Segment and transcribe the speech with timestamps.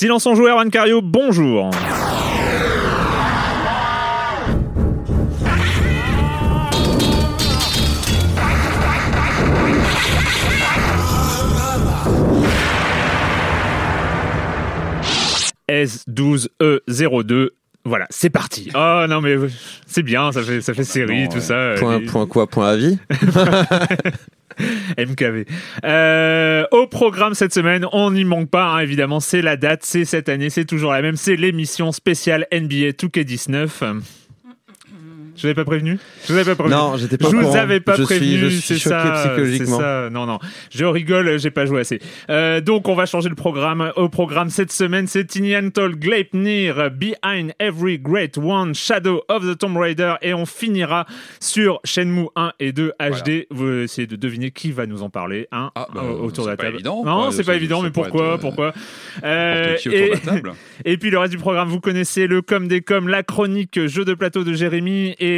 [0.00, 1.68] Silence en joueur, Juan Cario, bonjour.
[15.68, 17.50] S12E02.
[17.84, 18.70] Voilà, c'est parti.
[18.74, 19.36] Oh non mais
[19.84, 21.74] c'est bien, ça fait ça fait série tout ça.
[21.78, 22.98] Point, point quoi Point avis?
[24.98, 25.44] MKV.
[25.84, 30.04] Euh, au programme cette semaine, on n'y manque pas, hein, évidemment, c'est la date, c'est
[30.04, 34.00] cette année, c'est toujours la même, c'est l'émission spéciale NBA 2K19.
[35.40, 37.56] Je vous avais pas prévenu Je vous avais pas prévenu Non, j'étais pas Je vous
[37.56, 39.76] avais pas je prévenu, Suis, je suis c'est choqué ça, psychologiquement.
[39.78, 40.08] c'est ça.
[40.10, 40.38] Non, non,
[40.70, 41.98] je rigole, j'ai pas joué assez.
[42.28, 43.90] Euh, donc, on va changer le programme.
[43.96, 49.76] Au programme cette semaine, c'est Tiniantol Gleipnir, Behind Every Great One, Shadow of the Tomb
[49.78, 51.06] Raider, et on finira
[51.40, 53.46] sur Shenmue 1 et 2 HD.
[53.50, 56.50] Vous essayez de deviner qui va nous en parler, hein, Ah, bah, au- autour de
[56.50, 56.74] la c'est pas table.
[56.76, 58.72] évident, non, c'est pas évident, mais pourquoi, être, pourquoi?
[59.24, 60.52] Euh, et- de la table.
[60.84, 64.04] et puis le reste du programme, vous connaissez le comme des comme, la chronique jeu
[64.04, 65.14] de plateau de Jérémy.
[65.18, 65.29] Et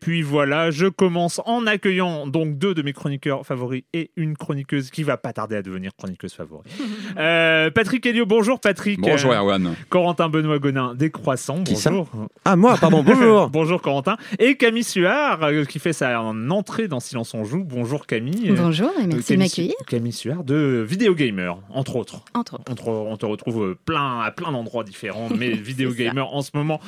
[0.00, 4.90] puis voilà, je commence en accueillant donc deux de mes chroniqueurs favoris et une chroniqueuse
[4.90, 6.68] qui va pas tarder à devenir chroniqueuse favori.
[7.18, 9.00] Euh, Patrick Helio, bonjour Patrick.
[9.00, 9.74] Bonjour Euh, Erwan.
[9.88, 12.08] Corentin Benoît Gonin des Croissants, Qui ça bonjour.
[12.44, 14.16] Ah, moi, pardon, bonjour bonjour Corentin.
[14.38, 17.64] Et Camille Suard euh, qui fait sa entrée dans Silence on joue.
[17.64, 18.52] Bonjour Camille.
[18.56, 22.24] Bonjour et merci de Camille m'accueillir, Camille Suard de Vidéo Gamer, entre autres.
[22.34, 22.64] entre autres.
[22.70, 25.54] On te, on te retrouve euh, plein, à plein d'endroits différents, mais
[25.90, 25.96] ça.
[25.96, 26.80] gamer en ce moment.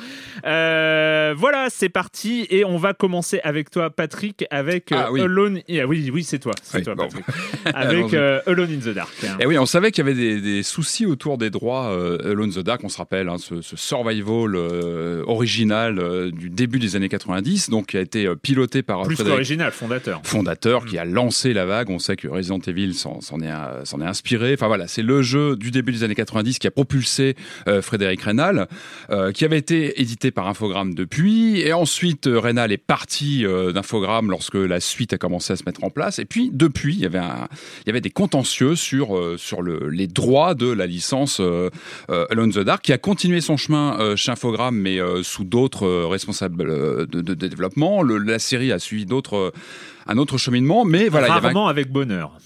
[0.45, 2.47] Euh, voilà, c'est parti.
[2.53, 5.21] Et on va commencer avec toi, Patrick, avec euh, Ah, oui.
[5.21, 5.61] Alone.
[5.69, 6.53] Ah, oui, oui, c'est toi.
[6.61, 7.07] C'est Oui, toi, bon.
[7.07, 7.25] Patrick.
[7.73, 9.09] avec euh, Alone in the Dark.
[9.39, 12.51] Et oui, on savait qu'il y avait des, des soucis autour des droits euh, Alone
[12.55, 16.77] in the Dark, on se rappelle, hein, ce, ce survival euh, original euh, du début
[16.77, 20.21] des années 90, donc qui a été euh, piloté par Plus Frédéric qu'original, fondateur.
[20.23, 21.89] fondateur qui a lancé la vague.
[21.89, 24.53] On sait que Resident Evil s'en est, euh, s'en est inspiré.
[24.53, 27.35] Enfin voilà, c'est le jeu du début des années 90 qui a propulsé
[27.67, 28.67] euh, Frédéric Reynal,
[29.09, 31.61] euh, qui avait été édité par Infogrames depuis.
[31.61, 35.83] Et ensuite, Reynal est parti euh, d'Infogrames lorsque la suite a commencé à se mettre
[35.83, 36.19] en place.
[36.19, 39.37] Et puis, depuis, il y avait, des contentieux sur, euh,
[39.89, 41.69] les droits de la licence euh,
[42.29, 47.33] Alone the Dark, qui a continué son chemin chez Infogrames, mais sous d'autres responsables de,
[47.33, 48.03] développement.
[48.03, 49.05] La série a suivi
[50.07, 52.37] un autre cheminement, mais voilà, Rarement avec bonheur.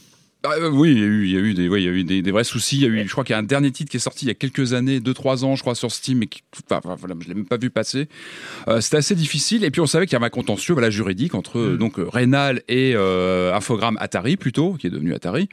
[0.49, 1.89] Ah, euh, oui, il y a eu, il y a eu des, oui, il y
[1.89, 2.77] a eu des, des vrais soucis.
[2.77, 4.25] Il y a eu, je crois qu'il y a un dernier titre qui est sorti
[4.25, 6.41] il y a quelques années, deux trois ans, je crois, sur Steam, mais qui,
[6.71, 8.07] enfin, voilà, je l'ai même pas vu passer.
[8.67, 9.63] Euh, C'était assez difficile.
[9.63, 11.77] Et puis on savait qu'il y avait un contentieux, voilà, juridique entre euh, Mm.
[11.77, 15.49] donc euh, Reynal et euh, Infogrames Atari plutôt, qui est devenu Atari.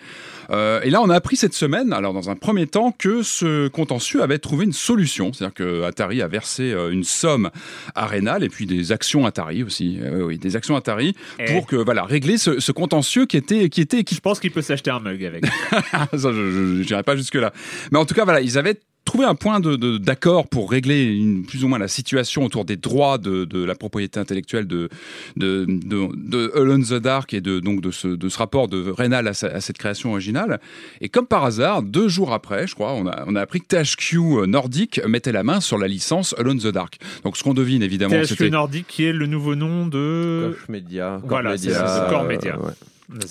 [0.50, 4.22] Et là, on a appris cette semaine, alors dans un premier temps, que ce contentieux
[4.22, 7.50] avait trouvé une solution, c'est-à-dire que Atari a versé une somme
[7.94, 11.46] à Reynal et puis des actions Atari aussi, oui, oui, des actions Atari Eh.
[11.52, 14.50] pour que voilà régler ce, ce contentieux qui était qui était qui Je pense qu'il
[14.50, 15.44] peut s'acheter un mug avec.
[16.12, 17.52] ça, je n'irai pas jusque-là.
[17.92, 21.04] Mais en tout cas, voilà, ils avaient trouvé un point de- de- d'accord pour régler
[21.04, 24.88] une, plus ou moins la situation autour des droits de, de la propriété intellectuelle de,
[25.36, 29.28] de, de, de the Dark et de, donc de, ce, de ce rapport de Reynal
[29.28, 30.58] à, sa- à cette création originale.
[31.02, 33.66] Et comme par hasard, deux jours après, je crois, on a, on a appris que
[33.66, 36.96] THQ Nordic mettait la main sur la licence Alone the Dark.
[37.24, 38.48] Donc ce qu'on devine évidemment, THQ c'était...
[38.50, 40.54] Nordic qui est le nouveau nom de.
[40.58, 41.18] Koch Media.
[41.20, 42.58] Core Voilà, c'est Media, euh, Media.
[42.58, 42.72] ouais.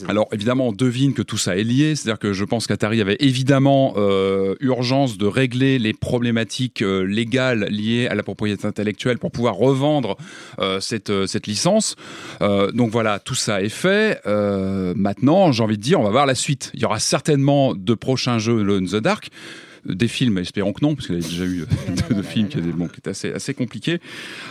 [0.08, 3.18] Alors évidemment, on devine que tout ça est lié, c'est-à-dire que je pense qu'Atari avait
[3.20, 9.32] évidemment euh, urgence de régler les problématiques euh, légales liées à la propriété intellectuelle pour
[9.32, 10.16] pouvoir revendre
[10.60, 11.96] euh, cette, cette licence.
[12.42, 14.22] Donc voilà, tout ça est fait.
[14.26, 16.72] Maintenant, j'ai envie de dire, on va voir la suite.
[16.74, 19.30] Il y aura certainement de prochains jeux in the Dark.
[19.86, 21.66] Des films, espérons que non, parce qu'il y a déjà eu
[22.10, 24.00] deux, films qui étaient, bon, qui assez, assez compliqués.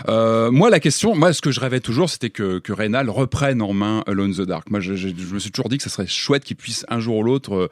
[0.09, 3.63] Euh, moi, la question, moi, ce que je rêvais toujours, c'était que, que Reynal reprenne
[3.63, 4.71] en main Alone in the Dark.
[4.71, 7.01] Moi, je, je- je me suis toujours dit que ça serait chouette qu'il puisse un
[7.01, 7.69] jour ou l'autre, euh,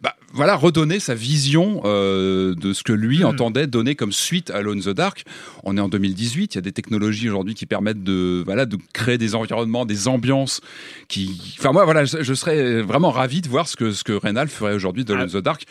[0.00, 3.26] bah, voilà, redonner sa vision euh, de ce que lui Hmm.
[3.26, 5.24] entendait donner comme suite à Alone in the Dark.
[5.64, 8.78] On est en 2018, il y a des technologies aujourd'hui qui permettent de, voilà, de
[8.94, 10.60] créer des environnements, des ambiances
[11.08, 11.54] qui.
[11.58, 14.48] Enfin, moi, voilà, je, je serais vraiment ravi de voir ce que ce que Reynal
[14.48, 15.64] ferait aujourd'hui de Alone in the Dark.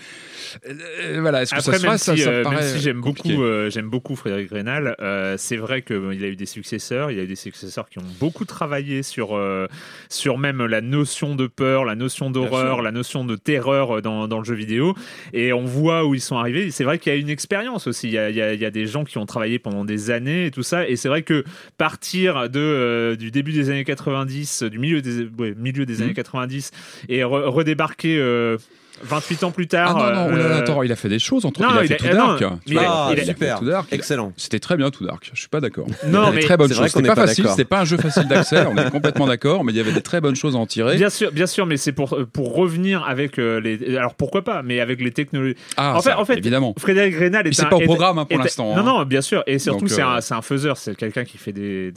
[0.70, 2.68] Euh, voilà, est-ce que Après, ça se même fera ça, si, ça euh, même paraît
[2.68, 6.46] si j'aime beaucoup, euh, j'aime beaucoup Frédéric Rénal, euh, c'est vrai qu'il a eu des
[6.46, 7.10] successeurs.
[7.12, 9.68] Il y a eu des successeurs qui ont beaucoup travaillé sur, euh,
[10.10, 14.28] sur même la notion de peur, la notion d'horreur, la notion de terreur euh, dans,
[14.28, 14.94] dans le jeu vidéo.
[15.34, 16.70] Et on voit où ils sont arrivés.
[16.72, 18.08] C'est vrai qu'il y a une expérience aussi.
[18.08, 19.86] Il y a, il y a- il y a des gens qui ont travaillé pendant
[19.86, 20.88] des années et tout ça.
[20.88, 21.44] Et c'est vrai que
[21.78, 26.02] partir de, euh, du début des années 90, du milieu des, ouais, milieu des Mhm.
[26.04, 26.72] années 90,
[27.10, 28.18] et re- redébarquer.
[29.04, 29.96] Euh, 28 ans plus tard.
[29.98, 31.88] Ah non, non, euh, attends, il a fait des choses entre Non, il a il
[31.88, 32.44] fait a- non, dark.
[32.70, 33.92] mais Ah, il a- super, Tout Dark.
[33.94, 34.34] excellent.
[34.38, 35.30] C'était très bien tout dark.
[35.34, 35.88] Je suis pas d'accord.
[35.88, 36.92] Non, il y avait mais des très choses.
[36.94, 38.66] qu'on C'était pas pas facile, c'était pas un jeu facile d'accès.
[38.66, 40.98] on est complètement d'accord, mais il y avait des très bonnes choses à en tirer.
[40.98, 43.98] Bien sûr, bien sûr, mais c'est pour, pour revenir avec euh, les.
[43.98, 45.56] Alors pourquoi pas, mais avec les technologies.
[45.78, 46.74] Ah, En fait- en fait, évidemment.
[46.78, 48.74] Frédéric Rénal est c'est pas au programme hein, pour l'instant.
[48.76, 48.84] Non, hein.
[48.84, 49.44] non, bien sûr.
[49.48, 50.78] Et surtout, c'est euh, un, c'est un faiseur.
[50.78, 51.94] C'est quelqu'un qui fait des,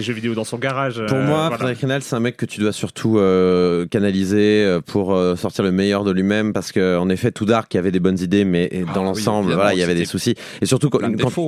[0.00, 1.02] jeux vidéo dans son garage.
[1.06, 1.50] Pour euh, moi.
[1.50, 5.64] Frédéric Rénal, c'est un mec que tu dois surtout euh, canaliser euh, pour euh, sortir
[5.64, 8.70] le meilleur de lui-même, parce que en effet, tout Dark avait des bonnes idées, mais
[8.72, 10.34] Ah dans oui, l'ensemble, voilà, il y avait des soucis.
[10.60, 11.00] Et surtout quand,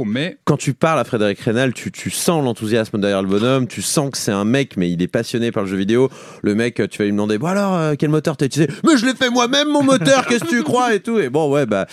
[0.07, 4.11] mais tu parles à Frédéric Rénal, tu, tu sens l'enthousiasme derrière le bonhomme, tu sens
[4.11, 6.09] que c'est un mec, mais il est passionné par le jeu vidéo.
[6.43, 8.71] Le mec, tu vas lui demander, bon alors, euh, quel moteur t'as utilisé?
[8.85, 10.95] Mais je l'ai fait moi-même, mon moteur, qu'est-ce que tu crois?
[10.95, 11.19] Et tout.
[11.19, 11.87] Et bon, ouais, bah,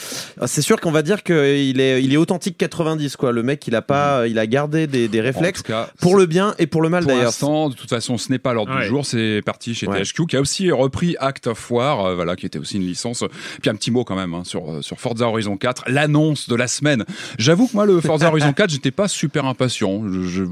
[0.46, 3.32] c'est sûr qu'on va dire qu'il est, il est authentique 90, quoi.
[3.32, 6.68] Le mec, il a pas, il a gardé des, réflexes cas, pour le bien et
[6.68, 7.26] pour le mal Pour d'ailleurs.
[7.26, 8.82] l'instant, de toute façon, ce n'est pas l'ordre Ouais.
[8.82, 9.06] du jour.
[9.06, 10.02] C'est parti chez Ouais.
[10.04, 13.24] THQ, qui a aussi repris Act of War, euh, voilà, qui était aussi une licence.
[13.62, 16.56] Puis un petit mot quand même hein, sur euh, sur Forza Horizon 4, l'annonce de
[16.56, 17.06] la semaine.
[17.38, 20.04] J'avoue que moi, le Forza Horizon 4, j'étais pas super impatient.
[20.12, 20.44] Je, je-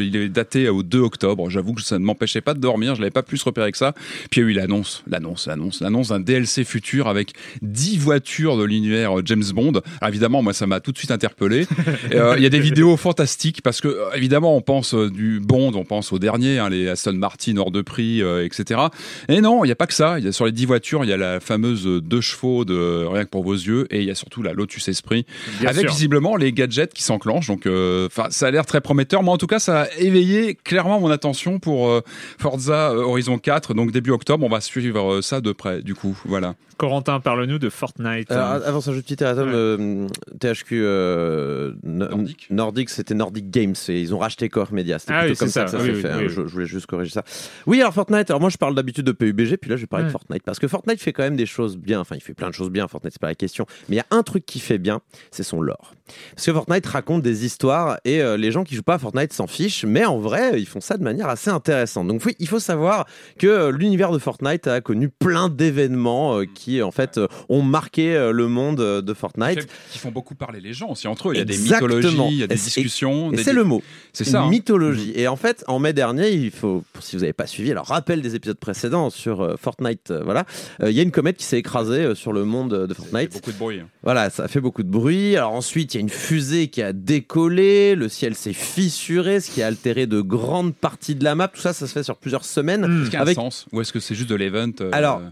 [0.00, 1.50] il est daté au 2 octobre.
[1.50, 2.94] J'avoue que ça ne m'empêchait pas de dormir.
[2.94, 3.92] Je l'avais pas plus repéré que ça.
[4.30, 7.32] Puis il y a eu l'annonce, l'annonce, l'annonce, l'annonce d'un DLC futur avec
[7.62, 9.72] 10 voitures de l'univers euh, James Bond.
[10.00, 11.66] Alors, évidemment, moi, ça m'a tout de suite interpellé.
[12.12, 15.84] Euh, Il y a des vidéos fantastiques parce que, évidemment, on pense du Bond, on
[15.84, 18.80] pense au dernier, hein, les Aston Martin hors de prix, euh, etc.
[19.28, 20.18] Et non, il n'y a pas que ça.
[20.18, 22.64] Il y a sur les 10 voitures, il y a la fameuse euh, deux chevaux
[22.64, 25.26] de Rien que pour vos yeux et il y a surtout la Lotus Esprit
[25.60, 25.90] Bien avec sûr.
[25.90, 27.48] visiblement les gadgets qui s'enclenchent.
[27.48, 29.22] Donc, euh, enfin, ça a l'air très prometteur.
[29.22, 32.00] Moi, en tout cas, ça a éveillé clairement mon attention pour euh,
[32.38, 33.74] Forza Horizon 4.
[33.74, 35.82] Donc, début octobre, on va suivre ça de près.
[35.82, 36.54] Du coup, voilà.
[36.76, 38.30] Corentin, parle-nous de Fortnite.
[38.30, 39.54] Alors, avant ça, juste petit erratum, Ouais.
[39.54, 40.06] euh,
[40.40, 42.46] THQ euh, no- Nordic.
[42.50, 44.98] Nordic, c'était Nordic Games et ils ont racheté Core Media.
[44.98, 45.64] C'était Ah plutôt oui, comme ça, ça.
[45.64, 46.10] que ça Oui, s'est oui, fait.
[46.10, 46.20] hein.
[46.28, 47.24] Je, je voulais juste corriger ça.
[47.66, 48.30] Oui, alors Fortnite.
[48.30, 50.10] Alors moi, je parle d'habitude de PUBG, puis là, je vais parler de.
[50.10, 52.00] Fortnite parce que Fortnite fait quand même des choses bien.
[52.00, 52.86] Enfin, il fait plein de choses bien.
[52.88, 53.66] Fortnite, c'est pas la question.
[53.88, 55.00] Mais il y a un truc qui fait bien,
[55.30, 55.94] c'est son lore.
[56.34, 59.32] Parce que Fortnite raconte des histoires et euh, les gens qui jouent pas à Fortnite
[59.32, 62.06] s'en fichent, mais en vrai, ils font ça de manière assez intéressante.
[62.08, 63.06] Donc oui, il faut savoir
[63.38, 67.18] que euh, l'univers de Fortnite a connu plein d'événements euh, qui en fait
[67.48, 69.66] ont marqué le monde de Fortnite.
[69.90, 71.34] Qui font beaucoup parler les gens aussi entre eux.
[71.34, 73.32] Il y a des mythologies, il y a des discussions.
[73.32, 73.82] Et c'est le mot.
[74.12, 74.42] C'est ça.
[74.42, 74.50] hein.
[74.50, 75.12] mythologie.
[75.16, 78.20] Et en fait, en mai dernier, il faut, si vous n'avez pas suivi, alors rappel
[78.22, 80.44] des épisodes précédents sur Fortnite, voilà,
[80.82, 83.32] il y a une comète qui s'est écrasée sur le monde de Fortnite.
[83.32, 83.80] beaucoup de bruit.
[83.80, 83.88] hein.
[84.04, 85.34] Voilà, ça a fait beaucoup de bruit.
[85.36, 89.50] Alors ensuite, il y a une fusée qui a décollé, le ciel s'est fissuré, ce
[89.50, 91.48] qui a altéré de grandes parties de la map.
[91.48, 92.86] Tout ça, ça se fait sur plusieurs semaines.
[92.86, 93.00] Hmm.
[93.00, 93.66] Est-ce qu'il y a Avec- sens?
[93.72, 95.22] Ou est-ce que c'est juste de l'event euh, Alors,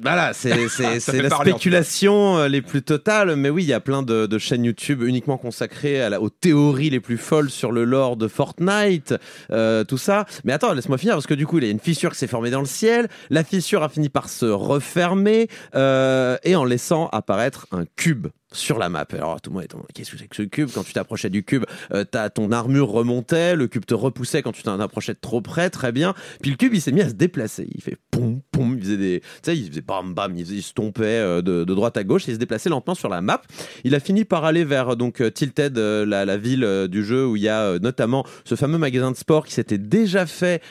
[0.00, 4.02] Voilà, c'est la parler, spéculation euh, les plus totales, mais oui, il y a plein
[4.02, 7.84] de, de chaînes YouTube uniquement consacrées à la- aux théories les plus folles sur le
[7.84, 9.14] lore de Fortnite,
[9.50, 10.24] euh, tout ça.
[10.44, 12.26] Mais attends, laisse-moi finir, parce que du coup, il y a une fissure qui s'est
[12.26, 17.08] formée dans le ciel, la fissure a fini par se refermer, euh, et en laissant
[17.12, 19.06] apparaître un cube sur la map.
[19.12, 20.68] Alors tout le monde est en qu'est-ce que c'est que ce cube?
[20.72, 22.04] Quand tu t'approchais du cube, euh,
[22.34, 25.92] ton armure remontait, le cube te repoussait quand tu t'en approchais de trop près, très
[25.92, 26.14] bien.
[26.40, 27.68] Puis le cube, il s'est mis à se déplacer.
[27.74, 30.72] Il fait poum, poum, il faisait des, tu sais, il faisait bam, bam, il, se
[30.72, 33.42] tombait euh, de, de droite à gauche, il se déplaçait lentement sur la map.
[33.84, 37.36] Il a fini par aller vers euh, donc euh, Tilted, la, ville du jeu où
[37.36, 40.62] il y a notamment ce fameux magasin de sport qui s'était déjà fait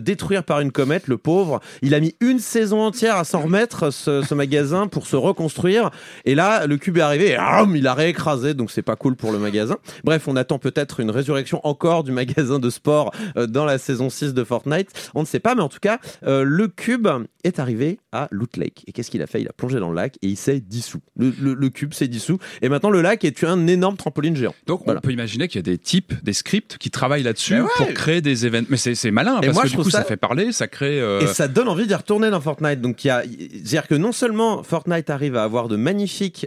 [0.00, 1.60] détruire par une comète, le pauvre.
[1.82, 5.90] Il a mis une saison entière à s'en remettre, ce, ce magasin, pour se reconstruire.
[6.24, 9.16] Et là, le cube est arrivé, et hum, il a réécrasé, donc c'est pas cool
[9.16, 9.76] pour le magasin.
[10.04, 14.10] Bref, on attend peut-être une résurrection encore du magasin de sport euh, dans la saison
[14.10, 14.90] 6 de Fortnite.
[15.14, 17.08] On ne sait pas, mais en tout cas, euh, le cube
[17.44, 18.84] est arrivé à Loot Lake.
[18.86, 19.40] Et qu'est-ce qu'il a fait?
[19.40, 21.00] Il a plongé dans le lac et il s'est dissous.
[21.16, 22.38] Le, le- le cube s'est dissous.
[22.62, 24.54] Et maintenant, le lac est un énorme trampoline géant.
[24.66, 25.00] Donc Voilà.
[25.02, 27.68] on peut imaginer qu'il y a des types, des scripts qui travaillent là-dessus ouais.
[27.76, 28.68] pour créer des événements.
[28.70, 29.98] Mais c'est malin Et parce moi, que je du coup ça...
[29.98, 31.00] ça- fait parler, ça crée.
[31.00, 32.80] euh, Et ça donne envie d'y retourner dans Fortnite.
[32.80, 36.46] Donc il y a, c'est-à-dire que non seulement Fortnite arrive à avoir de magnifiques,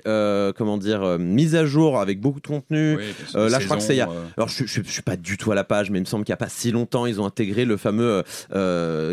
[0.62, 2.98] comment dire, euh, mises à jour avec beaucoup de contenu.
[2.98, 3.04] oui,
[3.34, 4.92] euh, là, je crois que c'est il y a- saisons, euh, Alors je, je, je
[4.92, 6.50] suis pas du tout à la page, mais il me semble qu'il y a pas
[6.50, 8.22] si longtemps, ils ont intégré le fameux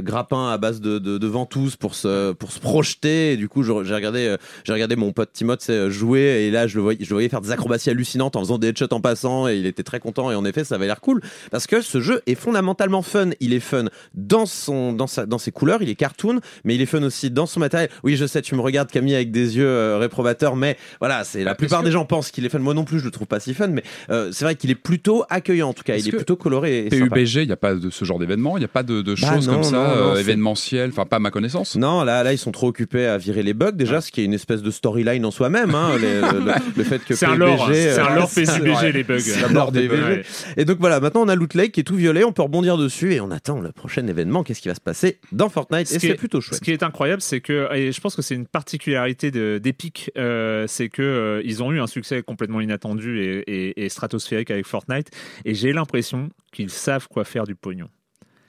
[0.03, 3.33] grappin à base de, de, de ventouses pour se pour se projeter.
[3.33, 6.83] Et du coup, j'ai regardé, j'ai regardé mon pote Timothée jouer et là, je le
[6.83, 9.57] voyais, je le voyais faire des acrobaties hallucinantes en faisant des headshots en passant et
[9.57, 10.31] il était très content.
[10.31, 13.31] Et en effet, ça avait l'air cool parce que ce jeu est fondamentalement fun.
[13.41, 16.83] Il est fun dans son dans sa dans ses couleurs, il est cartoon, mais il
[16.83, 17.89] est fun aussi dans son matériel.
[18.05, 21.38] Oui, je sais, tu me regardes Camille avec des yeux euh, réprobateurs, mais voilà, c'est
[21.45, 22.59] la Bah, plupart des gens pensent qu'il est fun.
[22.59, 24.75] Moi non plus, je le trouve pas si fun, mais euh, c'est vrai qu'il est
[24.75, 25.97] plutôt accueillant en tout cas.
[25.97, 26.87] Il est plutôt coloré.
[26.87, 26.89] Et.
[26.91, 29.15] PUBG, il n'y a pas de ce genre d'événement, il n'y a pas de, de
[29.15, 31.77] Bah choses non, comme ça, non, euh, c'est- événementielles, enfin pas à ma connaissance.
[31.77, 34.25] Non, là, là, ils sont trop occupés à virer les bugs déjà, ce qui est
[34.25, 35.75] une espèce de storyline en soi-même.
[35.75, 38.49] Hein, le, le- le fait que C'est un PUBG, lore, c'est un euh, lore c'est
[38.49, 39.19] un PUBG les bugs.
[39.19, 40.23] C'est un lore des Ouais.
[40.57, 42.77] Et donc voilà, maintenant on a Loot Lake qui est tout violet, on peut rebondir
[42.77, 44.43] dessus et on attend le prochain événement.
[44.43, 45.87] Qu'est-ce qui va se passer dans Fortnite?
[45.89, 46.61] Ce Et c'est est- plutôt Ce chouette.
[46.61, 50.67] qui est incroyable, c'est que, et je pense que c'est une particularité de- d'Epic, euh,
[50.69, 54.67] c'est que euh, ils ont eu un succès complètement inattendu et, et- et stratosphérique avec
[54.67, 55.11] Fortnite,
[55.45, 57.89] et j'ai l'impression qu'ils savent quoi faire du pognon.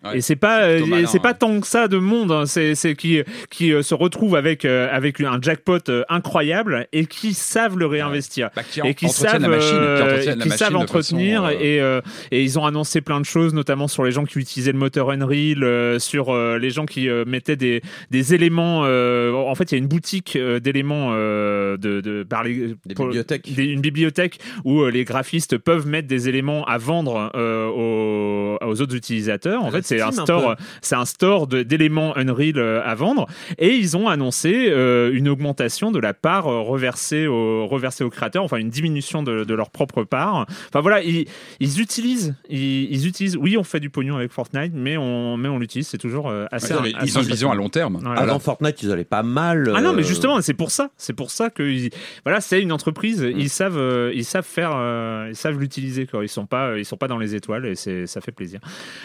[0.04, 1.34] Ouais, et c'est pas, c'est euh, pas hein.
[1.34, 4.88] tant que ça de monde, hein, c'est c'est qui qui euh, se retrouve avec euh,
[4.92, 8.50] avec un jackpot euh, incroyable et qui savent le réinvestir.
[8.56, 12.00] Bah, qui et qui savent, la machine, qui la qui machine savent entretenir façon, et,
[12.32, 15.10] et ils ont annoncé plein de choses, notamment sur les gens qui utilisaient le moteur
[15.12, 18.82] Unreal, sur les gens qui mettaient des, des éléments.
[18.84, 23.54] en fait, il y a une boutique d'éléments de, de par les Des pour- bibliothèques.
[23.54, 28.96] des- une bibliothèque où les graphistes peuvent mettre des éléments à vendre aux, aux autres
[28.96, 29.62] utilisateurs.
[29.64, 33.28] En À fait, la c'est un store, c'est un store d'éléments Unreal euh, à vendre.
[33.58, 38.10] Et ils ont annoncé euh, une augmentation de la part euh, reversée, au, reversée aux
[38.10, 40.46] créateurs, enfin une diminution de, de leur propre part.
[40.68, 41.26] Enfin voilà, ils,
[41.60, 43.38] ils utilisent, ils, ils utilisent.
[43.38, 45.88] Oui, on fait du pognon avec Fortnite, mais on, mais on l'utilise.
[45.88, 46.74] C'est toujours assez.
[46.74, 48.00] Ouais, mais assez ils ont une vision à long terme.
[48.02, 48.22] Voilà.
[48.22, 49.72] Avant Fortnite, ils allaient pas mal.
[49.76, 50.90] Ah non, mais justement, c'est pour ça.
[50.98, 51.90] C'est pour ça que ils-
[52.26, 53.26] voilà, c'est une entreprise.
[53.36, 56.08] Ils savent, euh, ils savent faire, euh, ils savent l'utiliser.
[56.22, 58.60] Ils sont pas, ils sont pas dans les étoiles et c'est, ça fait plaisir.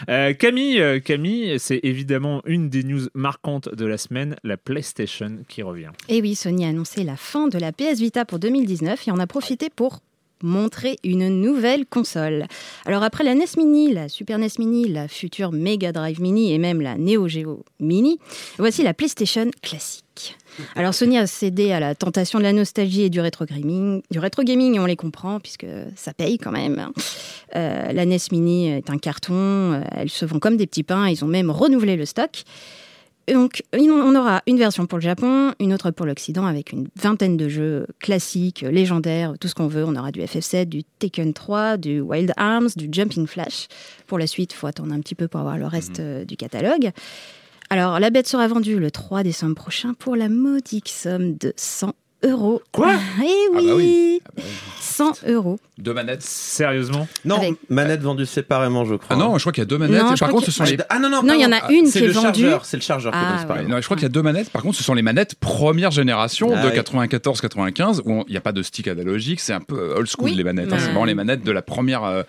[0.09, 5.39] Euh, Camille, euh, Camille, c'est évidemment une des news marquantes de la semaine, la PlayStation
[5.47, 5.91] qui revient.
[6.09, 9.19] Et oui, Sony a annoncé la fin de la PS Vita pour 2019 et en
[9.19, 9.99] a profité pour
[10.43, 12.45] montrer une nouvelle console.
[12.85, 16.57] Alors après la NES Mini, la Super NES Mini, la future Mega Drive Mini et
[16.57, 18.19] même la Neo Geo Mini,
[18.57, 20.04] voici la PlayStation classique.
[20.75, 24.19] Alors Sony a cédé à la tentation de la nostalgie et du rétro gaming, du
[24.19, 26.91] rétro gaming et on les comprend puisque ça paye quand même.
[27.55, 31.09] Euh, la NES Mini est un carton, euh, elle se vend comme des petits pains,
[31.09, 32.43] ils ont même renouvelé le stock.
[33.27, 36.87] Et Donc, on aura une version pour le Japon, une autre pour l'Occident, avec une
[36.95, 39.83] vingtaine de jeux classiques, légendaires, tout ce qu'on veut.
[39.83, 43.67] On aura du FF7, du Tekken 3, du Wild Arms, du Jumping Flash.
[44.05, 46.37] Pour la suite, il faut attendre un petit peu pour avoir le reste euh, du
[46.37, 46.91] catalogue.
[47.69, 51.93] Alors, la bête sera vendue le 3 décembre prochain pour la modique somme de 100
[52.23, 52.61] euros.
[52.71, 52.93] Quoi?
[52.93, 53.23] Eh Ah
[53.55, 54.21] oui, bah oui.
[54.79, 55.59] 100 euros.
[55.77, 56.21] Deux manettes.
[56.21, 57.07] Sérieusement?
[57.25, 59.07] Non, Avec- manette vendue séparément, je crois.
[59.09, 60.01] Ah non, je crois qu'il y a deux manettes.
[60.01, 60.83] Non, et par contre, ce sont qu'il- les.
[60.89, 62.41] Ah non, non, Non, il y en a une C'est qui est le vendue.
[62.41, 63.39] chargeur, C'est le chargeur qui Ah, est ouais.
[63.41, 63.69] séparément.
[63.69, 64.49] Non, je crois qu'il y a deux manettes.
[64.51, 66.73] Par contre, ce sont les manettes première génération Ah de oui.
[66.75, 69.39] 94-95 où il n'y a pas de stick analogique.
[69.41, 70.35] C'est un peu old school Oui.
[70.35, 70.71] les manettes.
[70.71, 70.77] hein.
[70.79, 72.23] C'est vraiment les manettes de la première euh,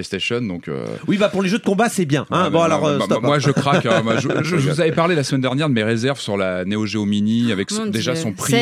[0.00, 0.40] PlayStation.
[0.40, 2.26] Donc, euh, Oui, bah pour les jeux de combat, c'est bien.
[2.30, 2.44] hein.
[2.44, 3.22] ouais, bon, bah, alors, bah, euh, bah, stop.
[3.22, 3.86] moi, je craque.
[3.86, 4.02] hein.
[4.02, 6.64] Moi, je, je- je vous avais parlé la semaine dernière de mes réserves sur la
[6.64, 8.22] Neo Geo Mini avec Mon déjà Dieu.
[8.22, 8.54] son prix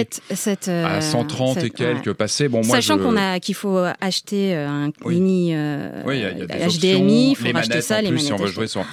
[0.69, 2.15] euh, à 130 et quelques ouais.
[2.15, 2.49] passés.
[2.49, 5.15] Bon, moi, Sachant je- qu'on a qu'il faut acheter un Oui.
[5.15, 8.01] mini euh, Oui, il y a, il y a des HDMI, il faut manettes ça,
[8.03, 8.27] les plus, manettes.
[8.27, 8.85] si on veut jouer sur.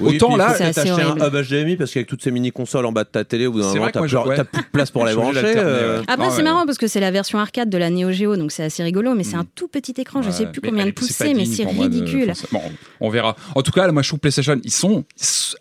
[0.00, 2.92] Oui, Autant là, assez acheter un hub HDMI parce qu'avec toutes ces mini consoles en
[2.92, 4.36] bas de ta télé, au bout d'un C'est moment, vrai que t'as plus, je- ouais.
[4.36, 5.40] t'as plus de place pour les brancher.
[5.44, 6.00] euh.
[6.08, 6.42] Après, Ah c'est ouais.
[6.44, 9.14] marrant parce que c'est la version arcade de la Neo Geo, donc c'est assez rigolo,
[9.14, 11.64] mais c'est un tout petit écran, je sais plus mais combien de poussées, mais c'est
[11.66, 12.26] de- ridicule.
[12.34, 12.62] forcément.
[13.00, 13.36] on verra.
[13.54, 15.04] En tout cas, là, moi, je trouve PlayStation, ils sont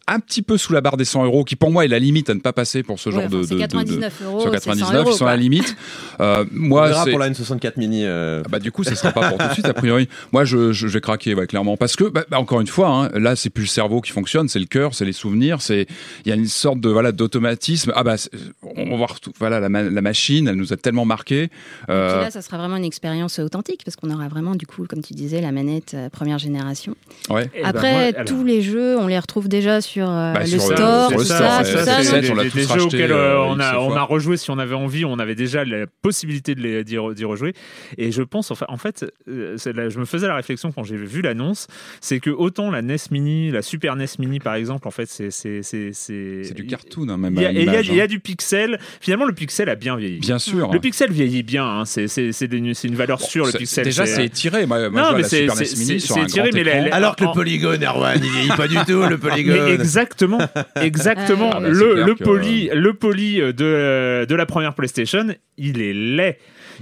[0.07, 2.29] un petit peu sous la barre des 100 euros, qui pour moi est la limite
[2.29, 4.41] à ne pas passer pour ce genre Ouais, enfin, de, c'est de- de- 99 euros,
[4.41, 5.75] Sur c'est 100 99, euros, ils sont à la limite.
[6.19, 8.03] Euh, On moi, verra c'est- pour la N64 mini.
[8.05, 8.41] euh.
[8.45, 10.07] ah bah, du coup, ça sera pas pour tout de suite, a priori.
[10.31, 11.77] Moi, je, je, je vais craquer, ouais, clairement.
[11.77, 14.47] Parce que, bah, bah, encore une fois, hein, là, c'est plus le cerveau qui fonctionne,
[14.47, 15.87] c'est le cœur, c'est les souvenirs, c'est,
[16.25, 17.91] il y a une sorte de, voilà, d'automatisme.
[17.95, 18.15] Ah, bah,
[18.75, 21.43] on va voir tout, voilà, la, ma- la machine, elle nous a tellement marqué.
[21.43, 21.55] Et puis
[21.89, 25.01] Euh, là, ça sera vraiment une expérience authentique parce qu'on aura vraiment, du coup, comme
[25.01, 26.95] tu disais, la manette euh, première génération.
[27.29, 27.49] ouais.
[27.55, 30.41] Eh ben, Après, moi, alors- tous les jeux, on les retrouve déjà sur euh, Bah,
[30.41, 32.27] le sur le- store, sur tout ça, c'est- des,
[32.63, 35.35] jeux auxquels euh, euh, on, a, on a rejoué si on avait envie, on avait
[35.35, 37.53] déjà la possibilité de les- d'y re- d'y rejouer.
[37.97, 41.21] Et je pense, enfin, en fait, euh, je me faisais la réflexion quand j'ai vu
[41.21, 41.67] l'annonce,
[42.01, 45.31] c'est que autant la NES Mini, la Super NES Mini par exemple, en fait, c'est
[45.31, 47.35] c'est c'est c'est C'est du cartoon, hein, même.
[47.35, 47.51] Il y, a,
[47.81, 48.07] y hein.
[48.07, 48.79] du pixel.
[48.99, 50.19] Finalement, le pixel a bien vieilli.
[50.19, 50.71] Bien sûr.
[50.71, 51.65] Le pixel vieillit bien.
[51.65, 51.85] hein.
[51.85, 52.05] C'est
[52.83, 53.83] une valeur Bon, sûre le pixel.
[53.85, 54.65] Déjà, c'est étiré.
[54.65, 56.85] Moi, moi, Non, je vois mais c'est- Sur un grand mais écran.
[56.89, 59.67] la- Alors que le en- polygone, Erwan, il vieillit pas du tout, le Mais polygone.
[59.69, 60.39] exactement,
[60.81, 61.51] exactement.
[61.53, 65.27] Ah bah, le, le que- poly, le poly de, de la première PlayStation,
[65.57, 66.37] il est laid.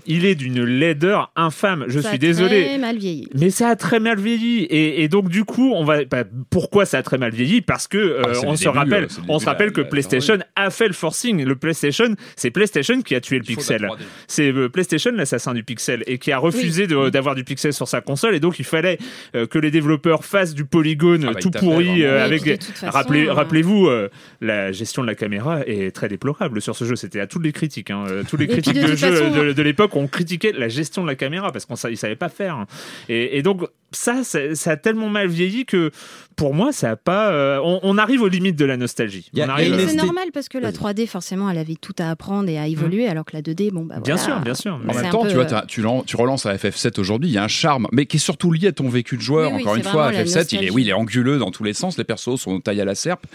[0.08, 1.86] Il est d'une laideur infâme.
[1.88, 2.66] Je ça a suis désolé.
[2.66, 3.28] Très mal vieilli.
[3.36, 4.64] Mais ça a très mal vieilli.
[4.64, 7.62] Et, et donc du coup on va bah, pourquoi ça a très mal vieilli?
[7.62, 9.88] Parce que euh, Ah, on se début, rappelle euh, on début se rappelle que la-
[9.88, 11.44] PlayStation a fait le forcing.
[11.44, 13.82] Le PlayStation c'est PlayStation qui a tué le pixel.
[13.84, 13.98] 3D.
[14.28, 18.02] c'est euh, PlayStation l'assassin du pixel et qui a refusé d'avoir du pixel sur sa
[18.02, 18.36] console.
[18.36, 18.98] Et donc il fallait
[19.36, 22.56] euh, que les développeurs fassent du polygone Ah bah, tout pourri euh, avec Oui, de
[22.58, 24.10] toute façon, rappelez euh, rappelez-vous euh,
[24.42, 26.96] la gestion de la caméra est très déplorable sur ce jeu.
[26.96, 29.62] C'était à toutes les critiques hein, toutes les critiques de de, jeu façon, de, de
[29.62, 32.66] l'époque l'époque on critiquait la gestion de la caméra parce qu'on ne savait pas faire.
[33.10, 35.92] Et, et donc ça, ça, ça a tellement mal vieilli que
[36.36, 37.32] pour moi, ça a pas.
[37.32, 39.30] euh, on, on arrive aux limites de la nostalgie.
[39.36, 42.48] A- On arrive- c'est normal parce que la 3D, forcément, elle avait tout à apprendre
[42.50, 44.76] et à évoluer, alors que la 2D, bon, bah Bien sûr, bien sûr.
[44.88, 47.34] En même temps, peu, tu vois, euh, tu, lan- tu relances à FF7 aujourd'hui, il
[47.34, 49.50] y a un charme, mais qui est surtout lié à ton vécu de joueur.
[49.52, 51.52] Oui, oui, Encore une fois, vraiment la FF7, il est, oui, il est anguleux dans
[51.52, 53.26] tous les sens, les persos sont taillés à la serpe.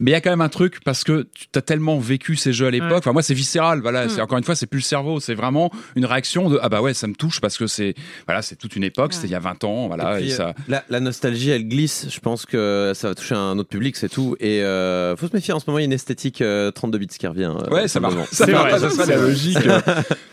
[0.00, 2.52] Mais il y a quand même un truc parce que tu as tellement vécu ces
[2.52, 2.90] jeux à l'époque.
[2.90, 2.96] Ouais.
[2.96, 3.80] Enfin, moi, c'est viscéral.
[3.80, 4.08] Voilà, Mm.
[4.08, 5.20] c'est encore une fois, c'est plus le cerveau.
[5.20, 7.94] C'est vraiment une réaction de ah bah ouais, ça me touche parce que c'est
[8.26, 9.12] voilà, c'est toute une époque.
[9.12, 9.86] C'était il y a 20 ans.
[9.88, 10.48] Voilà, Et ça.
[10.48, 12.06] euh, la, la nostalgie, elle glisse.
[12.10, 14.36] Je pense que ça va toucher un autre public, c'est tout.
[14.40, 15.52] Et euh, faut se méfier.
[15.54, 17.52] En ce moment, il y a une esthétique euh, 32 bits qui revient.
[17.54, 18.08] euh, Ouais, ça va.
[18.08, 18.26] simplement.
[18.32, 19.58] Ça C'est va, vrai, ça serait c'est la logique.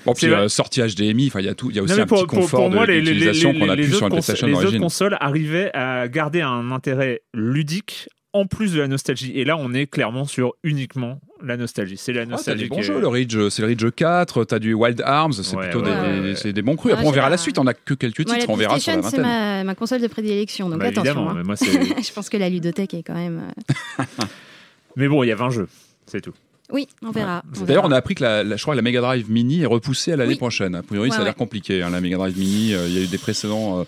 [0.05, 1.27] bon, puis euh, sortie HDMI.
[1.27, 1.69] Enfin, il y a tout.
[1.71, 3.05] Il y a aussi Non, un pour, petit pour- confort pour moi, de- les, les,
[3.05, 6.41] les, d'utilisation qu'on a les plus sur une PlayStation les autres consoles arrivaient à garder
[6.41, 8.07] un intérêt ludique
[8.38, 9.32] en plus de la nostalgie.
[9.36, 11.98] Et là, on est clairement sur uniquement la nostalgie.
[11.98, 12.63] C'est la Ah, t'as nostalgie.
[12.63, 15.34] des bons qui est- jeux, le Ridge, c'est le Ridge 4, t'as du Wild Arms,
[15.34, 16.36] c'est Ouais, plutôt ouais, des, ouais, des- ouais.
[16.36, 16.91] c'est des bons crus.
[16.94, 18.79] Ah, Après, on verra la la- suite, on a que quelques titres, la on verra
[18.79, 21.29] sur la c'est ma, ma console de prédilection, donc Bah, attention.
[21.29, 21.34] hein.
[21.36, 21.65] mais moi, c'est-
[22.08, 23.41] Je pense que la ludothèque est quand même.
[24.00, 24.03] euh,
[24.96, 25.67] mais bon, il y a 20 jeux.
[26.06, 26.34] C'est tout.
[26.72, 27.44] Oui, on verra.
[27.65, 29.65] D'ailleurs, on a appris que la, la- je crois que la Mega Drive Mini est
[29.67, 30.38] repoussée à l'année Oui.
[30.38, 30.75] prochaine.
[30.75, 31.38] A priori, Ouais, ça a l'air ouais.
[31.38, 31.82] compliqué.
[31.82, 33.84] hein, la Mega Drive Mini, euh, il y a eu des précédents euh,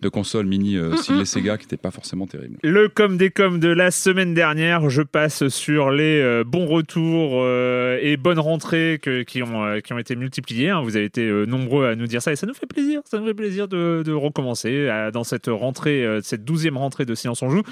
[0.00, 2.56] de consoles Mini euh, Mm, siglées mm, Sega qui n'étaient pas forcément terribles.
[2.62, 7.40] Le com des com de la semaine dernière, je passe sur les euh, bons retours
[7.42, 10.70] euh, et bonnes rentrées que- qui, ont, euh, qui ont été multipliés.
[10.70, 10.80] hein.
[10.82, 13.00] Vous avez été euh, nombreux à nous dire ça et ça nous fait plaisir.
[13.04, 17.14] Ça nous fait plaisir de, de recommencer dans cette rentrée, euh, cette douzième rentrée de
[17.14, 17.62] Silence on joue.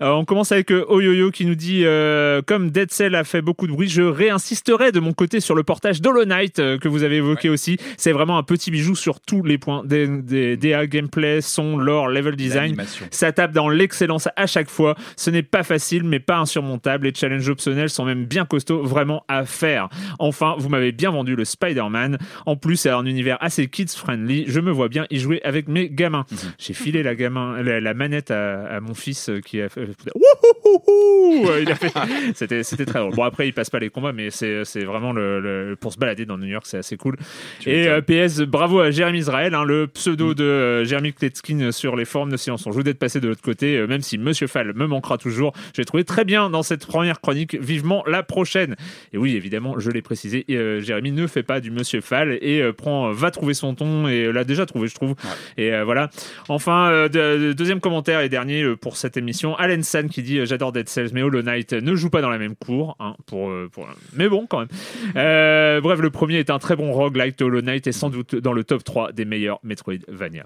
[0.00, 3.42] Euh, on commence avec euh, Oyoyo qui nous dit euh, comme Dead Cell a fait
[3.42, 6.88] beaucoup de bruit, je réinsisterai de mon côté sur le portage d'Hollow Knight euh, que
[6.88, 7.76] vous avez évoqué aussi.
[7.96, 12.08] C'est vraiment un petit bijou sur tous les points des, des DA, gameplay, son, lore,
[12.08, 12.76] level design.
[13.10, 14.94] Ça tape dans l'excellence à chaque fois.
[15.16, 17.06] Ce n'est pas facile, mais pas insurmontable.
[17.06, 19.88] Les challenges optionnels sont même bien costauds, vraiment à faire.
[20.18, 22.18] Enfin, vous m'avez bien vendu le Spider-Man.
[22.46, 24.44] En plus, c'est un univers assez kids-friendly.
[24.48, 26.26] Je me vois bien y jouer avec mes gamins.
[26.58, 29.80] J'ai filé la, gamin, la, la manette à, à mon fils euh, qui a fait.
[29.82, 31.92] Euh, fait-
[32.62, 33.14] C'était très drôle.
[33.14, 36.24] Bon, après, il passe pas les combats, mais c'est vraiment le, le- pour se balader
[36.26, 37.16] dans New York, c'est assez cool.
[37.60, 41.63] Tu Et euh, PS, bravo à Jérémy Israël, hein, le pseudo de euh, Jérémy Kletskin
[41.72, 44.18] sur les forums de Silence on joue d'être passé de l'autre côté, euh, même si
[44.18, 45.52] Monsieur Fall me manquera toujours.
[45.76, 48.76] J'ai trouvé très bien dans cette première chronique, vivement la prochaine.
[49.12, 52.60] Et oui, évidemment, je l'ai précisé, euh, Jérémy ne fait pas du Monsieur Fall et
[52.60, 55.14] euh, prend, va trouver son ton et euh, l'a déjà trouvé, je trouve.
[55.56, 56.10] Et euh, voilà.
[56.48, 60.22] Enfin, euh, de- de- deuxième commentaire et dernier euh, pour cette émission, Alan San qui
[60.22, 62.96] dit euh, j'adore Dead Cells, mais Hollow Knight ne joue pas dans la même cour,
[63.00, 64.68] hein, pour, euh, pour, mais bon quand même.
[65.16, 67.40] Euh, bref, le premier est un très bon roguelike.
[67.40, 70.44] Hollow Knight est sans doute dans le top 3 des meilleurs Metroidvania.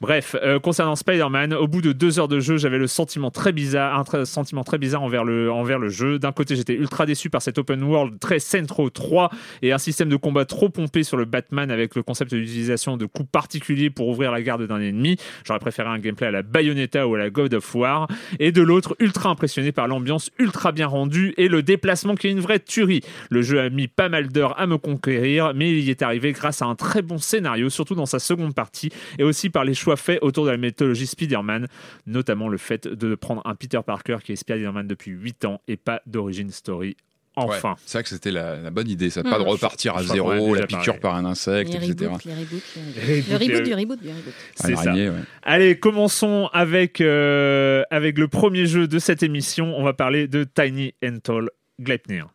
[0.00, 3.52] Bref, euh, concernant Spider-Man, au bout de deux heures de jeu, j'avais le sentiment très
[3.52, 6.18] bizarre, un sentiment très bizarre envers le, envers le jeu.
[6.18, 9.30] D'un côté, j'étais ultra déçu par cet open world très Centro 3
[9.62, 13.06] et un système de combat trop pompé sur le Batman avec le concept d'utilisation de
[13.06, 15.16] coups particuliers pour ouvrir la garde d'un ennemi.
[15.44, 18.08] J'aurais préféré un gameplay à la Bayonetta ou à la God of War.
[18.38, 22.32] Et de l'autre, ultra impressionné par l'ambiance ultra bien rendue et le déplacement qui est
[22.32, 23.02] une vraie tuerie.
[23.30, 26.32] Le jeu a mis pas mal d'heures à me conquérir, mais il y est arrivé
[26.32, 29.74] grâce à un très bon scénario, surtout dans sa seconde partie, et aussi par les
[29.74, 31.66] choix faits autour de la mythologie Spider-Man,
[32.06, 35.76] notamment le fait de prendre un Peter Parker qui est Spider-Man depuis 8 ans et
[35.76, 36.96] pas d'origin story.
[37.36, 37.70] Enfin.
[37.70, 39.30] Ouais, c'est vrai que c'était la, la bonne idée, ça, Mm.
[39.30, 42.10] pas de repartir à zéro, la piqûre par un insecte, Les etc.
[42.10, 43.06] reboots, les reboots, les reboots.
[43.06, 44.34] Les Le reboot du reboot du reboot.
[44.56, 44.92] C'est ça.
[44.92, 45.12] ouais.
[45.44, 49.72] Allez, commençons avec, euh, avec le premier jeu de cette émission.
[49.78, 52.26] On va parler de Tiny and Tall Gleipnir.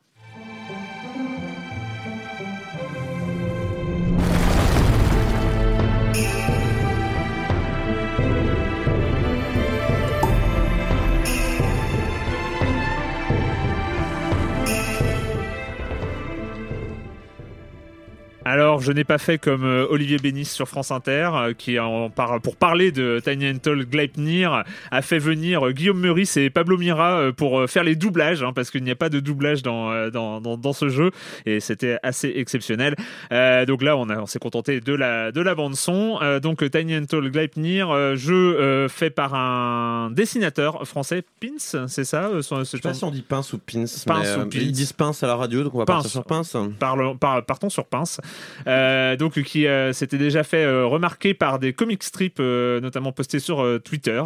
[18.45, 22.09] Alors, je n'ai pas fait comme euh, Olivier Bénis sur France Inter, euh, qui en
[22.09, 26.77] par- pour parler de Tiny Antle Gleipnir a fait venir euh, Guillaume Meurice et Pablo
[26.77, 30.41] Mira pour faire les doublages, hein, parce qu'il n'y a pas de doublage dans, dans,
[30.41, 31.11] dans, dans ce jeu,
[31.45, 32.95] et c'était assez exceptionnel.
[33.31, 36.19] Euh, donc là, on, a- on s'est contenté de la, de la bande son.
[36.21, 42.29] Euh, donc Tiny Antle Gleipnir, jeu euh, fait par un dessinateur français, Pins, c'est ça
[42.35, 43.83] Je sais pas si on dit pince ou pins.
[43.83, 44.61] Pince mais, ou pince.
[44.61, 46.57] Ils disent pince à la radio, donc on va partir sur pince.
[46.77, 48.19] Parlons- par- partons sur Pince,
[48.65, 53.39] donc qui euh, s'était déjà fait euh, remarquer par des comic strips, euh, notamment postés
[53.39, 54.21] sur euh, Twitter,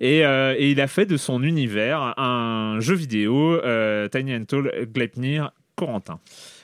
[0.00, 4.70] et, euh, il a fait de son univers un jeu vidéo, euh, Tiny and Tall
[4.92, 6.20] Gleipnir Corentin.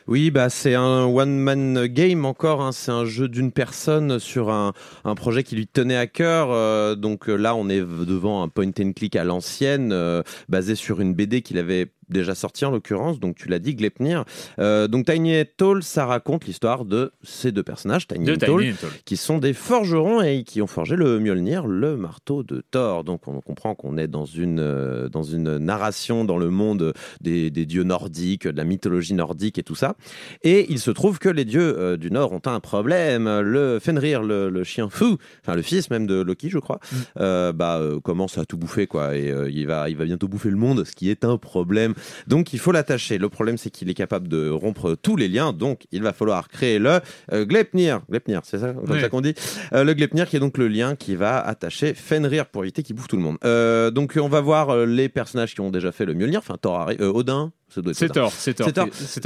[0.07, 2.63] Oui, bah c'est un one-man game encore.
[2.63, 2.73] hein.
[2.73, 4.73] C'est un jeu d'une personne sur un,
[5.15, 6.49] projet qui lui tenait à cœur.
[6.51, 10.75] Euh, donc euh, là, on est devant un point and click à l'ancienne, euh, basé
[10.75, 13.21] sur une BD qu'il avait déjà sorti en l'occurrence.
[13.21, 14.25] Donc tu l'as dit, Glepnir.
[14.59, 18.39] Euh, donc Tiny et Tall, ça raconte l'histoire de ces deux personnages, Tiny De et
[18.39, 18.91] Tall, Tiny Toll.
[19.05, 23.05] qui sont des forgerons et qui ont forgé le Mjolnir, le marteau de Thor.
[23.05, 27.51] Donc on comprend qu'on est dans une, euh, dans une narration dans le monde des,
[27.51, 29.95] des dieux nordiques, de la mythologie nordique et tout ça.
[30.43, 33.41] Et il se trouve que les dieux euh, du Nord ont un problème.
[33.41, 36.97] Le Fenrir, le, le chien fou, enfin le fils même de Loki, je crois, Mm.
[37.21, 38.87] euh, bah, commence à tout bouffer.
[38.87, 39.17] quoi.
[39.17, 41.95] Et il, va, il va bientôt bouffer le monde, ce qui est un problème.
[42.27, 43.19] Donc il faut l'attacher.
[43.19, 45.53] Le problème, c'est qu'il est capable de rompre tous les liens.
[45.53, 47.01] Donc il va falloir créer le
[47.33, 48.01] euh, Gleipnir.
[48.09, 49.01] Gleipnir, c'est ça, comme Ouais.
[49.01, 49.35] ça qu'on dit
[49.73, 52.97] Euh, Le Gleipnir, qui est donc le lien qui va attacher Fenrir pour éviter qu'il
[52.97, 53.37] bouffe tout le monde.
[53.45, 56.39] Euh, donc on va voir euh, les personnages qui ont déjà fait le Mjolnir.
[56.39, 57.53] Enfin, Thor Odin,
[57.95, 58.09] C'est.
[58.13, 58.67] Thor, c'est Thor.
[58.67, 59.21] C'est C'est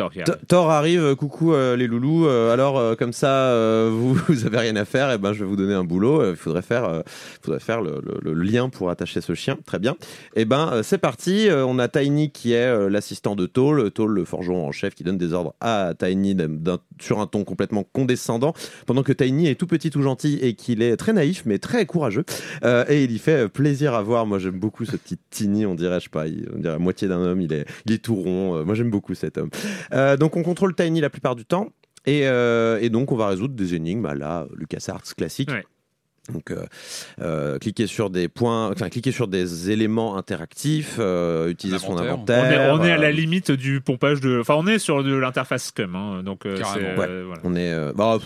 [0.48, 1.14] Thor arrive.
[1.16, 2.26] Coucou euh, les loulous.
[2.26, 3.54] euh, alors euh, comme ça,
[3.90, 6.30] vous, vous avez rien à faire, et ben je vais vous donner un boulot.
[6.30, 7.02] Il faudrait faire,
[7.42, 9.56] faudrait faire le, le- le lien pour attacher ce chien.
[9.66, 9.96] Très bien.
[10.36, 11.48] Et ben euh, c'est parti.
[11.50, 15.18] On a Tiny qui est l'assistant de Toll, Toll le forgeron en chef qui donne
[15.18, 16.36] des ordres à Tiny
[17.00, 18.54] sur un ton complètement condescendant,
[18.86, 21.86] pendant que Tiny est tout petit, tout gentil et qu'il est très naïf mais très
[21.86, 22.24] courageux.
[22.88, 24.26] Et il y fait plaisir à voir.
[24.26, 25.66] Moi j'aime beaucoup ce petit Tiny.
[25.66, 27.40] On dirait, je sais pas, il- on dirait moitié d'un homme.
[27.40, 28.33] Il est, il est tout rond.
[28.34, 29.50] Euh, moi j'aime beaucoup cet homme.
[29.92, 31.68] Euh, donc on contrôle Tiny la plupart du temps.
[32.06, 35.50] Et, euh, et donc on va résoudre des énigmes à la LucasArts classique.
[36.32, 36.64] Donc euh,
[37.20, 42.42] euh, cliquer sur des points, enfin cliquer sur des éléments interactifs, euh, utiliser son L'inventaire.
[42.42, 42.74] On est, inventaire.
[42.80, 44.40] on est à la euh, limite du pompage de.
[44.40, 45.94] Enfin, on est sur de l'interface Scum.
[45.94, 46.56] hein, donc, euh,
[46.96, 47.12] voilà.
[47.44, 48.18] on est, euh, bah,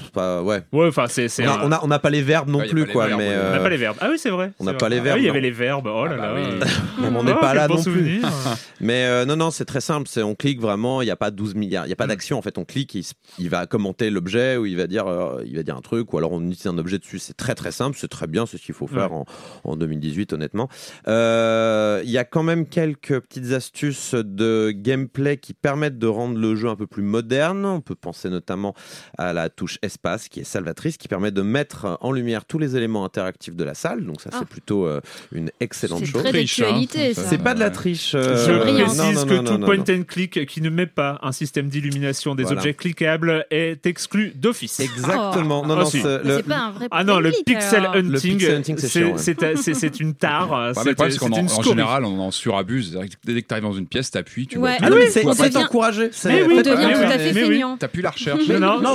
[0.43, 0.63] ouais.
[0.73, 1.27] Ouais, enfin, c'est.
[1.41, 3.09] On un- a, on a, on n'a pas les verbes non Ouais, y plus quoi,
[3.09, 3.35] verbes, mais.
[3.37, 3.97] On n'a pas les verbes.
[4.01, 4.53] Ah oui, c'est vrai.
[4.61, 5.89] on n'a pas les verbes, Ah oui, il y avait les verbes.
[5.93, 6.51] Oh là Ah bah là.
[6.61, 7.05] oui.
[7.17, 8.23] on n'est Oh, pas là bon non plus.
[8.81, 10.07] Mais euh, non, non, c'est très simple.
[10.09, 11.03] C'est on clique vraiment.
[11.03, 11.85] Il n'y a pas 12 milliards.
[11.85, 12.11] Il n'y a pas Mm.
[12.11, 12.39] d'action.
[12.39, 12.95] En fait, on clique.
[12.95, 13.05] Il,
[13.39, 15.07] il va commenter l'objet ou il va dire,
[15.45, 17.19] il va dire un truc ou alors on utilise un objet dessus.
[17.19, 17.88] C'est très très simple.
[17.97, 18.47] C'est très bien.
[18.47, 19.25] C'est ce qu'il faut faire en,
[19.65, 20.69] en 2018, honnêtement.
[21.07, 26.39] Euh, Il y a quand même quelques petites astuces de gameplay qui permettent de rendre
[26.39, 27.65] le jeu un peu plus moderne.
[27.65, 28.75] On peut penser notamment
[29.17, 32.77] à la touche espace qui est salvatrice, qui permet de mettre en lumière tous les
[32.77, 34.05] éléments interactifs de la salle.
[34.05, 34.37] Donc ça, Ah.
[34.41, 35.01] c'est plutôt euh,
[35.33, 36.23] une excellente C'est chose.
[36.27, 37.13] hein.
[37.29, 38.13] C'est pas de la triche.
[38.13, 38.87] Je euh, brillant.
[38.87, 39.85] précise non, non, que non, tout non, point non.
[40.01, 42.61] and click qui ne met pas un système d'illumination des Voilà.
[42.61, 44.81] objets cliquables est exclu d'office.
[44.81, 45.67] Exactement.
[45.67, 46.01] Non, Ah, non, si.
[46.01, 47.78] c'est pas un vrai Ah non, le point and click, pixel
[48.21, 50.73] pixel hunting, c'est une tare.
[50.75, 52.99] C'est le en général, on en surabuse.
[53.25, 54.73] Dès que tu arrives dans une pièce, t'appuies, tu vois.
[54.81, 56.11] Ah oui, Tu c'est encouragé.
[56.25, 57.77] Mais oui, tout à fait feignant.
[57.79, 58.49] T'as plus la recherche.
[58.49, 58.95] Non, non,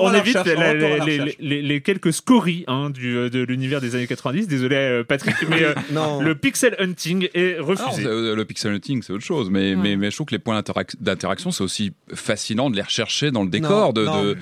[0.00, 0.38] on, évite
[1.40, 4.48] les, quelques scories hein, du, de l'univers des années 90.
[4.48, 5.74] Désolé, euh, Patrick, mais euh,
[6.20, 8.06] le pixel hunting est Alors, refusé.
[8.06, 11.50] euh, le pixel hunting, c'est autre chose, mais, je trouve que les points d'interac- d'interaction,
[11.50, 14.36] c'est aussi fascinant de les rechercher dans le décor, de,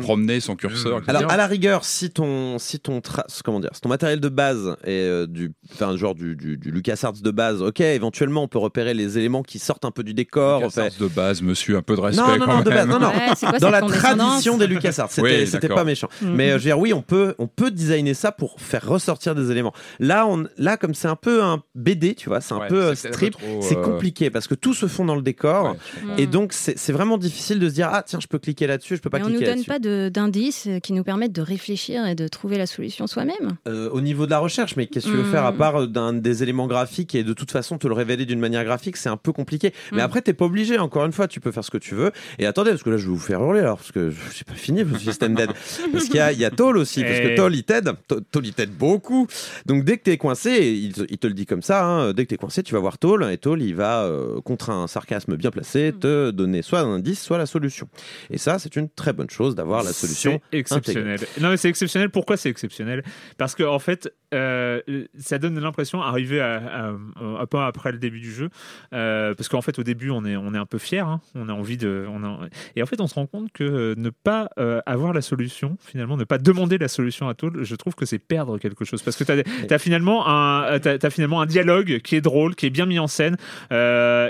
[0.00, 0.98] promener son curseur.
[0.98, 1.16] etc.
[1.16, 4.28] Alors à la rigueur, si ton si ton tra- comment dire, si ton matériel de
[4.30, 8.48] base est euh, du enfin genre du, du, du LucasArts de base, ok, éventuellement on
[8.48, 10.60] peut repérer les éléments qui sortent un peu du décor.
[10.60, 12.22] Lucas fait- Arts de base, monsieur, un peu de respect.
[12.22, 12.98] Non, non, quand non, de base, même.
[12.98, 13.08] non, non.
[13.08, 15.22] Ouais, quoi Dans la tradition des LucasArts, c'était
[15.68, 16.08] Oui, pas méchant.
[16.22, 19.34] Mais euh, je veux dire, oui, on peut on peut designer ça pour faire ressortir
[19.34, 19.74] des éléments.
[19.98, 22.82] Là, on là comme c'est un peu un BD, tu vois, c'est un Ouais, peu
[22.82, 23.34] euh, strip.
[23.60, 25.72] C'est trop, euh, compliqué parce que tout se fond dans le décor.
[26.06, 26.14] ouais.
[26.22, 29.00] Et donc, c'est vraiment difficile de se dire Ah, tiens, je peux cliquer là-dessus, je
[29.02, 30.08] peux pas Mais on nous cliquer donne là-dessus.
[30.08, 33.56] pas d'indices euh, qui nous permettent de réfléchir et de trouver la solution soi-même.
[33.66, 35.86] Euh, au niveau de la recherche, mais qu'est-ce que tu veux faire à part euh,
[35.86, 39.08] d'un des éléments graphiques et de toute façon te le révéler d'une manière graphique, c'est
[39.08, 39.72] un peu compliqué.
[39.92, 40.00] Mais Mm.
[40.00, 40.78] après, t'es pas obligé.
[40.78, 42.12] Encore une fois, tu peux faire ce que tu veux.
[42.38, 44.54] Et attendez, parce que là, je vais vous faire hurler alors, parce que j'ai pas
[44.54, 45.50] fini le système d'aide.
[45.92, 47.34] parce qu'il y a, il y a Toll aussi, parce que Eh.
[47.34, 47.90] Toll il t'aide.
[48.06, 49.26] To- Toll il t'aide beaucoup.
[49.66, 51.84] Donc dès que t'es coincé, il, te- il te le dit comme ça.
[51.84, 54.70] hein, dès que t'es coincé, tu vas voir Toll et Toll il va euh, contre
[54.70, 57.88] un sarcasme bien placé te donner soit un indice, soit la solution.
[58.30, 60.40] Et ça, c'est une très bonne chose d'avoir la solution.
[60.52, 61.18] C'est exceptionnel.
[61.40, 62.10] Non, mais c'est exceptionnel.
[62.28, 63.02] Pourquoi c'est exceptionnel?
[63.38, 64.82] Parce que en fait, euh,
[65.18, 68.50] ça donne l'impression, arrivé à, un peu après le début du jeu,
[68.92, 71.48] euh, parce qu'en fait, au début, on est, on est un peu fier, hein, on
[71.48, 72.40] a envie de, on a-
[72.76, 75.78] et en fait, on se rend compte que euh, ne pas euh, avoir la solution,
[75.80, 79.02] finalement, ne pas demander la solution à Toll, je trouve que c'est perdre quelque chose,
[79.02, 80.78] parce que tu as, finalement un,
[81.10, 83.36] finalement un dialogue qui est drôle, qui est bien mis en scène,
[83.70, 83.76] et,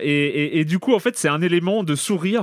[0.04, 2.42] et- et du coup, en fait, c'est un élément de sourire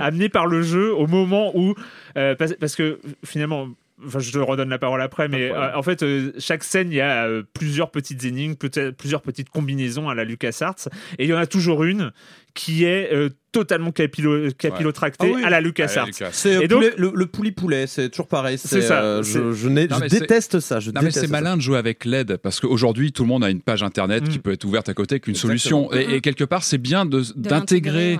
[0.00, 1.74] amené par le jeu au moment où
[2.14, 3.68] parce, parce que finalement
[4.06, 6.96] Enfin, je te redonne la parole après, mais euh, en fait, euh, chaque scène, il
[6.96, 8.54] y a euh, plusieurs petites énigmes,
[8.96, 10.88] plusieurs petites combinaisons à la LucasArts,
[11.18, 12.12] et il y en a toujours une
[12.54, 15.44] qui est euh, totalement capillo, capillotracté Ah oui.
[15.44, 16.06] à la LucasArts.
[16.06, 16.30] Lucas.
[16.32, 18.56] C'est euh, Et donc- poulet- le, le poulet poulet, c'est toujours pareil.
[18.56, 20.80] C'est ça, euh, c'est- je, Non, déteste ça.
[20.80, 21.26] Je Non mais c'est ça.
[21.28, 24.28] malin de jouer avec l'aide parce qu'aujourd'hui tout le monde a une page internet Mm.
[24.28, 25.88] qui peut être ouverte à côté avec une Exactement.
[25.88, 28.18] solution et, et quelque part c'est bien d'intégrer ouais.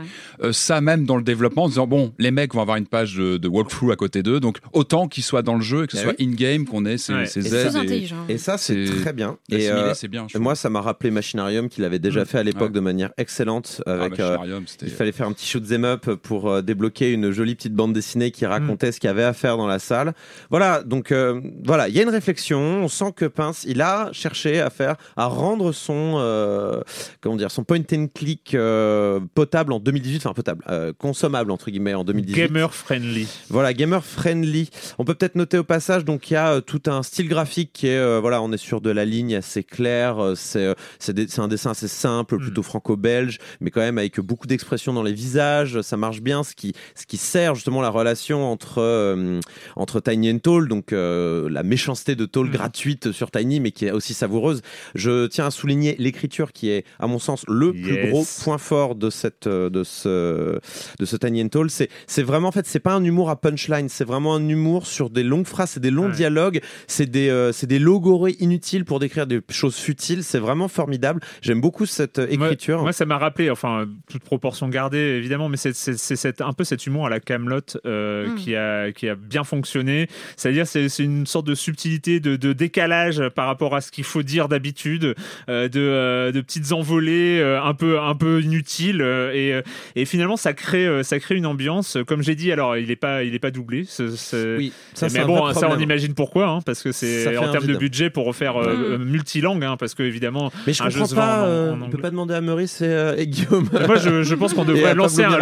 [0.48, 3.16] euh, ça même dans le développement en disant bon les mecs vont avoir une page
[3.16, 5.92] de, de walkthrough à côté d'eux donc autant qu'ils soient dans le jeu et que
[5.92, 7.26] ce Ah soit in-game qu'on ait ces, Ouais.
[7.26, 8.16] ces aides Très et, intelligent.
[8.28, 9.36] Et ça, c'est très bien.
[9.50, 12.26] et euh, bien moi, ça m'a rappelé Machinarium qu'il avait déjà Mm.
[12.26, 13.82] fait à l'époque de manière excellente.
[13.86, 17.30] Ah, Avec, euh, il fallait faire un petit shoot 'em up pour euh, débloquer une
[17.30, 20.14] jolie petite bande dessinée qui racontait ce qu'il y avait à faire dans la salle.
[20.50, 22.58] Voilà, donc euh, voilà, il y a une réflexion.
[22.82, 26.80] On sent que Pince, il a cherché à faire, à rendre son, euh,
[27.20, 31.70] comment dire, son point and click euh, potable en 2018, enfin potable, euh, consommable entre
[31.70, 32.46] guillemets en 2018.
[32.48, 33.26] Gamer friendly.
[33.50, 34.70] Voilà, gamer friendly.
[34.98, 37.70] On peut peut-être noter au passage, donc il y a euh, tout un style graphique
[37.72, 40.18] qui est, euh, voilà, on est sur de la ligne assez claire.
[40.22, 42.38] euh, c'est euh, c'est des- c'est un dessin assez simple, Mm.
[42.40, 45.80] plutôt franco-belge, mais quand même avec beaucoup d'expressions dans les visages.
[45.82, 49.40] Ça marche bien, ce qui, ce qui sert justement la relation entre euh,
[49.76, 52.50] entre Tiny and Tall, donc euh, la méchanceté de Tall Mm.
[52.50, 54.62] gratuite sur Tiny, mais qui est aussi savoureuse.
[54.94, 58.94] Je tiens à souligner l'écriture qui est, à mon sens, le plus gros point fort
[58.94, 60.58] de cette euh, de ce
[60.98, 61.68] de ce Tiny and Tall.
[61.70, 65.08] C'est vraiment en fait c'est pas un humour à punchline, c'est vraiment un humour sur
[65.10, 66.12] des longues phrases, c'est des longs Ouais.
[66.12, 70.24] dialogues, c'est des euh, des logorées inutiles pour décrire des choses futiles.
[70.24, 71.20] C'est vraiment formidable.
[71.42, 72.82] J'aime beaucoup cette Moi- écriture.
[72.82, 76.52] Moi, ça m'a rappelé, enfin, toute proportion gardée, évidemment, mais c'est c'est- c'est cette- un
[76.52, 78.34] peu cet humour à la Camelot Mm.
[78.36, 80.08] qui, a, qui a bien fonctionné.
[80.36, 84.04] C'est-à-dire, c'est c'est une sorte de subtilité, de, de décalage par rapport à ce qu'il
[84.04, 85.14] faut dire d'habitude,
[85.48, 89.62] euh, de, euh, de petites envolées euh, un peu un peu inutiles, euh, et, euh,
[89.96, 91.96] et finalement, ça crée euh, ça crée une ambiance.
[92.06, 93.84] Comme j'ai dit, alors, il est pas il est pas doublé.
[93.84, 97.36] ce- ce- oui, ça c'est mais bon, ça on imagine pourquoi, hein, parce que c'est
[97.36, 98.92] en termes de budget pour refaire euh, Mm.
[98.92, 101.42] euh, multilangue, hein, parce que évidemment, Mais je un jeu comprends se vend pas.
[101.42, 103.68] en- euh, en on peut pas demander à Maurice et, euh, et Guillaume.
[103.94, 105.32] Moi, je, je pense qu'on devrait lancer, un,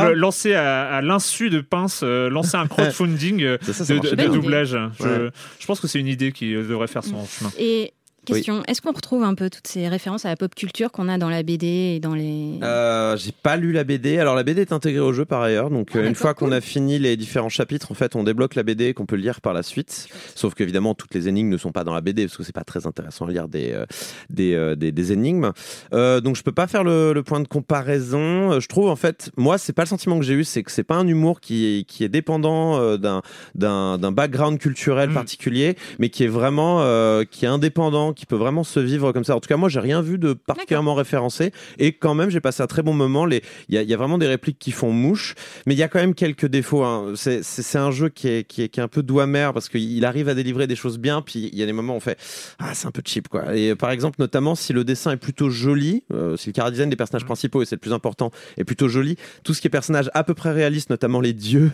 [0.56, 4.26] à, à l'insu de Pince, euh, lancer un crowdfunding euh, Ça, ça, ça de, de-
[4.28, 4.76] doublage.
[4.98, 5.30] Je, Ouais.
[5.58, 7.50] je pense que c'est une idée qui devrait faire son chemin.
[7.58, 7.92] Et
[8.30, 11.18] question, est-ce qu'on retrouve un peu toutes ces références à la pop culture qu'on a
[11.18, 11.66] dans la BD
[11.96, 12.58] et dans les...
[12.62, 14.18] Euh, j'ai pas lu la BD.
[14.18, 15.70] Alors la BD est intégrée au jeu par ailleurs.
[15.70, 16.54] Donc Ah, euh, une fois qu'on cool.
[16.54, 19.40] a fini les différents chapitres, en fait, on débloque la BD et qu'on peut lire
[19.40, 20.08] par la suite.
[20.34, 22.64] Sauf qu'évidemment, toutes les énigmes ne sont pas dans la BD parce que c'est pas
[22.64, 23.84] très intéressant à lire des euh,
[24.30, 25.52] des, euh, des, des énigmes.
[25.92, 28.60] Euh, donc je peux pas faire le, le point de comparaison.
[28.60, 30.84] Je trouve en fait, moi, c'est pas le sentiment que j'ai eu, c'est que c'est
[30.84, 33.22] pas un humour qui est, qui est dépendant euh, d'un
[33.54, 35.14] d'un d'un background culturel Mm.
[35.14, 39.24] particulier, mais qui est vraiment euh, qui est indépendant, qui peut vraiment se vivre comme
[39.24, 39.35] ça.
[39.35, 42.62] En tout cas, moi, j'ai rien vu de particulièrement référencé et quand même, j'ai passé
[42.62, 43.26] un très bon moment.
[43.28, 45.35] Il y a, il y a vraiment des répliques qui font mouche,
[45.66, 46.85] mais il y a quand même quelques défauts.
[46.85, 47.14] hein.
[47.16, 50.04] C'est, un jeu qui est, qui est, qui est un peu doigt mère parce qu'il
[50.04, 52.18] arrive à délivrer des choses bien, puis il y a des moments où on fait
[52.59, 53.56] ah c'est un peu cheap quoi.
[53.56, 56.90] Et par exemple, notamment si le dessin est plutôt joli, euh, si le chara design
[56.90, 59.70] des personnages principaux et c'est le plus important est plutôt joli, tout ce qui est
[59.70, 61.70] personnage à peu près réaliste, notamment les dieux,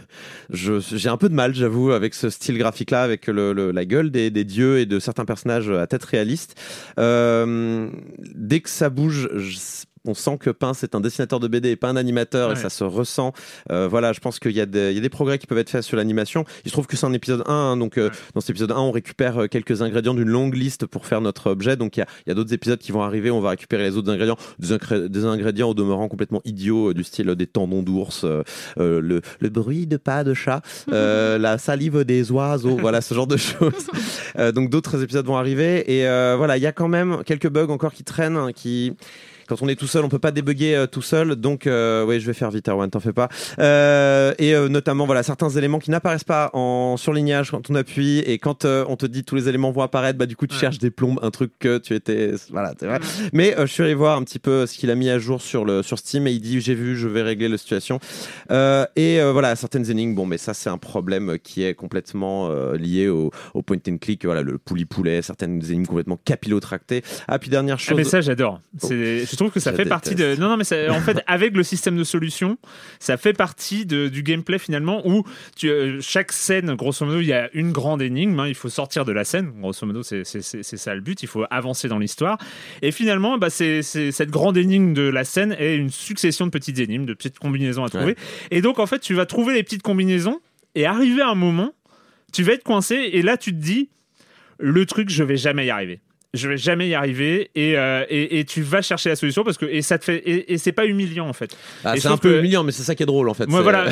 [0.50, 3.84] j'ai un peu de mal, j'avoue, avec ce style graphique là, avec le, le- la
[3.84, 6.25] gueule des, des dieux et de certains personnages à tête réaliste.
[6.98, 9.58] Euh, dès que ça bouge, je-
[10.06, 12.70] on sent que Pince est un dessinateur de BD et pas un animateur et ça
[12.70, 13.32] se ressent.
[13.70, 15.58] Euh, voilà, je pense qu'il y, a des- il y a des progrès qui peuvent
[15.58, 16.44] être faits sur l'animation.
[16.64, 18.12] Il se trouve que c'est un épisode 1, hein, donc euh, Ouais.
[18.34, 21.50] dans cet épisode 1, on récupère euh, quelques ingrédients d'une longue liste pour faire notre
[21.50, 21.76] objet.
[21.76, 24.36] Donc il y a, d'autres épisodes qui vont arriver, on va récupérer les autres ingrédients,
[24.58, 28.24] des, ingrédients au demeurant complètement idiots, du style des tendons d'ours,
[28.76, 33.36] le, le bruit de pas de chat, la salive des oiseaux, voilà ce genre de
[33.36, 33.86] choses.
[34.54, 36.04] Donc d'autres épisodes vont arriver et
[36.36, 38.94] voilà, il y a quand même quelques bugs encore qui traînent, hein, qui
[39.48, 41.36] quand on est tout seul, on peut pas débugger euh, tout seul.
[41.36, 43.28] Donc, euh, oui, je vais faire vite, Erwan, t'en fais pas.
[43.58, 48.18] Euh, et euh, notamment, voilà, certains éléments qui n'apparaissent pas en surlignage quand on appuie
[48.20, 50.54] et quand euh, on te dit tous les éléments vont apparaître, bah du coup, tu
[50.56, 50.60] Ouais.
[50.60, 52.98] cherches des plombes, un truc que tu étais, voilà, c'est vrai.
[53.32, 55.42] Mais euh, je suis allé voir un petit peu ce qu'il a mis à jour
[55.42, 57.98] sur le sur Steam et il dit j'ai vu, je vais régler la situation.
[58.50, 62.48] Euh, et euh, voilà, certaines énigmes, bon, mais ça c'est un problème qui est complètement
[62.50, 64.24] euh, lié au, au point and click.
[64.24, 67.02] Voilà, le pouli poulet, certaines énigmes complètement capillotractées.
[67.28, 67.96] Ah puis dernière Ah, chose.
[67.96, 68.60] mais ça, j'adore.
[68.78, 70.34] C'est- Je trouve que ça Je fait partie de.
[70.40, 72.58] Non, non, mais ça- en fait, avec le système de solution,
[72.98, 75.24] ça fait partie de- du gameplay finalement où
[75.56, 78.40] tu, euh, chaque scène, grosso modo, il y a une grande énigme.
[78.40, 79.52] hein, il faut sortir de la scène.
[79.60, 81.22] Grosso modo, c'est ça le but.
[81.22, 82.38] Il faut avancer dans l'histoire.
[82.82, 86.50] Et finalement, bah, c'est c'est- cette grande énigme de la scène est une succession de
[86.50, 88.16] petites énigmes, de petites combinaisons à trouver.
[88.50, 90.40] Et donc, en fait, tu vas trouver les petites combinaisons
[90.74, 91.72] et arriver à un moment,
[92.32, 93.90] tu vas être coincé et là, tu te dis,
[94.58, 96.00] le truc, je vais jamais y arriver.
[96.34, 99.56] Je vais jamais y arriver et, euh, et, et tu vas chercher la solution parce
[99.56, 101.56] que et ça te fait et, et c'est pas humiliant en fait.
[101.84, 103.46] Ah, c'est un peu que- humiliant, mais c'est ça qui est drôle en fait.
[103.46, 103.86] Moi C'est- voilà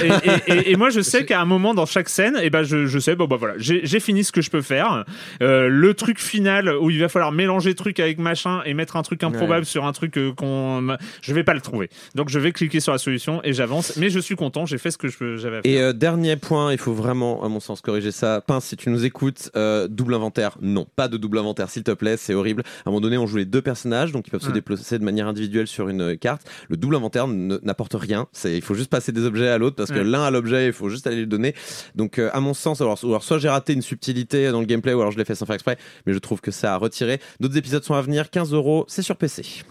[0.49, 3.17] et, moi je sais qu'à un moment dans chaque scène et ben je, je sais
[3.17, 5.05] bon bah voilà j'ai fini ce que je peux faire
[5.43, 9.03] Euh, le truc final où il va falloir mélanger truc avec machin et mettre un
[9.03, 12.53] truc improbable sur un truc euh, qu'on je vais pas le trouver donc je vais
[12.53, 15.59] cliquer sur la solution et j'avance mais je suis content j'ai fait ce que j'avais
[15.59, 15.73] à faire.
[15.73, 18.41] Et euh, dernier point, il faut vraiment, à mon sens, corriger ça.
[18.47, 19.51] Pince, si tu nous écoutes,
[19.89, 22.63] double inventaire, non, pas de double inventaire, s'il te plaît, c'est horrible.
[22.85, 24.53] À un moment donné, on joue les deux personnages, donc ils peuvent se Ouais.
[24.53, 26.43] déplacer de manière individuelle sur une euh, carte.
[26.69, 28.27] Le double inventaire n'apporte rien.
[28.33, 30.73] C'est, il faut juste passer des objets à l'autre parce que l'un a l'objet, il
[30.73, 31.55] faut juste aller le donner.
[31.95, 34.95] Donc, euh, à mon sens, alors, alors soit j'ai raté une subtilité dans le gameplay,
[34.95, 37.21] ou alors je l'ai fait sans faire exprès, mais je trouve que ça a retiré.
[37.41, 38.31] D'autres épisodes sont à venir.
[38.31, 39.63] 15 euros, c'est sur PC.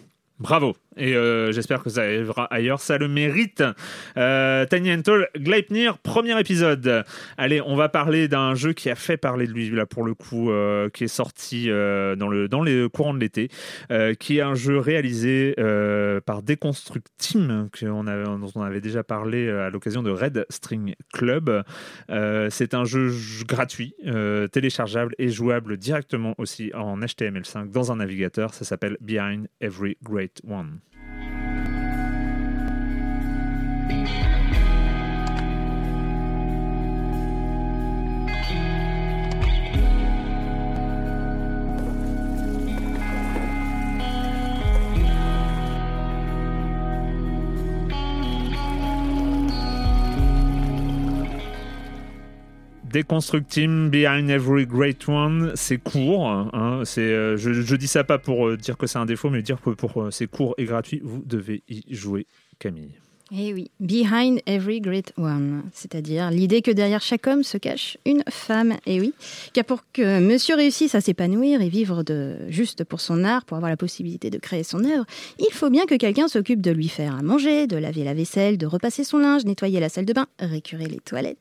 [0.44, 0.76] Bravo.
[0.98, 2.82] Et euh, j'espère que ça arrivera ailleurs.
[2.82, 3.64] Ça le mérite.
[4.18, 7.06] Euh, Tiny Antle, Gleipnir, premier épisode.
[7.38, 10.14] Allez, on va parler d'un jeu qui a fait parler de lui, là, pour le
[10.14, 13.50] coup, euh, qui est sorti euh, dans, le, dans les courants de l'été,
[14.20, 15.56] qui est un jeu réalisé
[16.26, 21.64] par Deconstruct Team, dont on avait déjà parlé à l'occasion de Red String Club.
[22.50, 23.12] C'est un jeu
[23.48, 23.96] gratuit,
[24.52, 28.54] téléchargeable et jouable directement aussi en HTML5 dans un navigateur.
[28.54, 30.82] Ça s'appelle Behind Every Great One.
[52.94, 56.30] Deconstruct Team, Behind Every Great One, c'est court.
[56.30, 59.32] hein, c'est, euh, je, je dis ça pas pour euh, dire que c'est un défaut,
[59.32, 62.28] mais dire que pour, euh, c'est court et gratuit, vous devez y jouer,
[62.60, 62.92] Camille.
[63.36, 68.24] Eh oui, behind every great one, c'est-à-dire l'idée que derrière chaque homme se cache une
[68.30, 68.76] femme.
[68.86, 69.14] Et oui,
[69.54, 73.58] car pour que monsieur réussisse à s'épanouir et vivre de juste pour son art, pour
[73.58, 75.06] avoir la possibilité de créer son œuvre,
[75.40, 78.60] il faut bien que quelqu'un s'occupe de lui faire à manger, de laver la vaisselle,
[78.60, 81.40] de repasser son linge, nettoyer la salle de bain, récurer les toilettes,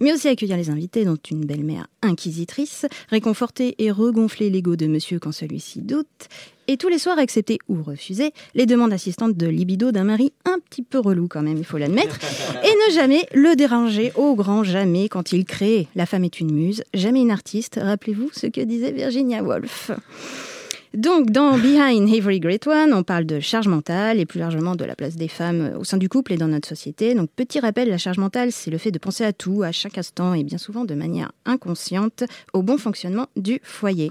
[0.00, 5.18] mais aussi accueillir les invités, dont une belle-mère inquisitrice, réconforter et regonfler l'ego de monsieur
[5.18, 6.28] quand celui-ci doute,
[6.68, 10.58] et tous les soirs accepter ou refuser les demandes assistantes de libido d'un mari un
[10.58, 12.18] petit peu relou quand même, il faut l'admettre,
[12.62, 15.88] et ne jamais le déranger au grand jamais quand il crée.
[15.94, 17.80] La femme est une muse, jamais une artiste.
[17.82, 19.90] Rappelez-vous ce que disait Virginia Woolf.
[20.98, 24.84] Donc, dans Behind Every Great One, on parle de charge mentale et plus largement de
[24.84, 27.14] la place des femmes au sein du couple et dans notre société.
[27.14, 29.96] Donc, petit rappel, la charge mentale, c'est le fait de penser à tout, à chaque
[29.96, 34.10] instant et bien souvent de manière inconsciente au bon fonctionnement du foyer.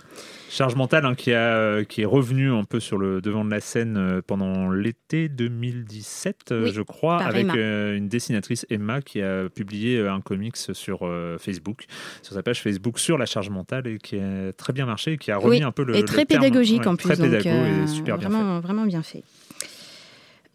[0.50, 3.52] Charge mentale hein, qui, a, euh, qui est revenu un peu sur le devant de
[3.52, 7.56] la scène euh, pendant l'été 2017, euh, Oui, je crois, avec Emma.
[7.58, 11.84] euh, une dessinatrice Emma qui a publié euh, un comics sur euh, Facebook,
[12.22, 15.18] sur sa page Facebook sur la charge mentale et qui a très bien marché et
[15.18, 15.98] qui a remis Oui, un peu le.
[15.98, 16.42] et très terme.
[16.44, 17.06] pédagogique Ouais, en plus.
[17.10, 18.34] Très donc, pédago euh, et super bien fait.
[18.36, 19.24] vraiment, Vraiment bien fait.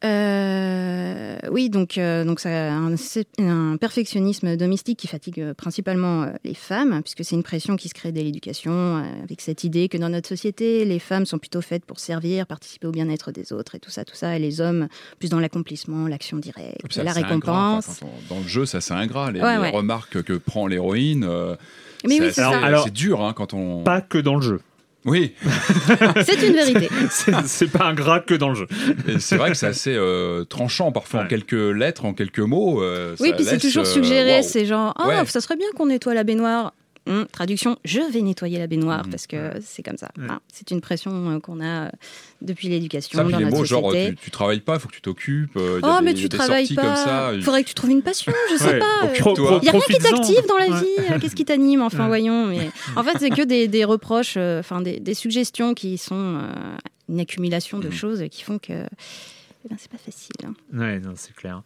[0.05, 6.27] Euh, oui, donc, euh, donc ça un, c'est un perfectionnisme domestique qui fatigue euh, principalement
[6.45, 9.89] les femmes, puisque c'est une pression qui se crée dès l'éducation, euh, avec cette idée
[9.89, 13.53] que dans notre société, les femmes sont plutôt faites pour servir, participer au bien-être des
[13.53, 14.89] autres et tout ça, tout ça, et les hommes
[15.21, 17.29] plus dans l'accomplissement, l'action directe, Ça, la c'est ingrat.
[17.35, 17.89] récompense.
[17.89, 19.31] Enfin, on- dans le jeu, ça c'est ingrat.
[19.31, 19.71] Les, Ouais, les ouais.
[19.71, 21.55] remarques que prend l'héroïne, euh,
[22.05, 23.85] oui, c'est dur hein, quand on.
[23.85, 24.61] Pas que dans le jeu.
[25.05, 25.35] Oui,
[26.25, 26.89] C'est une vérité.
[27.47, 28.67] C'est pas un gras que dans le jeu.
[29.19, 32.83] C'est vrai que c'est assez euh, tranchant parfois en quelques lettres, en quelques mots.
[32.83, 34.43] euh, Oui, ça puis c'est toujours euh, suggéré, waouh.
[34.45, 35.27] c'est genre, ah, Ouais.
[35.27, 36.73] ça serait bien qu'on nettoie la baignoire.
[37.09, 39.11] Hum, traduction, je vais nettoyer la baignoire Mhm.
[39.11, 40.11] parce que c'est comme ça.
[40.21, 41.91] Hein, c'est une pression euh, qu'on a euh,
[42.43, 45.01] depuis l'éducation Ça, dans notre mots, genre, tu, tu travailles pas, il faut que tu
[45.01, 45.57] t'occupes.
[45.57, 46.95] euh, il Oh, des- mais il tu travailles pas.
[46.95, 47.33] ça.
[47.43, 48.79] Faudrait que tu trouves une passion, je sais Ouais.
[48.79, 49.05] pas.
[49.05, 50.81] euh, Il n'y a rien qui t'active dans la Ouais.
[50.81, 51.21] vie.
[51.21, 52.07] Qu'est-ce qui t'anime Enfin, Ouais.
[52.07, 52.47] voyons.
[52.47, 56.15] Mais en fait, c'est que des, des reproches, euh, enfin des, des suggestions qui sont
[56.15, 56.77] euh,
[57.09, 57.93] une accumulation de Mhm.
[57.95, 58.73] choses qui font que
[59.65, 60.31] eh ben, c'est pas facile.
[60.47, 60.55] hein.
[60.73, 61.63] Ouais, non, c'est clair.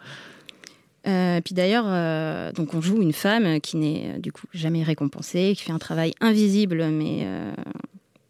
[1.07, 4.83] Euh, puis d'ailleurs, euh, donc on joue une femme qui n'est euh, du coup jamais
[4.83, 7.27] récompensée, qui fait un travail invisible, mais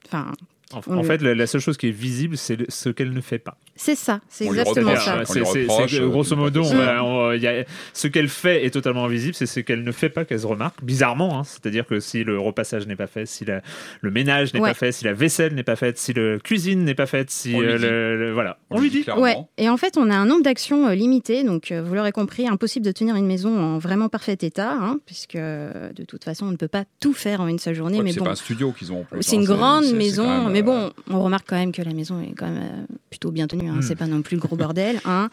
[0.07, 0.33] enfin,
[0.75, 3.21] En, On en fait, la, la seule chose qui est visible, c'est ce qu'elle ne
[3.21, 3.57] fait pas.
[3.77, 5.23] c'est ça, c'est exactement ça.
[5.25, 9.35] C'est- euh, grosso modo, on va- on- y a- ce qu'elle fait est totalement invisible,
[9.35, 11.39] c'est ce qu'elle ne fait pas qu'elle se remarque, bizarrement.
[11.39, 11.45] hein.
[11.45, 13.61] C'est-à-dire que si le repassage n'est pas fait, si la-
[14.01, 14.71] le ménage n'est Ouais.
[14.71, 17.53] pas fait, si la vaisselle n'est pas faite, si la cuisine n'est pas faite, si
[17.55, 17.85] On lui euh, dit.
[17.85, 19.03] le, le- voilà, on lui dit.
[19.05, 19.23] clairement.
[19.23, 22.11] Ouais, et en fait, on a un nombre d'actions euh, limité, donc euh, vous l'aurez
[22.13, 26.25] compris, impossible de tenir une maison en vraiment parfait état, hein, puisque euh, de toute
[26.25, 27.99] façon, on ne peut pas tout faire en une seule journée.
[27.99, 29.05] Ouais, mais c'est bon, pas un studio qu'ils ont.
[29.21, 32.21] c'est hein, une grande maison, mais euh, bon, on remarque quand même que la maison
[32.21, 33.69] est quand même euh, plutôt bien tenue.
[33.69, 33.83] hein, Mm.
[33.83, 35.01] C'est pas non plus le gros bordel.
[35.05, 35.29] Hein.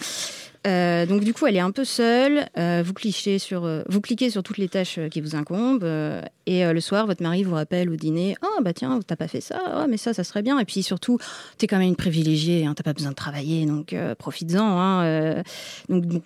[0.65, 2.45] Euh, donc du coup, elle est un peu seule.
[2.57, 5.83] Euh, vous cliquez sur, euh, vous cliquez sur toutes les tâches euh, qui vous incombent.
[5.83, 9.15] euh, et euh, le soir, votre mari vous rappelle au dîner, ah bah tiens, t'as
[9.17, 10.57] pas fait ça, Ah, mais ça, ça serait bien.
[10.59, 11.17] Et puis surtout,
[11.57, 14.63] t'es quand même une privilégiée, hein, t'as pas besoin de travailler, donc euh, profites-en.
[14.79, 15.43] hein, euh.
[15.89, 16.23] donc, donc,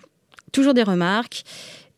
[0.52, 1.42] toujours des remarques.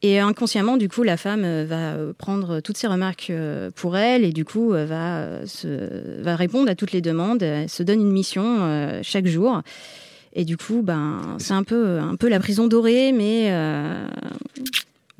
[0.02, 3.98] Et inconsciemment, du coup, la femme euh, va euh, prendre toutes ces remarques euh, pour
[3.98, 7.42] elle et du coup euh, va, euh, se, va répondre à toutes les demandes.
[7.42, 9.60] Elle se donne une mission euh, chaque jour.
[10.32, 14.06] Et du coup, ben, c'est un peu, un peu la prison dorée, mais euh,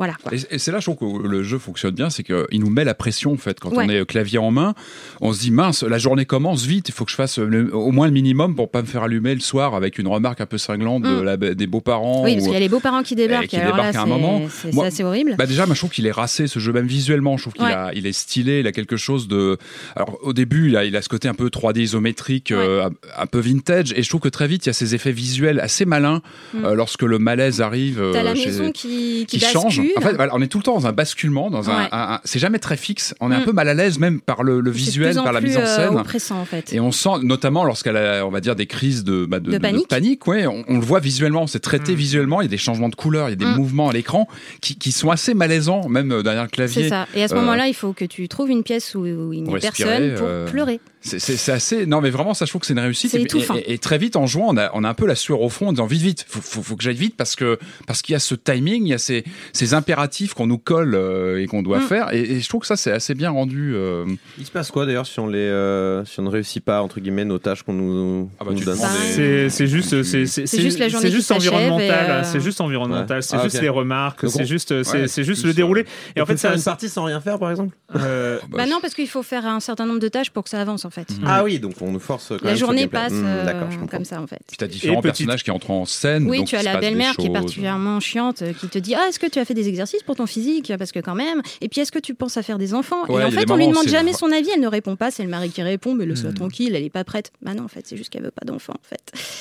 [0.00, 0.14] voilà.
[0.22, 0.32] Quoi.
[0.34, 2.84] Et, et c'est là, je trouve que le jeu fonctionne bien, c'est qu'il nous met
[2.84, 3.60] la pression en fait.
[3.60, 3.84] Quand Ouais.
[3.86, 4.74] on est clavier en main,
[5.20, 7.90] on se dit mince, la journée commence vite, il faut que je fasse le- au
[7.92, 10.58] moins le minimum pour pas me faire allumer le soir avec une remarque un peu
[10.58, 11.22] cinglante de Mm.
[11.24, 12.24] la- des beaux-parents.
[12.24, 13.44] Oui, parce qu'il y a les beaux-parents qui débarquent.
[13.44, 14.42] Eh, qui alors là, débarquent à un moment.
[14.48, 15.36] c'est assez horrible.
[15.38, 17.36] Bah déjà, moi, je trouve qu'il est racé ce jeu, même visuellement.
[17.36, 17.72] Je trouve qu'il Ouais.
[17.72, 19.58] a, il est stylé, il a quelque chose de.
[19.96, 23.26] Alors au début, il a, il a ce côté un peu 3D isométrique, euh, un,
[23.26, 25.84] peu vintage, et je trouve que très vite, il y a ces effets visuels assez
[25.84, 26.22] malins
[26.54, 26.64] Mm.
[26.64, 28.00] euh, lorsque le malaise arrive.
[28.00, 29.80] euh, T'as la chez- maison qui, qui, qui change.
[29.94, 30.04] Bascule.
[30.06, 31.88] En fait, voilà, on est tout le temps dans un basculement, dans un, Ouais.
[31.92, 33.14] un- un- c'est jamais très fixe.
[33.20, 33.44] On est un Mm.
[33.44, 35.96] peu mal à l'aise même par le, visuel, par la mise en euh, scène.
[35.96, 36.72] oppressant, en fait.
[36.72, 39.58] Et on sent, notamment lorsqu'elle a, on va dire, des crises de, bah, de, De
[39.86, 40.26] panique.
[40.26, 41.96] ouais, on, on le voit visuellement, c'est traité Mm.
[41.96, 43.56] visuellement, il y a des changements de couleurs, il y a des Mm.
[43.56, 44.28] mouvements à l'écran
[44.60, 46.84] qui, qui sont assez malaisants, même euh, derrière le clavier.
[46.84, 47.06] C'est ça.
[47.14, 49.42] Et à ce euh, moment-là, il faut que tu trouves une pièce où, où il
[49.44, 50.80] n'y a personne pour euh, pleurer.
[51.02, 51.86] C'est- C'est c'est assez.
[51.86, 53.10] Non, mais vraiment, ça, je trouve que c'est une réussite.
[53.10, 53.26] C'est Et,
[53.58, 55.48] et- et très vite, en jouant, on a, on a un peu la sueur au
[55.48, 58.12] front en disant vite, vite, faut, faut, faut que j'aille vite parce que parce qu'il
[58.12, 59.24] y a ce timing, il y a ces,
[59.54, 61.82] ces impératifs qu'on nous colle euh, et qu'on doit Mm.
[61.82, 62.12] faire.
[62.12, 63.72] Et, et je trouve que ça, c'est assez bien rendu.
[63.74, 64.04] euh,
[64.38, 67.00] Il se passe quoi d'ailleurs si on les euh, si on ne réussit pas entre
[67.00, 70.78] guillemets nos tâches qu'on nous, Ah bah, nous donne C'est c'est juste, c'est C'est juste
[70.78, 72.10] la journée c'est juste environnemental.
[72.10, 73.18] euh, C'est juste environnemental.
[73.18, 73.22] Ouais.
[73.22, 73.62] C'est Ah, juste ok.
[73.62, 74.22] les remarques.
[74.24, 75.82] Donc C'est on- juste, c'est Ouais, c'est juste le déroulé.
[75.82, 75.84] euh,
[76.16, 76.54] Et en fait, ça.
[76.54, 79.46] une partie sans rien faire par exemple euh, bah, Bah non, parce qu'il faut faire
[79.46, 81.10] un certain nombre de tâches pour que ça avance, en fait.
[81.10, 81.24] Mhm.
[81.26, 84.04] Ah oui donc on nous force quand La même le journée passe Hmm, euh, comme
[84.04, 84.40] ça, en fait.
[84.48, 86.26] Puis t'as différents Et petite- personnages qui entrent en scène.
[86.28, 89.06] Oui, donc tu as la belle-mère qui est particulièrement chiante, euh, qui te dit Ah,
[89.08, 90.72] est-ce que tu as fait des exercices pour ton physique?
[90.78, 91.42] Parce que quand même.
[91.60, 93.04] Et puis, est-ce que tu penses à faire des enfants?
[93.08, 95.10] Ouais, Et en fait, on lui demande jamais son avis, elle ne répond pas.
[95.10, 96.34] C'est le mari qui répond, mais laisse-la Hmm.
[96.34, 97.30] tranquille, elle n'est pas prête.
[97.42, 99.00] Bah non, en fait, c'est juste qu'elle veut pas d'enfants, en fait.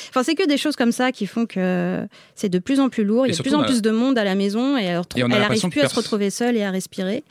[0.10, 3.04] Enfin, c'est que des choses comme ça qui font que c'est de plus en plus
[3.04, 3.26] lourd.
[3.26, 5.22] Il y a de plus en plus de monde à la maison et elle, elle
[5.24, 7.24] arrive l'impression que plus à se retrouver seule et à respirer.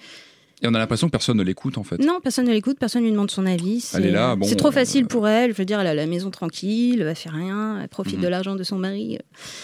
[0.62, 1.98] Et on a l'impression que personne ne l'écoute en fait.
[1.98, 3.80] Non, personne ne l'écoute, personne ne lui demande son avis.
[3.80, 5.52] C'est Elle est là, bon, c'est trop euh, facile pour elle.
[5.52, 8.22] Je veux dire, elle a la maison tranquille, elle fait rien, elle profite Mhm.
[8.24, 9.18] de l'argent de son mari.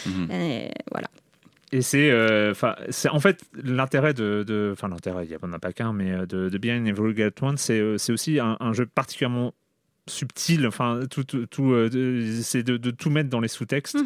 [0.07, 0.31] Mhm.
[0.31, 1.09] Et voilà.
[1.73, 5.59] Et c'est, euh, enfin, c'est en fait l'intérêt de, enfin l'intérêt, il n'y en a
[5.59, 8.57] pas qu'un, mais euh, de, de Behind Every Great One, c'est, euh, c'est aussi un,
[8.61, 9.53] un jeu particulièrement
[10.09, 10.67] subtil.
[10.67, 11.89] Enfin, tout, tout, tout, euh,
[12.43, 13.97] c'est de, de tout mettre dans les sous-textes.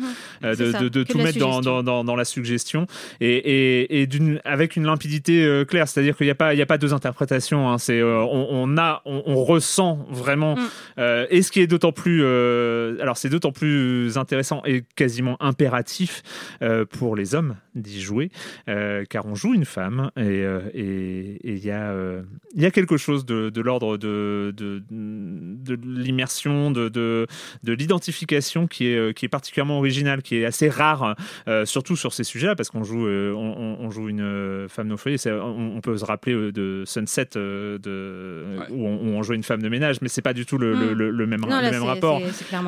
[0.45, 1.61] euh, C'est de, tout mettre dans, suggestion.
[1.61, 2.87] dans, dans, dans la suggestion
[3.21, 5.89] et, et, et d'une, avec une limpidité euh, claire.
[5.89, 7.69] C'est-à-dire qu'il n'y a, pas- il y a pas deux interprétations.
[7.69, 7.79] hein.
[7.79, 10.57] C'est, euh, on, on, a, on, on ressent vraiment.
[10.57, 10.61] Mm.
[10.99, 12.23] euh, et ce qui est d'autant plus.
[12.23, 16.23] euh, alors, c'est d'autant plus intéressant et quasiment impératif
[16.63, 18.31] euh, pour les hommes d'y jouer,
[18.69, 22.23] euh, car on joue une femme et euh, et- et il y, a, euh,
[22.55, 27.27] il y a quelque chose de, de l'ordre de, de, de l'immersion, de, de,
[27.65, 31.15] de l'identification qui est, qui est particulièrement original, qui est assez rare,
[31.49, 35.17] euh, surtout sur ces sujets-là, parce qu'on joue, euh, on, joue une femme naufragée.
[35.31, 38.67] On, on peut se rappeler de Sunset, euh, de, Ouais.
[38.71, 40.73] où, on, où on joue une femme de ménage, mais c'est pas du tout le,
[40.75, 40.99] le- Mm.
[40.99, 42.21] le- le même, Non, le là, même c'est- rapport.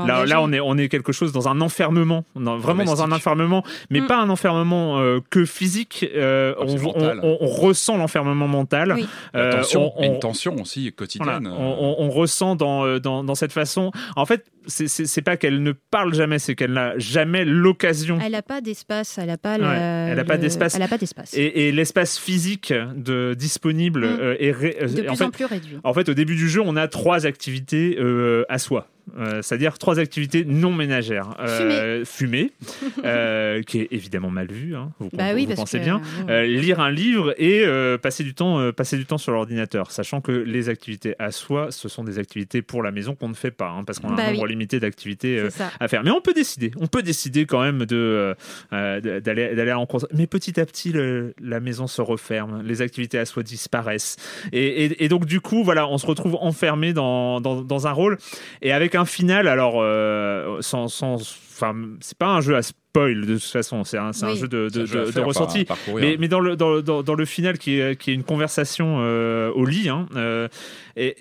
[0.06, 3.12] Là, là, on est, on est quelque chose dans un enfermement, dans- vraiment dans un
[3.12, 4.06] enfermement, mais Mm.
[4.06, 6.06] pas un enfermement euh, que physique.
[6.14, 7.20] euh, on, c'est on- mental.
[7.22, 8.92] on- on ressent l'enfermement mental.
[8.96, 9.06] Oui.
[9.34, 11.46] Euh, tension, on- et on- une tension aussi voilà, quotidienne.
[11.48, 13.90] on, on- on ressent dans, dans, dans cette façon.
[14.16, 18.18] En fait, c'est- pas qu'elle ne parle jamais, c'est qu'elle n'a jamais l'occasion.
[18.24, 20.74] Elle n'a pas d'espace, elle n'a pas, Ouais, elle a pas d'espace.
[20.74, 21.34] Elle n'a pas d'espace.
[21.34, 24.36] Et, et l'espace physique de, disponible Mm.
[24.38, 25.76] est ré- De plus en plus réduit.
[25.84, 28.86] En fait, au début du jeu, on a trois activités euh, à soi.
[29.18, 31.34] Euh, C'est-à-dire trois activités non ménagères.
[31.40, 32.52] Euh, fumer,
[33.04, 36.00] euh, qui est évidemment mal vu, hein, vous, Bah vous oui, pensez que, bien.
[36.44, 37.64] lire un livre et
[38.02, 41.88] passer du temps, passer du temps sur l'ordinateur, sachant que les activités à soi, ce
[41.88, 44.22] sont des activités pour la maison qu'on ne fait pas, hein, parce qu'on a Bah
[44.24, 44.34] un oui.
[44.34, 45.42] nombre limité d'activités
[45.80, 46.02] à faire.
[46.04, 48.34] Mais on peut décider, on peut décider quand même de
[48.70, 49.76] d'aller d'aller à.
[50.14, 54.16] Mais petit à petit, le- la maison se referme, les activités à soi disparaissent,
[54.52, 57.92] et, et- et donc du coup, voilà, on se retrouve enfermé dans, dans, dans un
[57.92, 58.18] rôle
[58.62, 59.48] et avec un final.
[59.48, 63.98] Alors, euh, sans, sans, enfin, c'est pas un jeu à spoil de toute façon, c'est
[63.98, 65.66] un, c'est un jeu de, un de, jeu faire, ressenti.
[65.94, 68.98] Mais, mais dans, le, dans, dans, dans le final, qui est, qui est une conversation
[69.00, 70.48] euh, au lit, hein, euh,
[70.96, 71.16] et,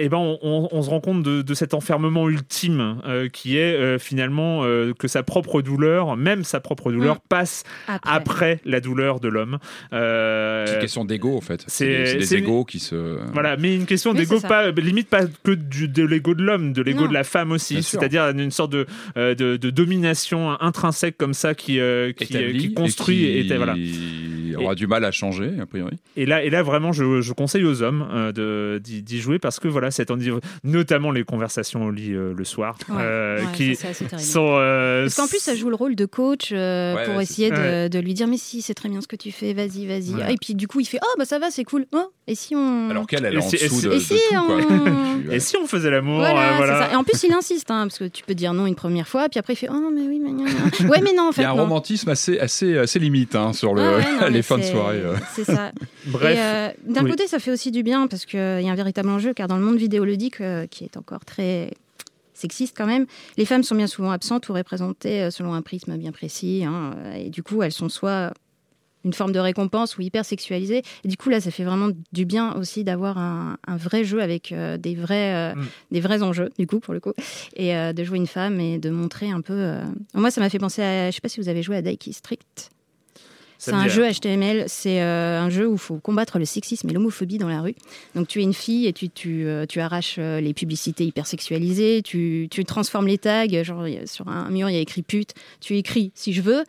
[0.00, 3.56] eh ben, on, on- on se rend compte de, de cet enfermement ultime euh, qui
[3.56, 7.18] est euh, finalement euh, que sa propre douleur, même sa propre douleur, Mm.
[7.28, 8.10] passe Après.
[8.14, 9.58] après la douleur de l'homme.
[9.92, 11.64] Euh, C'est une question d'ego en fait.
[11.66, 13.18] c'est- des, égos qui se.
[13.32, 16.72] Voilà, mais une question Oui, d'ego, pas limite pas que du, de l'ego de l'homme,
[16.72, 18.86] de l'ego de la femme aussi, c'est-à-dire une sorte de,
[19.16, 23.54] de, de domination intrinsèque comme ça qui, euh, qui, établi qui construit et et, qui
[23.56, 23.74] voilà.
[24.58, 25.96] aura du mal à changer a priori.
[26.16, 29.68] Et là, et là vraiment, je, je conseille aux hommes euh, d'y jouer parce que
[29.68, 30.10] voilà, c'est
[30.64, 33.88] notamment les conversations au lit euh, le soir, Ouais, euh, ouais, qui ça,
[34.18, 34.56] sont.
[34.58, 37.48] euh, Parce qu'en plus, ça joue le rôle de coach euh, Ouais, pour ouais, essayer
[37.50, 37.56] ça.
[37.56, 40.14] de, de lui dire Mais si, c'est très bien ce que tu fais, vas-y, vas-y.
[40.14, 40.34] Ouais.
[40.34, 41.86] Et puis, du coup, il fait Oh, bah ça va, c'est cool.
[41.92, 42.90] Oh, et si on.
[42.90, 44.44] Alors qu'elle, elle est Et en si- et dessous si- de, et de si tout
[44.46, 44.56] quoi.
[44.56, 46.86] on- Et si on faisait l'amour, Voilà, euh, c'est voilà.
[46.86, 46.92] ça.
[46.92, 49.28] Et en plus, il insiste, hein, parce que tu peux dire non une première fois,
[49.28, 50.30] puis après, il fait Oh, mais oui, mais.
[50.88, 51.44] Ouais, mais non, en Il y fait.
[51.44, 51.62] a un non.
[51.62, 55.02] romantisme assez, assez, assez limite hein, sur le, Ah ouais, non, les fins de soirée.
[55.34, 55.72] C'est ça.
[56.06, 56.36] Bref.
[56.40, 57.10] Euh, D'un Oui.
[57.10, 59.56] côté, ça fait aussi du bien parce qu'il y a un véritable enjeu, car dans
[59.58, 61.72] le monde vidéoludique, euh, qui est encore très
[62.34, 63.06] sexiste quand même,
[63.36, 66.64] les femmes sont bien souvent absentes ou représentées euh, selon un prisme bien précis.
[66.66, 68.32] hein, euh, et du coup, elles sont soit
[69.04, 70.82] une forme de récompense ou hyper sexualisées.
[71.04, 74.20] Et du coup, là, ça fait vraiment du bien aussi d'avoir un, un vrai jeu
[74.22, 75.66] avec euh, des, vrais, euh, Mm.
[75.90, 77.12] des vrais enjeux, du coup, pour le coup.
[77.56, 79.74] Et euh, de jouer une femme et de montrer un peu...
[80.14, 81.10] Moi, ça m'a fait penser à...
[81.10, 82.70] Je sais pas si vous avez joué à Daiki Strict.
[83.60, 86.92] C'est un jeu HTML, c'est euh, un jeu où il faut combattre le sexisme et
[86.94, 87.74] l'homophobie dans la rue.
[88.14, 91.26] Donc tu es une fille et tu, tu, euh, tu arraches euh, les publicités hyper
[91.26, 95.34] sexualisées, tu, tu transformes les tags, genre sur un mur il y a écrit pute,
[95.60, 96.64] tu écris si je veux,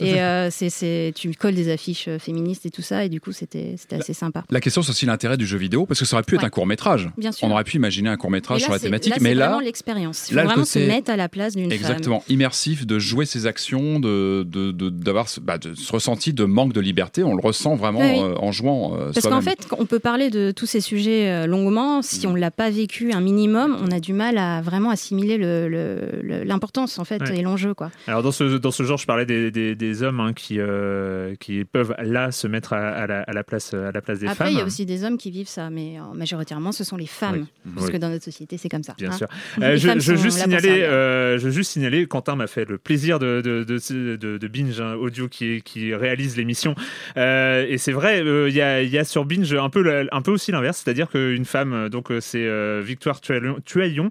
[0.00, 0.14] et
[0.50, 4.14] c'est, c'est, tu colles des affiches féministes et tout ça, et du coup c'était, assez
[4.14, 4.44] sympa.
[4.50, 6.50] La question, c'est aussi l'intérêt du jeu vidéo, parce que ça aurait pu être un
[6.50, 7.10] court métrage.
[7.18, 7.48] Bien sûr.
[7.48, 9.34] On aurait pu imaginer un court métrage là, sur la c'est- thématique, là, mais c'est
[9.34, 10.26] là, vraiment l'expérience.
[10.28, 11.72] Il faut là, le vraiment côté- se mettre à la place d'une femme.
[11.72, 16.44] exactement, immersif, de jouer ses actions, de, de, de- d'avoir bah, de ce ressenti de
[16.44, 18.20] manque de liberté, on le ressent vraiment oui.
[18.20, 21.46] euh, en jouant euh, Parce qu'en fait, on peut parler de tous ces sujets euh,
[21.46, 22.02] longuement.
[22.02, 25.36] Si on ne l'a pas vécu un minimum, on a du mal à vraiment assimiler
[25.38, 27.38] le- le- le- l'importance en fait Ouais.
[27.38, 27.74] et l'enjeu.
[27.74, 27.90] quoi.
[28.06, 31.34] Alors dans ce, dans ce genre, je parlais des, des, des hommes hein, qui, euh,
[31.40, 34.26] qui peuvent là se mettre à, à la, à la place, à la place des
[34.26, 34.52] Après, femmes.
[34.52, 37.06] il y a aussi des hommes qui vivent ça, mais euh, majoritairement, ce sont les
[37.06, 37.46] femmes.
[37.64, 37.72] Oui.
[37.74, 37.92] Parce Oui.
[37.92, 38.94] que dans notre société, c'est comme ça.
[38.98, 39.16] Bien hein.
[39.16, 39.26] sûr.
[39.58, 42.78] Les Euh, je, je juste signaler, euh, je veux juste signaler, Quentin m'a fait le
[42.78, 45.94] plaisir de, de, de, de- de Binge hein, Audio qui, qui
[46.36, 46.74] l'émission.
[47.16, 49.82] Euh, et c'est vrai, euh, il y, a, il y a sur Binge un peu,
[49.82, 52.46] la- un peu aussi l'inverse, c'est-à-dire qu'une femme, euh, donc c'est
[52.82, 54.10] Victoire Tuaillon,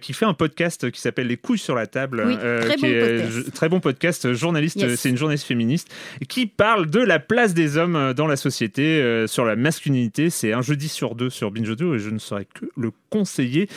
[0.00, 2.24] qui fait un podcast qui s'appelle Les couilles sur la table.
[2.26, 3.52] Oui, très qui bon est, podcast.
[3.54, 4.98] très bon podcast, journaliste, Yes.
[5.00, 5.92] c'est une journaliste féministe
[6.28, 10.30] qui parle de la place des hommes dans la société, sur la masculinité.
[10.30, 13.68] C'est un jeudi sur deux sur Binge Audio et je ne saurais que le conseiller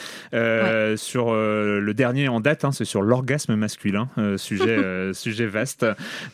[0.96, 4.78] sur le dernier en date, hein, c'est sur l'orgasme masculin, sujet,
[5.14, 5.86] sujet vaste.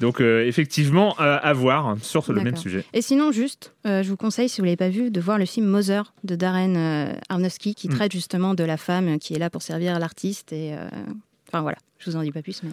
[0.01, 2.83] Donc euh, effectivement, à voir sur le même sujet.
[2.93, 5.37] Et sinon, juste, euh, je vous conseille, si vous ne l'avez pas vu, de voir
[5.37, 7.91] le film Mother de Darren euh, Aronofsky, qui Mm.
[7.91, 10.53] traite justement de la femme qui est là pour servir l'artiste.
[10.53, 10.87] Et euh,
[11.47, 12.61] enfin voilà, je vous en dis pas plus.
[12.63, 12.69] Mais...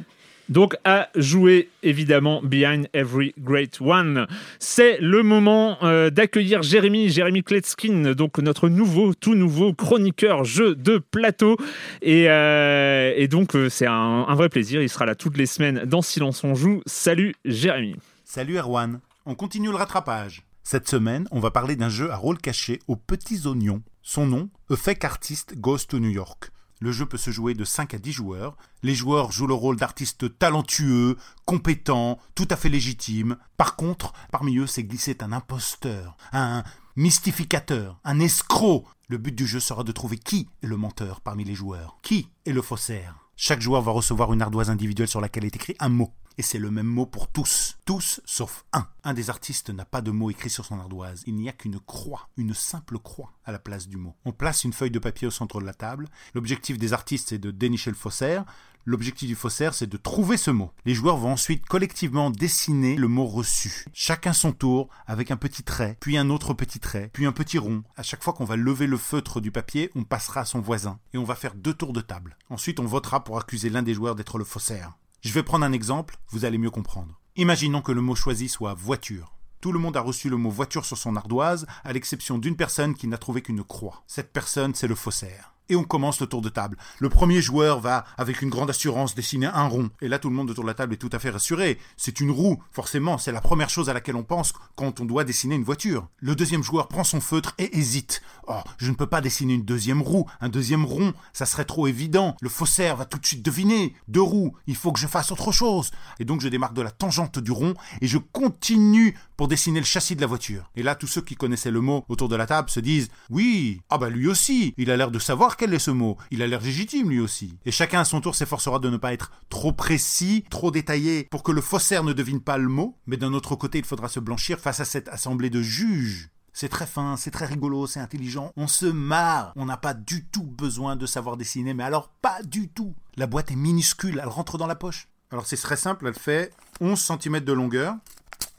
[0.49, 4.29] Donc à jouer évidemment Behind Every Great One.
[4.61, 10.77] C'est le moment euh, d'accueillir Jérémy, Jérémy Kletskin, donc notre nouveau, tout nouveau chroniqueur jeu
[10.77, 11.57] de plateau.
[12.01, 14.83] Et, euh, et donc euh, c'est un, un vrai plaisir.
[14.83, 16.81] Il sera là toutes les semaines dans Silence on joue.
[16.87, 17.97] Salut Jérémy.
[18.37, 20.45] Salut Erwan, on continue le rattrapage.
[20.62, 23.82] Cette semaine, on va parler d'un jeu à rôle caché aux petits oignons.
[24.03, 26.51] Son nom, A Fake Artist Goes to New York.
[26.78, 28.59] Le jeu peut se jouer de 5 à 10 joueurs.
[28.82, 31.16] Les joueurs jouent le rôle d'artistes talentueux,
[31.47, 33.39] compétents, tout à fait légitimes.
[33.57, 36.62] Par contre, parmi eux s'est glissé un imposteur, un
[36.95, 38.84] mystificateur, un escroc.
[39.09, 41.97] Le but du jeu sera de trouver qui est le menteur parmi les joueurs.
[42.03, 43.16] Qui est le faussaire?
[43.34, 46.12] Chaque joueur va recevoir une ardoise individuelle sur laquelle est écrit un mot.
[46.39, 47.78] Et c'est le même mot pour tous.
[47.87, 48.87] Tous sauf un.
[49.05, 51.22] Un des artistes n'a pas de mot écrit sur son ardoise.
[51.26, 54.14] Il n'y a qu'une croix, une simple croix à la place du mot.
[54.26, 56.09] On place une feuille de papier au centre de la table.
[56.34, 58.45] L'objectif des artistes c'est de dénicher le faussaire.
[58.89, 60.70] L'objectif du faussaire, c'est de trouver ce mot.
[60.84, 63.84] Les joueurs vont ensuite collectivement dessiner le mot reçu.
[63.93, 67.59] Chacun son tour, avec un petit trait, puis un autre petit trait, puis un petit
[67.59, 67.82] rond.
[67.97, 71.01] À chaque fois qu'on va lever le feutre du papier, on passera à son voisin.
[71.14, 72.37] Et on va faire deux tours de table.
[72.49, 74.93] Ensuite, on votera pour accuser l'un des joueurs d'être le faussaire.
[75.27, 77.18] Je vais prendre un exemple, vous allez mieux comprendre.
[77.35, 79.35] Imaginons que le mot choisi soit voiture.
[79.61, 82.95] Tout le monde a reçu le mot voiture sur son ardoise, à l'exception d'une personne
[82.95, 84.05] qui n'a trouvé qu'une croix.
[84.07, 85.56] Cette personne, c'est le faussaire.
[85.69, 86.77] Et on commence le tour de table.
[86.99, 89.91] Le premier joueur va, avec une grande assurance, dessiner un rond.
[90.01, 91.79] Et là, tout le monde autour de la table est tout à fait rassuré.
[91.97, 95.25] C'est une roue, forcément, c'est la première chose à laquelle on pense quand on doit
[95.25, 96.09] dessiner une voiture.
[96.21, 98.23] Le deuxième joueur prend son feutre et hésite.
[98.47, 101.87] Oh, je ne peux pas dessiner une deuxième roue, un deuxième rond, ça serait trop
[101.87, 102.37] évident.
[102.41, 103.95] Le faussaire va tout de suite deviner.
[104.09, 105.91] Deux roues, il faut que je fasse autre chose.
[106.21, 109.87] Et donc je démarque de la tangente du rond et je continue pour dessiner le
[109.87, 110.70] châssis de la voiture.
[110.76, 113.80] Et là, tous ceux qui connaissaient le mot autour de la table se disent Oui,
[113.91, 116.47] ah bah lui aussi, il a l'air de savoir quel est ce mot, il a
[116.47, 117.59] l'air légitime lui aussi.
[117.64, 121.43] Et chacun à son tour s'efforcera de ne pas être trop précis, trop détaillé, pour
[121.43, 124.20] que le faussaire ne devine pas le mot, mais d'un autre côté, il faudra se
[124.20, 128.51] blanchir face à cette assemblée de juges c'est très fin, c'est très rigolo, c'est intelligent.
[128.57, 129.53] On se marre.
[129.57, 132.95] On n'a pas du tout besoin de savoir dessiner, mais alors pas du tout.
[133.18, 135.07] La boîte est minuscule, elle rentre dans la poche.
[135.30, 137.97] Alors c'est très simple, elle fait 11 cm de longueur,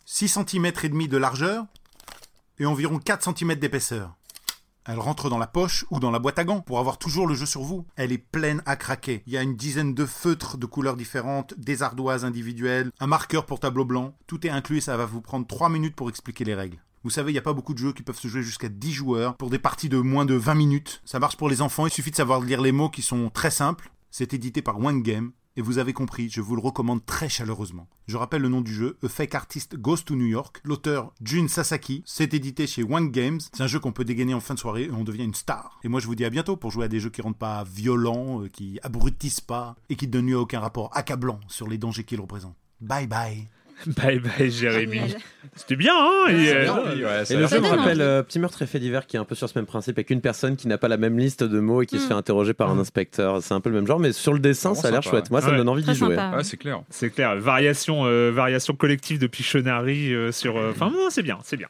[0.10, 1.66] 6 cm et demi de largeur
[2.60, 4.16] et environ 4 cm d'épaisseur.
[4.86, 7.36] Elle rentre dans la poche ou dans la boîte à gants pour avoir toujours le
[7.36, 7.86] jeu sur vous.
[7.98, 9.22] Elle est pleine à craquer.
[9.28, 13.46] Il y a une dizaine de feutres de couleurs différentes, des ardoises individuelles, un marqueur
[13.46, 14.16] pour tableau blanc.
[14.28, 16.82] Tout est inclus et ça va vous prendre 3 minutes pour expliquer les règles.
[17.04, 18.94] Vous savez, il n'y a pas beaucoup de jeux qui peuvent se jouer jusqu'à 10
[18.94, 21.02] joueurs pour des parties de moins de 20 minutes.
[21.04, 23.52] Ça marche pour les enfants, il suffit de savoir lire les mots qui sont très
[23.52, 23.92] simples.
[24.10, 25.34] C'est édité par One Game.
[25.58, 27.88] Et vous avez compris, je vous le recommande très chaleureusement.
[28.06, 30.62] Je rappelle le nom du jeu, A Fake Artist Goes to New York.
[30.64, 32.04] L'auteur Jun Sasaki.
[32.06, 33.40] C'est édité chez One Games.
[33.42, 35.80] C'est un jeu qu'on peut dégainer en fin de soirée et on devient une star.
[35.84, 37.64] Et moi je vous dis à bientôt pour jouer à des jeux qui rendent pas
[37.64, 41.80] violents, euh, qui abrutissent pas et qui donnent lieu à aucun rapport accablant sur les
[41.80, 42.56] dangers qu'ils représentent.
[42.80, 43.50] Bye bye.
[43.98, 45.00] Bye bye Jérémy.
[45.56, 48.80] C'était bien, hein et, euh, Et le jeu me rappelle euh, Petit meurtre et fait
[48.80, 50.88] divers qui est un peu sur ce même principe avec une personne qui n'a pas
[50.88, 52.08] la même liste de mots et qui se Mm.
[52.10, 53.42] fait interroger par un inspecteur.
[53.42, 55.32] C'est un peu le même genre, mais sur le dessin, ça a l'air chouette.
[55.32, 56.16] Moi, ça me donne envie d'y jouer.
[56.16, 56.82] Ouais, c'est clair.
[56.90, 60.58] C'est clair, variation, euh, variation collective de Pictionary euh, sur.
[60.58, 61.68] euh, Enfin, non, c'est bien, c'est bien.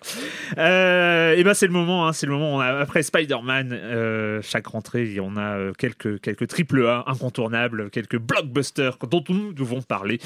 [0.57, 2.55] Euh, et ben, c'est le moment, hein, c'est le moment.
[2.55, 7.89] On a, après Spider-Man, euh, chaque rentrée, on a euh, quelques quelques triple A incontournables,
[7.89, 10.19] quelques blockbusters dont nous devons parler.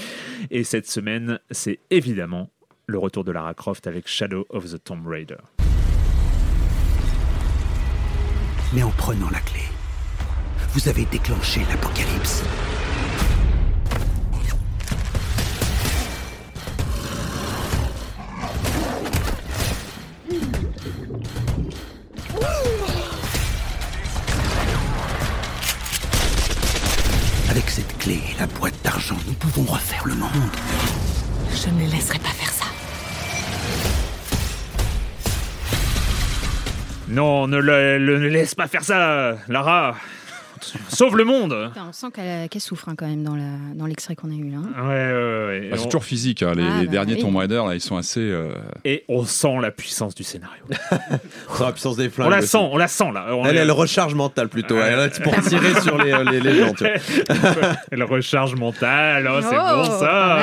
[0.49, 2.49] Et cette semaine, c'est évidemment
[2.87, 5.37] le retour de Lara Croft avec Shadow of the Tomb Raider.
[8.73, 9.61] Mais en prenant la clé,
[10.73, 12.43] vous avez déclenché l'apocalypse.
[27.49, 30.31] Avec cette clé et la boîte d'argent, nous pouvons refaire le monde.
[31.63, 32.65] Je ne les laisserai pas faire ça.
[37.07, 37.97] Non, ne, le-
[38.29, 39.95] laisse pas faire ça, Lara.
[40.89, 41.71] Sauve le monde.
[41.87, 43.41] On sent qu'elle souffre hein, quand même dans la-
[43.75, 44.57] dans l'extrait qu'on a eu là.
[44.57, 44.87] hein.
[44.87, 45.69] Ouais, ouais, ouais.
[45.71, 46.43] Bah, c'est On- toujours physique.
[46.43, 46.53] hein.
[46.55, 47.21] Les, Ah, les bah derniers oui.
[47.21, 48.19] Tomb Raider, là, ils sont assez.
[48.19, 48.49] euh,
[48.85, 50.63] Et on sent la puissance du scénario.
[51.55, 52.27] Sur la puissance des flingues.
[52.27, 52.47] On la aussi.
[52.47, 53.27] sent, on la sent là.
[53.35, 54.77] On Elle, est- elle recharge mentale plutôt.
[54.79, 56.73] Elle est pour tirer sur les, les, les gens.
[56.73, 56.93] tu vois.
[57.91, 60.39] Elle recharge mentale, oh, c'est Oh, bon ça.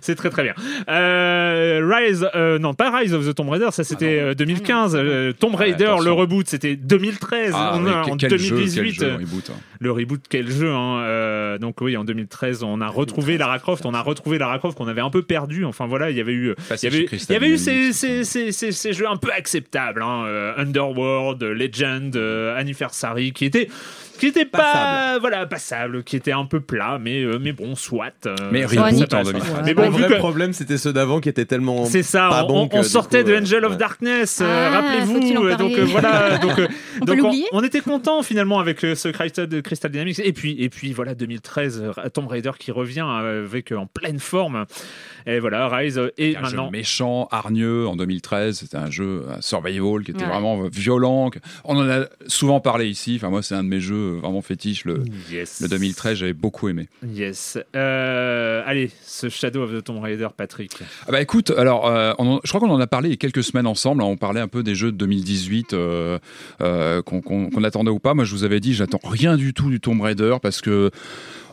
[0.00, 0.54] C'est très très bien.
[0.88, 4.94] Euh, Rise, euh, non pas Rise of the Tomb Raider, ça c'était euh, 2015.
[4.96, 7.52] Euh, Tomb Raider, le reboot, c'était 2013.
[7.54, 8.82] Ah, on a quel- en quel jeu, 2018.
[8.82, 9.50] quel jeu, euh, reboot,
[9.80, 13.84] le reboot, quel jeu hein, euh, Donc oui, en 2013, on a retrouvé Lara Croft.
[13.86, 15.64] On a retrouvé Lara Croft qu'on avait un peu perdu.
[15.64, 17.48] Enfin voilà, il y avait eu, il Passé y avait, chez il Crystal y avait
[17.48, 22.14] eu Dynamics, ces, ces, ces, ces- ces jeux un peu acceptables, hein, euh, Underworld, Legend,
[22.16, 23.68] euh, Anniversary, qui étaient
[24.18, 25.20] qui était pas Passable.
[25.20, 28.12] voilà passable, qui était un peu plat, mais euh, mais bon soit.
[28.26, 29.22] euh, Mais reboot en.
[29.22, 29.32] 2013.
[29.64, 31.84] Mais Le bon, vu vrai que problème, c'était ceux d'avant qui étaient tellement.
[31.86, 33.76] c'est ça, pas on, bon on- que, on du sortait coup, de Angel of.
[33.76, 35.56] Darkness, euh, Ah, rappelez-vous.
[35.56, 36.68] Donc euh, voilà, donc, euh,
[37.00, 37.18] On donc
[37.52, 40.20] on, était content finalement avec euh, ce Crystal, de Crystal Dynamics.
[40.24, 44.18] Et puis et puis voilà 2013, euh, Tomb Raider qui revient avec euh, en pleine
[44.20, 44.66] forme.
[45.26, 48.58] Et voilà Rise euh, et Un jeu méchant, hargneux en 2013.
[48.60, 50.28] C'était un jeu un survival qui était Ouais.
[50.30, 51.30] vraiment violent.
[51.64, 53.14] On en a souvent parlé ici.
[53.16, 54.84] Enfin, moi, c'est un de mes jeux vraiment fétiches.
[54.84, 55.60] Le, Yes.
[55.62, 56.88] le 2013, j'avais beaucoup aimé.
[57.06, 57.58] Yes.
[57.76, 60.72] Euh, allez, ce Shadow of the Tomb Raider, Patrick.
[61.06, 63.14] Ah bah écoute, alors euh, on en- je crois qu'on en a parlé il y
[63.14, 64.02] a quelques semaines ensemble.
[64.02, 66.18] hein, on parlait un peu des jeux de 2018 euh,
[67.02, 68.14] qu'on attendait ou pas.
[68.14, 70.90] Moi, je vous avais dit, j'attends rien du tout du Tomb Raider parce que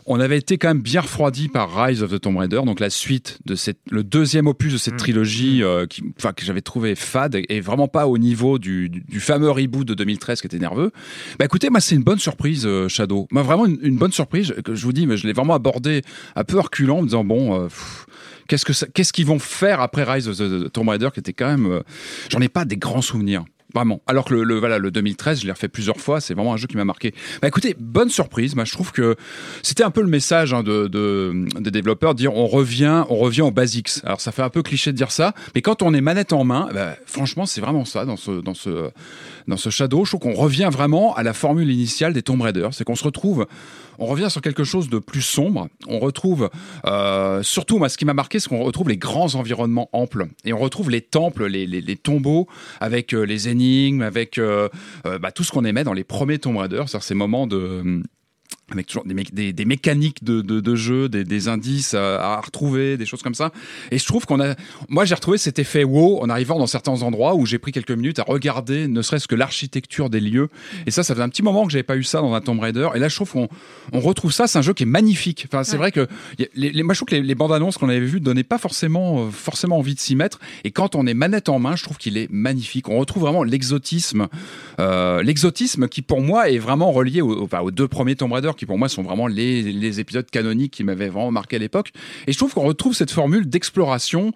[0.06, 2.90] on avait été quand même bien refroidi par Rise of the Tomb Raider, donc la
[2.90, 4.98] suite de cette, le deuxième opus de cette Mm.
[4.98, 9.00] trilogie, euh, qui, enfin que j'avais trouvé fade et vraiment pas au niveau du, du,
[9.00, 10.90] du fameux reboot de 2013 qui était nerveux.
[11.38, 14.54] Bah écoutez, moi c'est une bonne surprise euh, Shadow, moi vraiment une, une bonne surprise
[14.64, 16.02] que je vous dis, mais je l'ai vraiment abordé
[16.36, 17.54] un peu reculant, en me disant bon.
[17.60, 18.06] euh, pff,
[18.48, 21.32] Qu'est-ce que ça- qu'est-ce qu'ils vont faire après Rise of the Tomb Raider qui était
[21.32, 21.80] quand même euh,
[22.30, 23.44] j'en ai pas des grands souvenirs
[23.74, 24.02] vraiment.
[24.06, 26.56] Alors que le, le- voilà le 2013 je l'ai refait plusieurs fois c'est vraiment un
[26.56, 27.14] jeu qui m'a marqué.
[27.42, 28.54] Bah écoutez bonne surprise.
[28.56, 29.16] Moi je trouve que
[29.62, 33.42] c'était un peu le message hein, de, de- des développeurs dire on revient on revient
[33.42, 33.90] aux basics.
[34.04, 36.44] Alors ça fait un peu cliché de dire ça mais quand on est manette en
[36.44, 38.90] main bah, franchement c'est vraiment ça dans ce dans ce
[39.50, 42.68] dans ce Shadow je trouve qu'on revient vraiment à la formule initiale des Tomb Raider
[42.72, 43.46] c'est qu'on se retrouve
[44.00, 45.68] on revient sur quelque chose de plus sombre.
[45.86, 46.48] On retrouve,
[46.86, 50.54] euh, surtout, moi, ce qui m'a marqué, c'est qu'on retrouve les grands environnements amples et
[50.54, 52.48] on retrouve les temples, les, tombeaux
[52.80, 54.68] avec euh, les énigmes, avec euh,
[55.04, 58.02] bah, tout ce qu'on aimait dans les premiers Tomb Raider, c'est-à-dire ces moments de
[58.72, 62.36] avec toujours des, mé- des, des mécaniques de, de, de jeu, des, des indices à,
[62.36, 63.52] à retrouver, des choses comme ça.
[63.90, 64.54] Et je trouve qu'on a,
[64.88, 67.90] moi j'ai retrouvé cet effet wow en arrivant dans certains endroits où j'ai pris quelques
[67.90, 70.48] minutes à regarder, ne serait-ce que l'architecture des lieux.
[70.86, 72.60] Et ça, ça faisait un petit moment que j'avais pas eu ça dans un Tomb
[72.60, 72.88] Raider.
[72.94, 73.48] Et là, je trouve qu'on
[73.92, 74.46] on retrouve ça.
[74.46, 75.46] C'est un jeu qui est magnifique.
[75.50, 76.06] Enfin, c'est vrai que
[76.38, 78.20] y a- les, les- moi je trouve que les, les bandes annonces qu'on avait vues
[78.20, 80.38] donnaient pas forcément, euh, forcément envie de s'y mettre.
[80.64, 82.88] Et quand on est manette en main, je trouve qu'il est magnifique.
[82.88, 84.28] On retrouve vraiment l'exotisme,
[84.78, 88.32] euh, l'exotisme qui pour moi est vraiment relié au- au- enfin, aux deux premiers Tomb
[88.32, 91.58] Raider qui pour moi sont vraiment les, les épisodes canoniques qui m'avaient vraiment marqué à
[91.58, 91.92] l'époque.
[92.26, 94.32] Et je trouve qu'on retrouve cette formule d'exploration,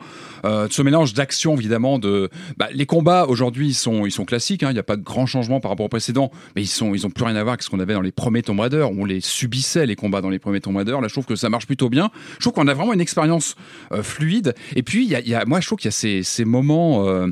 [0.47, 1.99] euh, ce mélange d'action évidemment.
[1.99, 4.63] De bah, les combats aujourd'hui ils sont ils sont classiques.
[4.63, 4.71] hein.
[4.71, 7.07] Il n'y a pas de grand changement par rapport au précédent, mais ils sont ils
[7.07, 9.03] ont plus rien à voir avec ce qu'on avait dans les premiers Tomb Raider où
[9.03, 10.93] on les subissait les combats dans les premiers Tomb Raider.
[10.93, 12.11] Là je trouve que ça marche plutôt bien.
[12.39, 13.57] Je trouve qu'on a vraiment une expérience
[13.93, 14.55] euh, fluide.
[14.75, 17.29] Et puis il y a- moi je trouve qu'il y a ces, ces moments euh,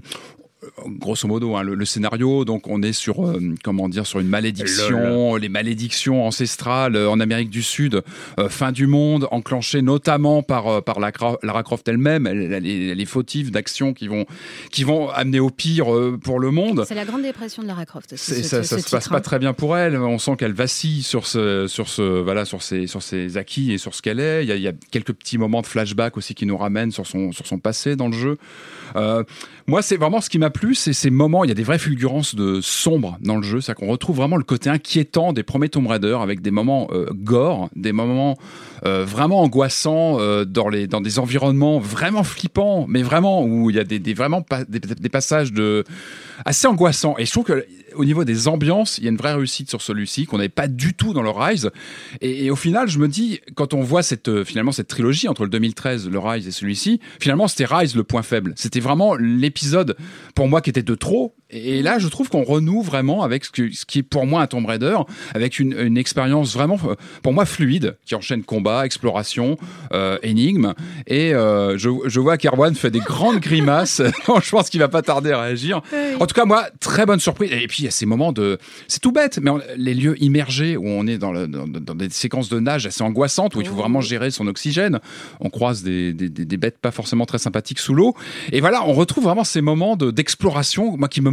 [0.86, 4.28] grosso modo hein, le, le scénario donc on est sur euh, comment dire sur une
[4.28, 8.02] malédiction les malédictions ancestrales euh, en Amérique du Sud
[8.38, 12.86] euh, fin du monde enclenchée notamment par euh, par Lara Croft elle-même elle, elle est,
[12.88, 14.26] elle est fautive d'actions qui vont
[14.70, 17.84] qui vont amener au pire euh, pour le monde C'est la grande dépression de Lara
[17.86, 18.12] Croft.
[18.12, 19.20] aussi, c'est- ce- ça, ce ça se passe titre, pas hein.
[19.20, 19.96] très bien pour elle.
[19.96, 23.78] On sent qu'elle vacille sur ce, sur ce, voilà, sur ses, sur ses acquis et
[23.78, 24.44] sur ce qu'elle est.
[24.44, 26.90] Il y, a, il y a quelques petits moments de flashback aussi qui nous ramènent
[26.90, 28.38] sur son, sur son passé dans le jeu.
[28.96, 29.22] Euh,
[29.66, 31.44] moi, c'est vraiment ce qui m'a plu, c'est ces moments.
[31.44, 34.36] Il y a des vraies fulgurances de sombre dans le jeu, c'est qu'on retrouve vraiment
[34.36, 38.36] le côté inquiétant des premiers Tomb Raider avec des moments euh, gore, des moments
[38.84, 43.76] euh, vraiment angoissants euh, dans les dans des environnements vraiment flippants, mais vraiment où il
[43.76, 45.84] y a des, vraiment des, des passages de
[46.44, 47.14] assez angoissants.
[47.18, 47.64] Et je trouve que
[47.94, 50.68] au niveau des ambiances, il y a une vraie réussite sur celui-ci qu'on n'avait pas
[50.68, 51.70] du tout dans le Rise.
[52.20, 55.28] Et, et au final, je me dis, quand on voit cette euh, finalement cette trilogie
[55.28, 58.54] entre le 2013, le Rise et celui-ci, finalement c'était Rise le point faible.
[58.56, 59.96] C'était vraiment l'épisode
[60.34, 61.34] pour moi qui était de trop.
[61.52, 64.40] Et là, je trouve qu'on renoue vraiment avec ce, que- ce qui est pour moi
[64.42, 64.96] un Tomb Raider,
[65.34, 69.58] avec une, une expérience vraiment, euh, pour moi, fluide, qui enchaîne combat, exploration,
[69.92, 70.72] euh, énigme.
[71.06, 74.00] Et euh, je, je vois qu'Erwan fait des grandes grimaces.
[74.42, 75.82] je pense qu'il va pas tarder à réagir.
[76.18, 77.50] En tout cas, moi, très bonne surprise.
[77.52, 78.58] Et puis, il y a ces moments de...
[78.88, 81.94] C'est tout bête, mais on- les lieux immergés où on est dans, le- dans- dans
[81.94, 85.00] des séquences de nage assez angoissantes, où il faut vraiment gérer son oxygène.
[85.40, 88.14] On croise des, des- des- des bêtes pas forcément très sympathiques sous l'eau.
[88.52, 91.30] Et voilà, on retrouve vraiment ces moments de- d'exploration, moi, qui me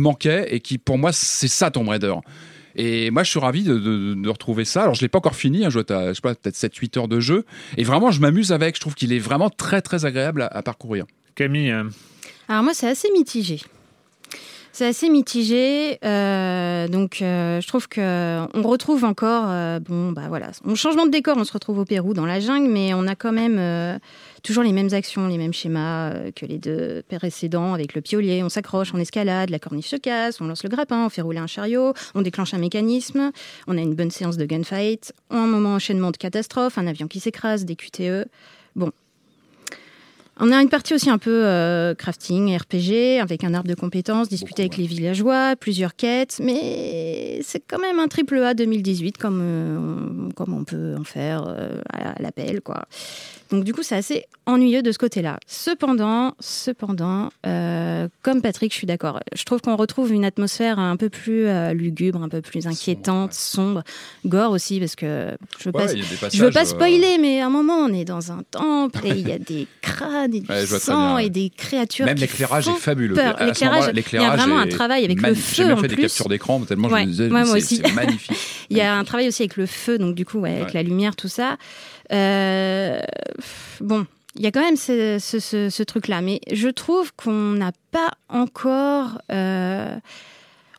[0.50, 2.14] et qui, pour moi, c'est ça Tomb Raider.
[2.76, 4.84] Et moi, je suis ravi de, de- de retrouver ça.
[4.84, 5.66] Alors, je l'ai pas encore fini.
[5.66, 7.46] hein, je à, je sais pas, peut-être 7-8 heures de jeu.
[7.78, 8.76] Et vraiment, je m'amuse avec.
[8.76, 11.06] Je trouve qu'il est vraiment très, très agréable à, à parcourir.
[11.36, 11.84] Camille, euh,
[12.48, 13.60] Alors moi, c'est assez mitigé.
[14.72, 20.26] C'est assez mitigé, euh, donc euh, je trouve que on retrouve encore, euh, bon bah
[20.30, 23.06] voilà, on changement de décor, on se retrouve au Pérou dans la jungle, mais on
[23.08, 23.98] a quand même euh,
[24.44, 28.44] toujours les mêmes actions, les mêmes schémas euh, que les deux précédents avec le piolier.
[28.44, 31.40] On s'accroche, on escalade, la corniche se casse, on lance le grappin, on fait rouler
[31.40, 33.32] un chariot, on déclenche un mécanisme,
[33.68, 37.20] on a une bonne séance de gunfight, un moment enchaînement de catastrophe, un avion qui
[37.20, 38.28] s'écrase, des QTE.
[38.76, 38.92] Bon,
[40.40, 44.30] on a une partie aussi un peu euh, crafting, RPG, avec un arbre de compétences,
[44.30, 49.42] discuter avec les villageois, plusieurs quêtes, mais c'est quand même un triple A 2018 comme,
[49.44, 49.78] euh,
[50.28, 52.86] on- comme on peut en faire euh, à l'appel, quoi.
[53.52, 55.40] Donc du coup, c'est assez ennuyeux de ce côté-là.
[55.48, 59.20] Cependant, cependant, comme Patrick, je suis d'accord.
[59.34, 63.82] Je trouve qu'on retrouve une atmosphère un peu plus lugubre, un peu plus inquiétante, sombre,
[64.26, 67.50] gore aussi, parce que je veux pas, Ouais, je veux pas spoiler, mais à un
[67.50, 70.66] moment, on est dans un temple et il y a des crânes et du Ouais,
[70.66, 72.06] sang bien, et des créatures.
[72.06, 73.16] Même l'éclairage est fabuleux.
[73.16, 75.88] L'éclairage, moment-là, il y a vraiment un travail avec le feu J'ai même en fait
[75.88, 76.04] des plus.
[76.04, 78.38] captures d'écran tellement Ouais, je me disais, ouais, c'est- magnifique.
[78.70, 81.16] Il y a un travail aussi avec le feu, donc du coup, avec la lumière,
[81.16, 81.58] tout ça.
[82.12, 83.00] Euh,
[83.82, 84.06] bon,
[84.36, 87.72] il y a quand même ce, ce- ce- ce truc-là, mais je trouve qu'on n'a
[87.92, 89.20] pas encore.
[89.32, 89.96] euh,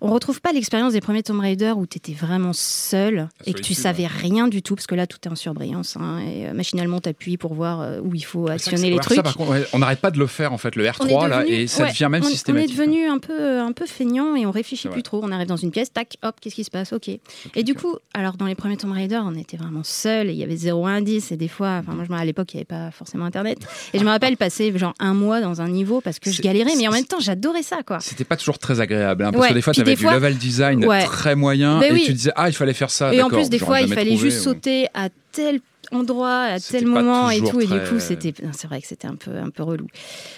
[0.00, 3.60] on retrouve pas l'expérience des premiers Tomb Raider où tu étais vraiment seul et que
[3.60, 5.96] tu savais rien du tout, parce que là, tout est en surbrillance.
[6.00, 9.16] hein, et euh, machinalement, tu pour voir euh, où il faut actionner les trucs.
[9.16, 10.90] Ça, par contre, ouais, on n'arrête pas de le faire en fait, le On est
[11.12, 12.70] R3 là, et ça ouais, devient même on- systématique.
[12.70, 15.20] On est devenu un peu, un peu feignant et on réfléchit plus trop.
[15.22, 17.08] On arrive dans une pièce, tac, hop, qu'est-ce qui se passe Ok.
[17.08, 20.38] Et du coup, alors dans les premiers Tomb Raider, on était vraiment seuls et il
[20.38, 22.90] y avait zéro indice et des fois, enfin moi à l'époque il n'y avait pas
[22.90, 23.58] forcément internet
[23.92, 26.72] et je me rappelle passer genre un mois dans un niveau parce que je galérais,
[26.76, 28.00] mais en même temps j'adorais ça quoi.
[28.00, 30.36] C'était pas toujours très agréable, hein, parce Ouais, que des fois, tu du fois- level
[30.36, 31.04] design Ouais.
[31.04, 32.02] très moyen, Ben et oui.
[32.06, 33.12] tu disais, ah, il fallait faire ça.
[33.14, 34.44] Et en plus des fois il fallait trouvé, juste ouais.
[34.44, 35.60] sauter à tel
[35.92, 39.16] endroit à tel moment et tout et du coup c'était c'est vrai que c'était un
[39.16, 39.86] peu un peu relou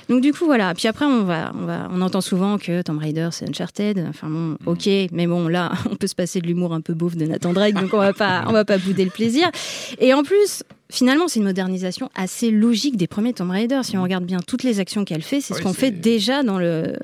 [0.08, 2.98] donc du coup voilà puis après on va on va on entend souvent que Tomb
[2.98, 6.72] Raider c'est Uncharted enfin bon ok mais bon là on peut se passer de l'humour
[6.74, 9.10] un peu beauf de Nathan Drake donc on va pas on va pas bouder le
[9.10, 9.50] plaisir
[9.98, 13.80] et en plus Finalement, c'est une modernisation assez logique des premiers Tomb Raider.
[13.82, 16.58] Si on regarde bien toutes les actions qu'elle fait, c'est ce qu'on fait déjà dans
[16.58, 16.98] le.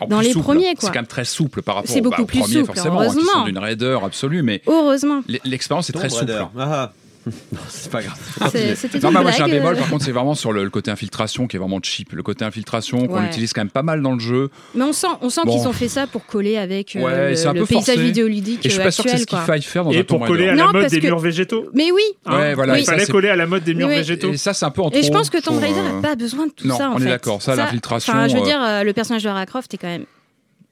[0.00, 0.42] En Dans les souple.
[0.42, 0.80] premiers, quoi.
[0.80, 2.74] C'est quand même très souple par rapport C'est au, beaucoup bah, au plus premier, souple,
[2.74, 5.22] forcément, hein, qui sont d'une raideur absolue, mais Heureusement.
[5.44, 6.32] l'expérience est Tomb très souple.
[6.32, 6.46] Raider.
[6.58, 6.92] Ah.
[7.52, 8.16] non, c'est pas grave.
[8.50, 10.64] C'est- C'était Non, bah, moi j'ai un bémol, euh, par contre, c'est vraiment sur le,
[10.64, 12.12] le côté infiltration qui est vraiment cheap.
[12.12, 13.26] Le côté infiltration qu'on Ouais.
[13.26, 14.50] utilise quand même pas mal dans le jeu.
[14.74, 15.52] Mais on sent, on sent Bon.
[15.58, 17.96] qu'ils ont fait ça pour coller avec euh, Ouais, le, paysage forcé.
[18.02, 19.38] vidéoludique Et je suis pas sûr que c'est actuel.
[19.38, 21.00] ce qu'il faille faire dans Et un pour Tomb coller à la Non, mode des
[21.00, 21.66] que- murs végétaux.
[21.74, 22.02] Mais oui.
[22.26, 23.96] Ouais, voilà, Il ça, fallait coller à la mode des murs Oui.
[23.96, 24.32] végétaux.
[24.32, 26.16] Et ça, c'est un peu en Et je pense que Tomb Raider euh, n'a pas
[26.16, 26.90] besoin de tout non, ça.
[26.90, 27.08] en on est fait.
[27.08, 27.42] d'accord.
[27.42, 29.86] Ça, l'infiltration, Enfin, je veux euh, dire, euh, le personnage de Lara Croft est quand
[29.88, 30.04] même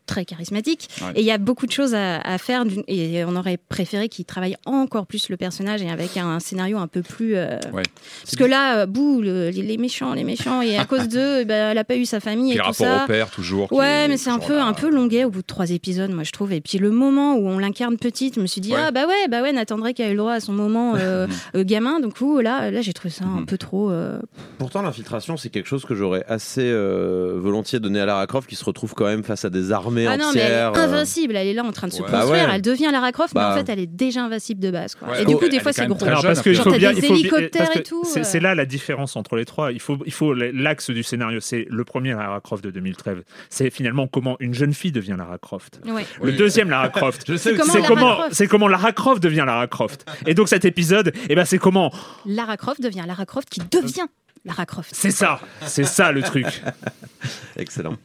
[0.06, 1.12] très charismatique Ouais.
[1.16, 4.24] et il y a beaucoup de choses à, à faire et on aurait préféré qu'il
[4.24, 7.82] travaille encore plus le personnage et avec un, scénario un peu plus euh, Ouais.
[8.22, 11.70] parce que là euh, bouh le- les, méchants les méchants et à cause d'eux ben,
[11.72, 13.72] elle a pas eu sa famille Puis et le tout rapport ça au père, toujours.
[13.72, 14.64] Ouais, mais c'est un peu, là.
[14.64, 16.52] un peu longuet au bout de trois épisodes, moi je trouve.
[16.52, 18.80] Et puis le moment où on l'incarne petite, je me suis dit Ouais.
[18.86, 21.26] ah bah ouais, bah ouais, Nathan Drake a eu le droit à son moment euh,
[21.56, 22.00] euh, gamin.
[22.00, 23.46] Donc ouh, là, là j'ai trouvé ça un Mhm.
[23.46, 23.90] peu trop.
[23.90, 24.18] euh,
[24.58, 28.56] Pourtant, l'infiltration, c'est quelque chose que j'aurais assez euh, volontiers donné à Lara Croft qui
[28.56, 29.72] se retrouve quand même face à des
[30.04, 31.36] Ah non, mais elle est euh, invincible.
[31.36, 32.10] Elle est là en train de se Ouais.
[32.10, 32.26] construire.
[32.26, 32.54] Bah ouais.
[32.54, 33.52] Elle devient Lara Croft, mais Bah.
[33.52, 34.94] en fait, elle est déjà invincible de base.
[34.96, 35.08] Quoi.
[35.08, 35.22] Ouais.
[35.22, 35.98] Et du coup, des fois, quand c'est même gros.
[36.00, 37.76] très Alors, jeune, parce que il Genre, faut t'as bien, des il faut, hélicoptères parce
[37.76, 38.24] et tout, C'est euh.
[38.24, 39.72] c'est là la différence entre les trois.
[39.72, 41.40] Il faut, il faut l'axe du scénario.
[41.40, 43.18] C'est le premier Lara Croft de 2013.
[43.48, 45.80] C'est finalement comment une jeune fille devient Lara Croft.
[45.86, 46.04] Ouais.
[46.20, 46.36] Le Oui.
[46.36, 47.22] deuxième Lara Croft.
[47.28, 50.04] Je sais C'est comment C'est Lara comment, Croft c'est comment Lara Croft devient Lara Croft.
[50.26, 51.92] Et donc cet épisode, eh ben c'est comment
[52.26, 54.06] Lara Croft devient Lara Croft qui devient
[54.44, 54.90] Lara Croft.
[54.92, 56.46] C'est ça, c'est ça le truc.
[57.56, 57.96] Excellent.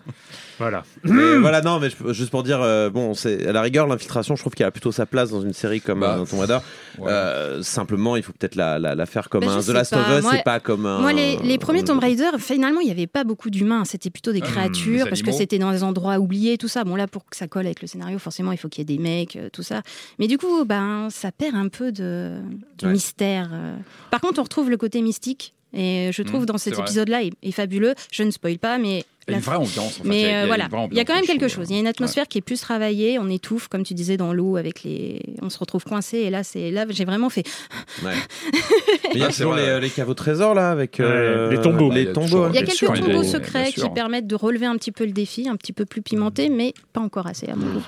[0.62, 0.84] Voilà.
[1.03, 4.36] Mais voilà, non, mais je- juste pour dire, euh, bon, c'est à la rigueur, l'infiltration,
[4.36, 6.59] je trouve qu'elle a plutôt sa place dans une série comme Bah, euh, Tomb Raider.
[6.97, 7.09] Ouais.
[7.12, 9.74] Euh, simplement, il faut peut-être la, la, la faire comme Bah, je un The sais
[9.74, 10.01] Last pas.
[10.01, 10.99] of Us, Moi- c'est pas comme un.
[10.99, 13.86] Moi, les, les premiers Tomb Raider, finalement, il n'y avait pas beaucoup d'humains.
[13.86, 15.38] C'était plutôt des Hum, créatures, des parce que animaux.
[15.39, 16.84] c'était dans des endroits oubliés, tout ça.
[16.84, 18.97] Bon, là, pour que ça colle avec le scénario, forcément, il faut qu'il y ait
[18.97, 19.82] des mecs, euh, tout ça.
[20.20, 22.38] Mais du coup, ben, ça perd un peu de,
[22.78, 22.91] du Ouais.
[22.91, 23.49] mystère.
[23.51, 23.76] euh.
[24.12, 25.53] Par contre, on retrouve le côté mystique.
[25.74, 27.95] Et je trouve Hum, dans cet épisode-là est, est fabuleux.
[28.11, 29.99] Je ne spoil pas, mais Il y a une vraie ambiance.
[29.99, 30.09] en fait.
[30.09, 31.67] mais il euh, voilà, il y a quand même quelque chose.
[31.69, 33.19] Il y a une atmosphère qui est plus travaillée.
[33.19, 35.22] On étouffe, comme tu disais, dans l'eau avec les.
[35.41, 36.17] On se retrouve coincé.
[36.17, 37.47] Et là, c'est là, j'ai vraiment fait.
[38.03, 38.11] Ouais.
[39.13, 39.76] Il y a Ah, toujours vrai.
[39.76, 41.89] les, les caveaux trésors là, avec euh, les tombeaux.
[41.91, 42.43] Il y Les a tombeaux.
[42.43, 42.51] hein.
[42.53, 45.47] Il y a quelques tombeaux secrets qui permettent de relever un petit peu le défi,
[45.47, 47.86] un petit peu plus pimenté, mais pas encore assez à mon goût.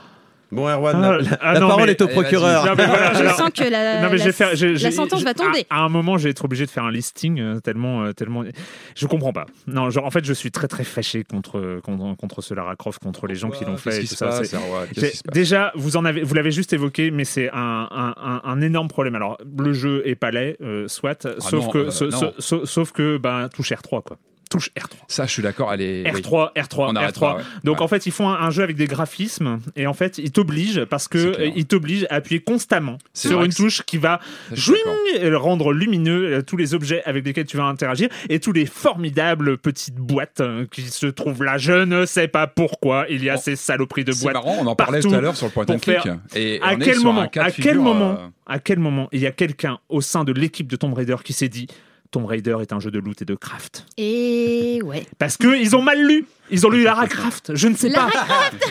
[0.54, 2.14] Bon, Erwan, Ah, la, ah la non, parole mais- est au vas-y.
[2.16, 2.66] procureur.
[2.66, 5.34] Non, mais voilà, Je alors- sens que la, non mais la- fait, la sentence va
[5.34, 5.66] tomber.
[5.70, 8.44] À, à un moment, j'ai été obligé de faire un listing euh, tellement, euh, tellement.
[8.96, 9.46] Je comprends pas.
[9.68, 13.02] Non, genre en fait, je suis très très fâché contre contre, contre ce Lara Croft,
[13.04, 14.04] contre les gens qui l'ont fait.
[14.04, 14.42] et tout ça.
[15.32, 18.88] Déjà, vous en avez, vous l'avez juste évoqué, mais c'est un, un, un, un énorme
[18.88, 19.16] problème.
[19.16, 23.50] Alors, le jeu est pas laid, euh, soit, sauf non, que, euh, sauf que, ben,
[23.54, 24.18] touche R3 quoi.
[24.54, 24.92] Touche R3.
[25.08, 25.74] Ça, je suis d'accord.
[25.74, 26.12] Elle est.
[26.14, 26.22] oui.
[26.22, 26.98] R3, R3, On R3.
[26.98, 27.44] arrêtera, ouais.
[27.64, 27.84] Donc Ouais.
[27.84, 30.86] en fait, ils font un, un jeu avec des graphismes et en fait, ils t'obligent
[30.86, 34.20] parce que C'est ils t'obligent à appuyer constamment C'est sur une c'est- touche qui va
[34.52, 34.78] jouing
[35.34, 39.58] rendre lumineux euh, tous les objets avec lesquels tu vas interagir et tous les formidables
[39.58, 41.58] petites boîtes euh, qui se trouvent là.
[41.58, 43.42] Je ne sais pas pourquoi il y a Bon.
[43.42, 44.34] ces saloperies de C'est boîtes.
[44.36, 45.98] marrant, on en parlait tout à l'heure sur le point and click.
[46.36, 48.28] Et À on est quel sur moment un cas de À quel figure, moment euh,
[48.46, 51.34] À quel moment il y a quelqu'un au sein de l'équipe de Tomb Raider qui
[51.34, 51.68] s'est dit
[52.14, 55.04] Tomb Raider est un jeu de loot et de craft Et ouais.
[55.18, 56.28] parce que ils ont mal lu.
[56.52, 57.52] Ils ont lu Lara Croft.
[57.56, 58.08] Je ne sais pas.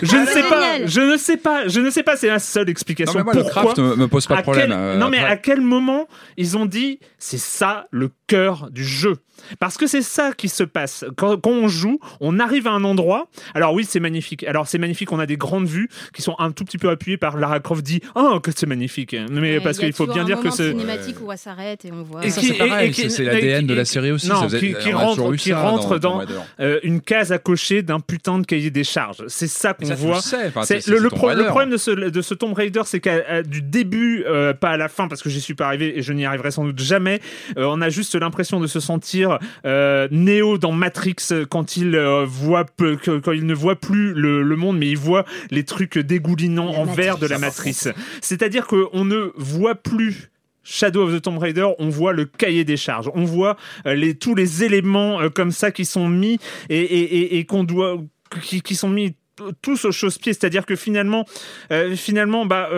[0.03, 0.87] Je ne Ah, sais pas.
[0.87, 1.69] Je ne sais pas.
[1.69, 2.17] Je ne sais pas.
[2.17, 3.15] C'est la seule Non, explication.
[3.19, 4.69] mais moi, le Pourquoi craft me, pose pas de problème.
[4.71, 5.33] quel- euh, non mais après.
[5.33, 6.07] à quel moment
[6.37, 9.15] ils ont dit c'est ça le cœur du jeu?
[9.59, 12.85] Parce que c'est ça qui se passe quand, quand on joue on arrive à un
[12.85, 16.37] endroit alors oui c'est magnifique alors c'est magnifique on a des grandes vues qui sont
[16.39, 19.79] un tout petit peu appuyées par Lara Croft dit oh que c'est magnifique mais parce
[19.79, 22.25] qu'il faut bien un dire que c'est cinématique où elle s'arrête et on voit.
[22.25, 24.29] Et Ça, c'est pareil, c'est- l'ADN de la série aussi.
[24.29, 26.23] non, ça faisait- qui- rentre- toujours eu qui ça rentre dans-
[26.61, 30.17] euh, une case à cocher d'un putain de cahier des charges c'est ça qu'on voit
[30.17, 33.63] le enfin, C'est- le, pro- problème de ce, de ce Tomb Raider, c'est qu'à du
[33.63, 36.25] début, euh, pas à la fin, parce que j'y suis pas arrivé et je n'y
[36.27, 37.21] arriverai sans doute jamais,
[37.57, 41.17] euh, on a juste l'impression de se sentir euh, Néo dans Matrix
[41.49, 44.89] quand il euh, voit peu- que- quand il ne voit plus le, le monde, mais
[44.89, 47.89] il voit les trucs dégoulinants La en verre de la matrice.
[48.21, 50.31] C'est-à-dire qu'on ne voit plus.
[50.65, 53.57] Shadow of the Tomb Raider, on voit le cahier des charges, on voit
[53.87, 56.39] euh, les, tous les éléments euh, comme ça qui sont mis
[56.69, 57.99] et, et, et, et qu'on doit
[58.41, 59.15] qui, qui sont mis
[59.63, 61.25] tous au chausse-pied, c'est-à-dire que finalement,
[61.73, 62.77] euh, finalement, bah, euh,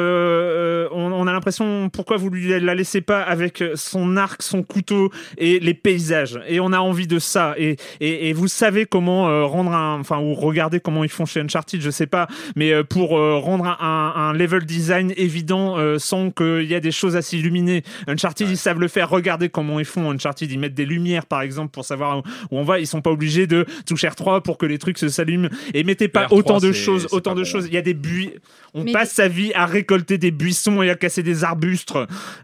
[0.85, 4.63] euh, on, on a l'impression pourquoi vous lui la laissez pas avec son arc, son
[4.63, 8.87] couteau et les paysages, et on a envie de ça, et, et, et vous savez
[8.87, 12.29] comment euh, rendre un, enfin ou regardez comment ils font chez Uncharted, je sais pas,
[12.57, 16.81] mais euh, pour rendre un, un, un level design évident euh, sans qu'il y a
[16.81, 17.83] des choses à s'illuminer.
[18.07, 19.09] Uncharted, ils savent le faire.
[19.11, 20.11] Regardez comment ils font.
[20.11, 22.79] Uncharted, ils mettent des lumières par exemple pour savoir où on va.
[22.79, 25.49] Ils sont pas obligés de toucher R3 pour que les trucs se s'allument.
[25.73, 27.66] Et mettez pas R3, autant de choses, autant de choses.
[27.68, 28.32] Il y a des buis.
[28.76, 31.92] On Mais- passe sa vie à récolter des buissons et à casser des arbustes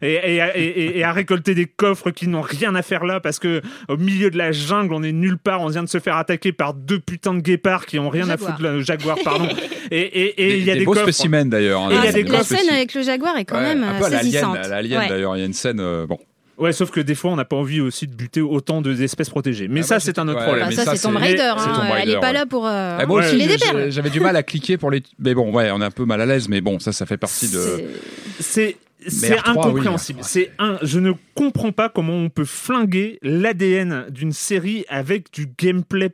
[0.01, 3.05] et, et, à- et- et- et à récolter des coffres qui n'ont rien à faire
[3.05, 5.61] là parce que au milieu de la jungle, on est nulle part.
[5.62, 8.36] On vient de se faire attaquer par deux putins de guépards qui ont rien à
[8.36, 8.78] foutre là.
[8.80, 9.48] Jaguar, pardon.
[9.92, 11.03] Et et- et il y a des, beaux coffres.
[11.11, 11.82] spécimens d'ailleurs.
[11.82, 11.88] hein.
[11.90, 13.82] Et il y a Ah, des la scène avec le jaguar est quand Ouais, même
[13.82, 14.59] un peu saisissante.
[14.68, 15.09] l'alien Ouais.
[15.09, 15.36] d'ailleurs.
[15.36, 15.80] Il y a une scène.
[15.80, 16.18] euh, bon.
[16.61, 19.31] Ouais, sauf que des fois, on n'a pas envie aussi de buter autant de- d'espèces
[19.31, 19.67] protégées.
[19.67, 20.71] Mais Ah ça, bah, c'est un autre ouais, problème.
[20.73, 21.41] Ça, ça, c'est Tomb Raider.
[21.41, 22.33] hein, Tomb Elle Raider, est pas ouais.
[22.35, 23.41] là pour euh, Ah, moi aussi,
[23.89, 25.03] j'avais du mal à cliquer pour les.
[25.19, 27.17] Mais bon, ouais, on est un peu mal à l'aise, mais bon, ça, ça fait
[27.17, 27.59] partie de.
[28.39, 30.21] C'est- C'est c'est R3, oui, incompréhensible.
[30.21, 30.25] R3.
[30.29, 30.79] C'est un.
[30.83, 36.11] Je ne comprends pas comment on peut flinguer l'ADN d'une série avec du gameplay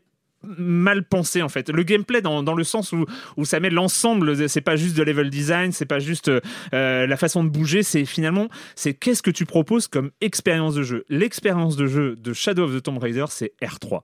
[0.59, 1.71] mal pensé en fait.
[1.71, 3.05] Le gameplay dans, dans le sens où,
[3.37, 7.17] où ça met l'ensemble c'est pas juste de level design c'est pas juste euh, la
[7.17, 11.05] façon de bouger c'est finalement c'est qu'est-ce que tu proposes comme expérience de jeu.
[11.09, 14.03] L'expérience de jeu de Shadow of the Tomb Raider c'est R3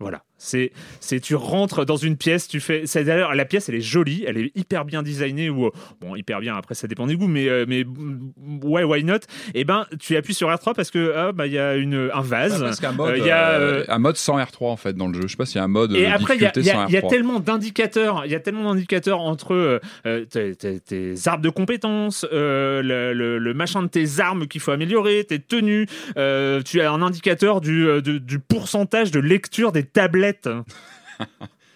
[0.00, 2.82] voilà, c'est c'est tu rentres dans une pièce, tu fais.
[2.86, 5.70] C'est d'ailleurs la pièce, elle est jolie, elle est hyper bien designée ou
[6.00, 6.56] bon hyper bien.
[6.56, 9.18] Après ça dépend des goûts, mais euh, mais mm, ouais why not?
[9.54, 12.20] Et ben tu appuies sur R3 parce que ah, bah il y a une un
[12.20, 12.60] vase.
[12.60, 14.94] Parce qu'un mode, Euh, il y a, euh, euh, un mode sans R3 en fait
[14.94, 15.20] dans le jeu.
[15.24, 16.60] Je sais pas s'il y a un mode et euh, après, il y a, difficulté
[16.60, 17.08] il y a- sans il y a R3.
[17.10, 21.50] tellement d'indicateurs, il y a tellement d'indicateurs entre euh, euh, tes, tes- tes arbres de
[21.50, 25.86] compétences, euh, le, le- le machin de tes armes qu'il faut améliorer, tes tenues.
[26.16, 30.23] euh, tu as un indicateur du, euh, du, du pourcentage de lecture des tablettes.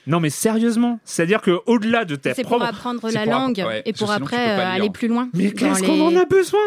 [0.06, 3.64] Non, mais sérieusement, c'est-à-dire que au-delà de tes C'est pour apprendre la pour app- langue
[3.66, 5.28] ouais, et pour après euh, aller plus loin.
[5.34, 6.60] Mais qu'est-ce les- qu'on en a besoin?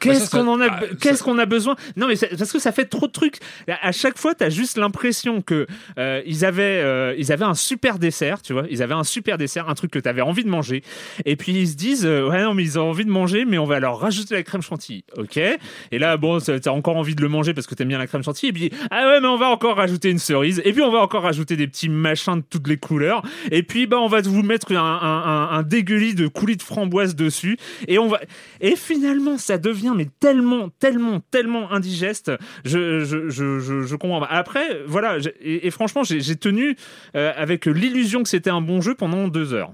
[0.00, 1.76] Qu'est-ce ça- qu'on en a, ah, qu'est-ce qu'on a besoin?
[1.96, 3.36] Non, mais parce que ça fait trop de trucs.
[3.82, 5.66] À chaque fois, t'as juste l'impression que
[5.98, 8.64] euh, ils avaient, euh, ils avaient un super dessert, tu vois.
[8.70, 10.82] Ils avaient un super dessert, un truc que t'avais envie de manger.
[11.24, 13.58] Et puis ils se disent, euh, ouais, non, mais ils ont envie de manger, mais
[13.58, 15.36] on va leur rajouter la crème chantilly, ok?
[15.36, 18.22] Et là, bon, t'as encore envie de le manger parce que t'aimes bien la crème
[18.22, 18.50] chantilly.
[18.50, 20.62] Et puis, ah ouais, mais on va encore rajouter une cerise.
[20.64, 23.22] Et puis, on va encore rajouter des petits machins de toutes les couleurs.
[23.50, 26.62] Et puis, bah, on va vous mettre un, un, un, un dégueulis de coulis de
[26.62, 27.56] framboise dessus.
[27.86, 28.20] Et on va,
[28.60, 32.32] et finalement, ça devient mais tellement, tellement, tellement indigeste.
[32.64, 34.22] Je, comprends.
[34.22, 35.18] Après, voilà.
[35.40, 36.76] Et, franchement, j'ai j'ai tenu
[37.16, 39.72] euh, avec l'illusion que c'était un bon jeu pendant deux heures.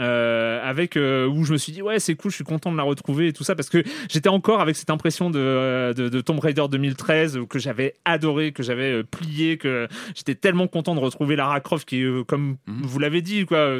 [0.00, 2.76] Euh, avec euh, où je me suis dit ouais c'est cool je suis content de
[2.76, 3.80] la retrouver et tout ça parce que
[4.10, 8.50] j'étais encore avec cette impression de, euh, de, de Tomb Raider 2013 que j'avais adoré
[8.50, 9.86] que j'avais euh, plié que
[10.16, 12.82] j'étais tellement content de retrouver Lara Croft qui est euh, comme Mhm.
[12.82, 13.76] vous l'avez dit quoi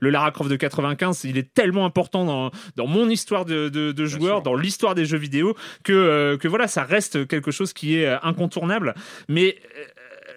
[0.00, 3.92] le Lara Croft de 95 il est tellement important dans, dans mon histoire de, de,
[3.92, 4.42] de joueur sûr.
[4.42, 5.54] dans l'histoire des jeux vidéo
[5.84, 8.94] que, que voilà ça reste quelque chose qui est incontournable
[9.28, 9.56] mais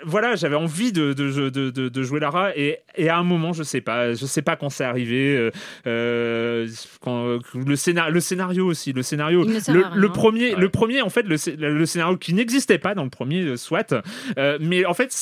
[0.06, 3.54] voilà, j'avais envie de, de, de, de, de jouer Lara et, et à un moment,
[3.54, 5.36] je sais pas, je sais pas quand c'est arrivé.
[5.38, 5.52] euh,
[5.88, 6.68] euh,
[7.02, 9.44] quand, le, scénario, le scénario aussi, le scénario.
[9.46, 9.96] Il ne sert Le, à rien.
[10.02, 10.60] le premier, Ouais.
[10.62, 13.58] le premier, en fait, le, scé- le scénario qui n'existait pas dans le premier, euh,
[13.58, 13.94] soit.
[14.38, 15.14] euh, mais en fait,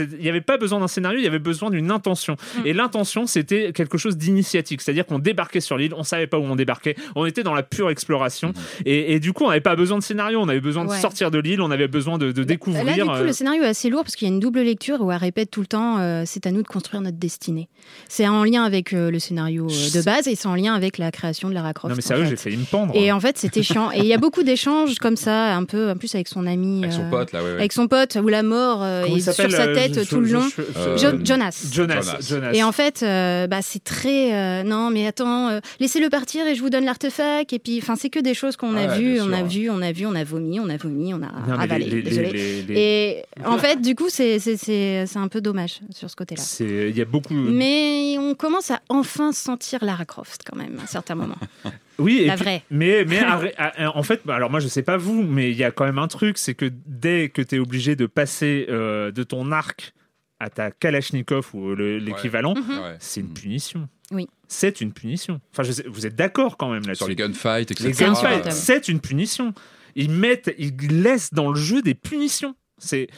[0.00, 2.36] il n'y avait pas besoin d'un scénario, il y avait besoin d'une intention.
[2.58, 2.66] Mm.
[2.66, 6.44] Et l'intention, c'était quelque chose d'initiatique, c'est-à-dire qu'on débarquait sur l'île, on savait pas où
[6.44, 8.52] on débarquait, on était dans la pure exploration.
[8.86, 10.98] Et, et du coup, on n'avait pas besoin de scénario, on avait besoin de Ouais.
[11.00, 12.84] sortir de l'île, on avait besoin de, de découvrir.
[12.84, 14.60] Là, du coup, euh, le scénario est assez lourd parce qu'il y a une double
[14.60, 17.68] lecture où elle répète tout le temps euh, c'est à nous de construire notre destinée.
[18.08, 20.98] C'est en lien avec euh, le scénario euh, de base et c'est en lien avec
[20.98, 21.90] la création de Lara Croft.
[21.90, 22.30] Non mais sérieux, fait.
[22.30, 22.94] j'ai failli me pendre.
[22.94, 23.90] Et en fait, c'était chiant.
[23.92, 26.80] Et il y a beaucoup d'échanges comme ça, un peu, en plus avec son ami.
[26.84, 27.50] Avec son pote là, ouais.
[27.50, 27.54] ouais.
[27.56, 30.46] Avec son pote, où la mort euh, est sur sa tête tout le long.
[30.76, 31.22] Euh, Jonas.
[31.24, 31.66] Jonas.
[31.72, 32.16] Jonas.
[32.28, 32.52] Jonas.
[32.52, 36.54] Et en fait, euh, bah, c'est très euh, non, mais attends, euh, laissez-le partir et
[36.54, 37.52] je vous donne l'artefact.
[37.52, 39.46] Et puis, enfin, c'est que des choses qu'on a Ouais, vues, bien on a sûr.
[39.48, 41.84] vu, on a vu, on a vomi, on a vomi, on a Non, mais avalé.
[41.86, 42.30] les- les- désolé.
[42.32, 46.08] les- les- Et en fait, du coup, c'est c'est- c'est c'est un peu dommage sur
[46.08, 46.42] ce côté-là.
[46.60, 47.34] il y a beaucoup.
[47.34, 51.36] Mais on commence à enfin sentir Lara Croft quand même à un certain moment.
[51.98, 52.62] Oui, et La puis- vraie.
[52.70, 53.20] Mais, mais
[53.94, 55.98] en fait, bah, alors moi je sais pas vous, mais il y a quand même
[55.98, 59.92] un truc, c'est que dès que tu es obligé de passer euh, de ton arc
[60.38, 62.96] à ta Kalachnikov ou le- l'équivalent, Mhm.
[63.00, 63.86] C'est une punition.
[64.12, 64.28] Oui.
[64.48, 65.40] C'est une punition.
[65.52, 66.96] Enfin, je sais- vous êtes d'accord quand même là-dessus.
[67.04, 67.88] Sur les gunfights, etc.
[67.88, 69.52] Les C'est gunfights, c'est une punition.
[69.94, 72.54] Ils mettent, ils laissent dans le jeu des punitions.
[72.78, 73.08] C'est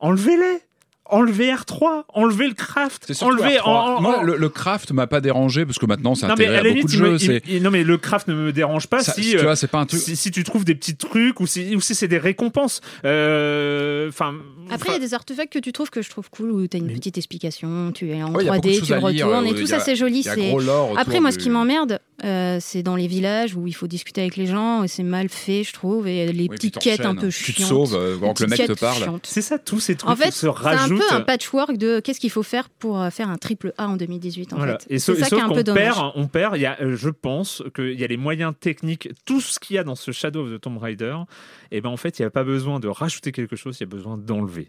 [0.00, 0.62] enlevez-les.
[1.10, 3.56] Enlever R3, enlever le craft, enlever.
[3.56, 3.62] R3.
[3.64, 6.60] en- en- Moi, le, le craft m'a pas dérangé parce que maintenant c'est intégré à
[6.60, 7.14] à la beaucoup limite, de me- jeux.
[7.14, 9.42] il- c'est- il- non mais le craft ne me dérange pas ça- si tu euh,
[9.42, 10.00] vois, c'est pas un truc.
[10.00, 12.80] si, si tu trouves des petits trucs ou si, ou si c'est des récompenses.
[13.04, 14.10] Euh.
[14.72, 16.76] Après, il y a des artefacts que tu trouves que je trouve cool, où tu
[16.76, 18.86] as une petite explication, tu es en Ouais, il y a beaucoup de 3D, choses
[18.88, 20.24] tu lire, retournes, euh, et il tout ça, c'est joli.
[20.96, 24.20] Après, moi, du- ce qui m'emmerde, euh, c'est dans les villages où il faut discuter
[24.20, 27.14] avec les gens, et c'est mal fait, je trouve, et les Oui, petites quêtes un
[27.14, 27.68] peu Tu te chiantes.
[27.68, 29.02] sauves euh, que le mec te parle.
[29.02, 29.26] chiantes.
[29.26, 30.99] C'est ça, tous ces trucs En fait, qui se rajoutent.
[31.08, 33.96] Peu un patchwork de qu'est-ce qu'il faut faire pour euh, faire un triple A en
[33.96, 34.78] 2018, en Voilà.
[34.78, 34.86] fait.
[34.94, 35.82] Et C'est ça qui est un peu dommage.
[35.94, 36.56] perd, on perd.
[36.56, 39.76] Il y a, euh, je pense qu'il y a les moyens techniques, tout ce qu'il
[39.76, 41.16] y a dans ce Shadow of the Tomb Raider.
[41.72, 43.84] Et ben en fait, il n'y a pas besoin de rajouter quelque chose, il y
[43.84, 44.68] a besoin d'enlever.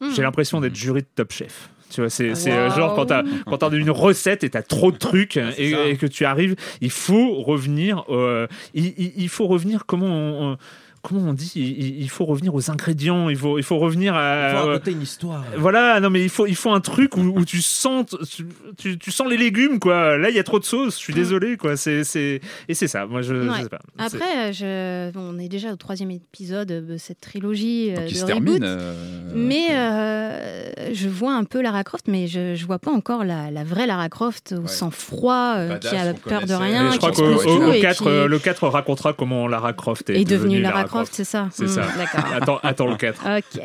[0.00, 0.10] Hmm.
[0.14, 1.70] J'ai l'impression d'être jury de Top Chef.
[1.90, 2.76] Tu vois, c'est euh, Wow.
[2.76, 6.26] genre quand t'as quand t'as une recette et t'as trop de trucs et, que tu
[6.26, 8.04] arrives, il faut revenir.
[8.10, 9.86] euh, il, il- il faut revenir.
[9.86, 10.56] Comment on, on-
[11.02, 13.28] comment on dit il, faut revenir aux ingrédients.
[13.28, 14.50] Il faut il faut revenir à.
[14.52, 15.44] Il faut raconter une histoire.
[15.56, 18.46] Voilà, non mais il faut, il faut un truc où, où tu sens tu,
[18.76, 20.16] tu- tu sens les légumes quoi.
[20.18, 21.76] Là il y a trop de sauce, je suis désolé quoi.
[21.76, 23.06] C'est c'est et c'est ça.
[23.06, 23.62] Moi je, je Ouais.
[23.62, 23.78] sais pas.
[23.98, 25.10] Après, je...
[25.12, 28.24] bon, on est déjà au troisième épisode de cette trilogie Donc, euh, il de se
[28.24, 28.34] reboot.
[28.60, 28.64] termine.
[28.64, 33.24] euh, Mais euh, je vois un peu Lara Croft, mais je, je vois pas encore
[33.24, 34.66] la, la vraie Lara Croft au Ouais.
[34.68, 36.88] sang-froid, euh, qui a peur de rien.
[36.88, 38.38] Et je qui crois explose qu'au explose au- tout au et 4, qui euh, le
[38.38, 41.82] 4 racontera comment Lara Croft est, est devenue Lara Croft, c'est ça C'est Hmm, ça.
[41.96, 42.32] D'accord.
[42.34, 43.20] Attends, attends le 4.
[43.38, 43.62] Ok.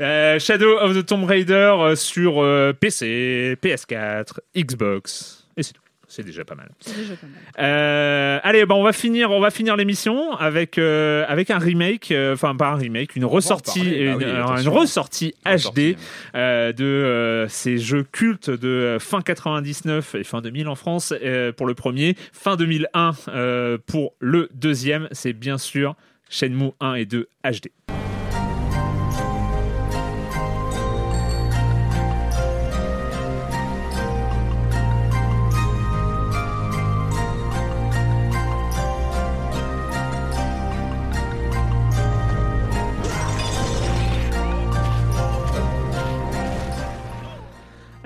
[0.00, 5.46] Euh, Shadow of the Tomb Raider euh, sur euh, PC, PS4, Xbox.
[5.56, 5.82] Et c'est tout.
[6.08, 6.68] C'est déjà pas mal.
[6.80, 7.64] C'est déjà pas mal.
[7.66, 12.10] Euh, allez, bon, on va finir, on va finir l'émission avec euh, avec un remake,
[12.10, 14.56] euh, enfin pas un remake, une en ressortie, parler, bah une, oui, attention.
[14.72, 15.94] une ressortie Ressorti.
[15.94, 15.96] HD
[16.34, 21.50] euh, de euh, ces jeux cultes de fin 99 et fin 2000 en France euh,
[21.52, 25.08] pour le premier, fin 2001 euh, pour le deuxième.
[25.12, 25.94] C'est bien sûr
[26.32, 27.68] Shenmue 1 et 2 HD.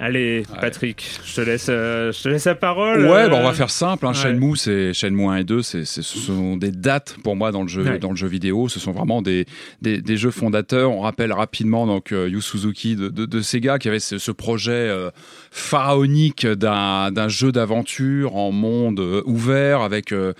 [0.07, 0.44] Allez.
[0.61, 3.07] Patrick, je te laisse, euh, je te laisse la parole.
[3.07, 4.07] Ouais, euh, bah, on va faire simple.
[4.07, 4.11] Hein.
[4.11, 4.14] ouais.
[4.14, 7.68] Shenmue, c'est Shenmue 1 et 2, c'est, ce sont des dates pour moi dans le
[7.68, 7.98] jeu, Ouais.
[7.98, 8.68] dans le jeu vidéo.
[8.68, 9.46] Ce sont vraiment des,
[9.82, 10.92] des, des jeux fondateurs.
[10.92, 14.30] On rappelle rapidement donc euh, Yu Suzuki de, de, de Sega qui avait ce, ce
[14.30, 15.11] projet euh,
[15.57, 20.34] pharaonique d'un, jeu d'aventure en monde euh, ouvert avec euh,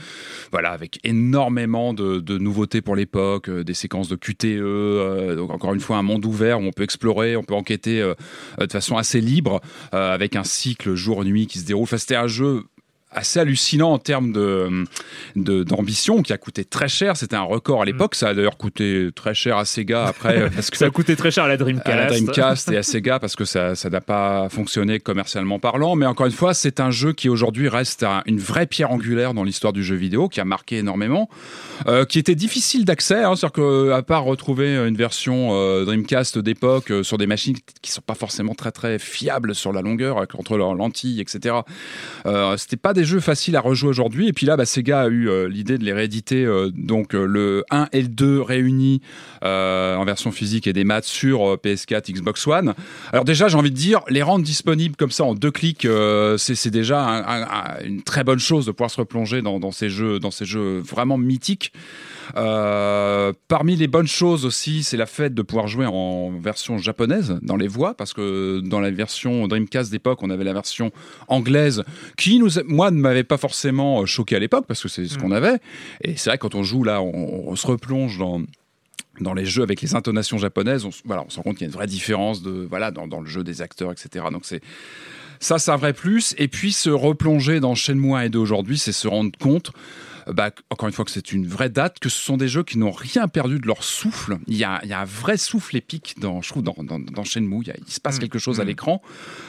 [0.53, 5.37] voilà avec énormément de, de nouveautés pour l'époque, euh, des séquences de QTE.
[5.37, 8.01] donc encore une fois un monde ouvert où on peut explorer, on peut enquêter
[8.59, 9.61] de façon assez libre
[9.93, 11.85] avec un cycle jour-nuit qui se déroule.
[11.85, 12.65] Enfin, c'était un jeu
[13.17, 14.85] assez hallucinant en termes de
[15.35, 17.17] de- d'ambition qui a coûté très cher.
[17.17, 18.15] C'était un record à l'époque.
[18.15, 21.31] Ça a d'ailleurs coûté très cher à Sega après parce que Ça a coûté très
[21.31, 21.89] cher à la Dreamcast.
[21.89, 25.97] à la Dreamcast et à Sega parce que ça ça n'a pas fonctionné commercialement parlant.
[25.97, 29.35] Mais encore une fois c'est un jeu qui aujourd'hui reste un- une vraie pierre angulaire
[29.35, 31.29] dans l'histoire du jeu vidéo qui a marqué énormément
[31.87, 36.39] euh, qui était difficile d'accès hein, c'est-à-dire que à part retrouver une version euh, Dreamcast
[36.39, 40.19] d'époque euh, sur des machines qui sont pas forcément très très fiables sur la longueur
[40.39, 41.57] entre leurs lentilles etc
[42.57, 44.29] c'était pas des jeux faciles à rejouer aujourd'hui.
[44.29, 47.25] Et puis là bah, Sega a eu euh, l'idée de les rééditer euh, donc euh,
[47.25, 49.01] le 1 et le 2 réunis
[49.43, 52.75] en version physique et des maths sur euh, PS4 Xbox One.
[53.13, 55.87] Alors déjà j'ai envie de dire les rendre disponibles comme ça en deux clics
[56.37, 59.89] c'est déjà un- un- un- une très bonne chose de pouvoir se replonger dans ces
[59.89, 61.73] jeux dans ces jeux vraiment mythiques
[62.37, 67.39] euh, parmi les bonnes choses aussi, c'est la fête de pouvoir jouer en version japonaise
[67.43, 70.91] dans les voix, parce que dans la version Dreamcast d'époque, on avait la version
[71.29, 71.85] anglaise
[72.17, 75.19] qui, nous, moi, ne m'avait pas forcément euh, choqué à l'époque, parce que c'est ce
[75.19, 75.59] qu'on avait.
[76.03, 78.43] Et c'est vrai, quand on joue là, on, on se replonge dans
[79.19, 81.71] dans les jeux avec les intonations japonaises, on, voilà, on se rend compte qu'il y
[81.71, 84.27] a une vraie différence de, voilà, dans, dans le jeu des acteurs, etc.
[84.31, 84.61] Donc c'est
[85.41, 86.35] ça, c'est un vrai plus.
[86.39, 89.73] Et puis se replonger dans Shenmue 1 et 2 aujourd'hui, c'est se rendre compte
[90.33, 92.79] bah, encore une fois que c'est une vraie date, que ce sont des jeux qui
[92.79, 94.39] n'ont rien perdu de leur souffle.
[94.47, 96.99] Il y a, il y a un vrai souffle épique dans, je trouve, dans, dans,
[96.99, 97.59] dans Shenmue.
[97.63, 98.21] Il, y a- il se passe Mm.
[98.21, 98.67] quelque chose à Mm.
[98.69, 99.03] l'écran.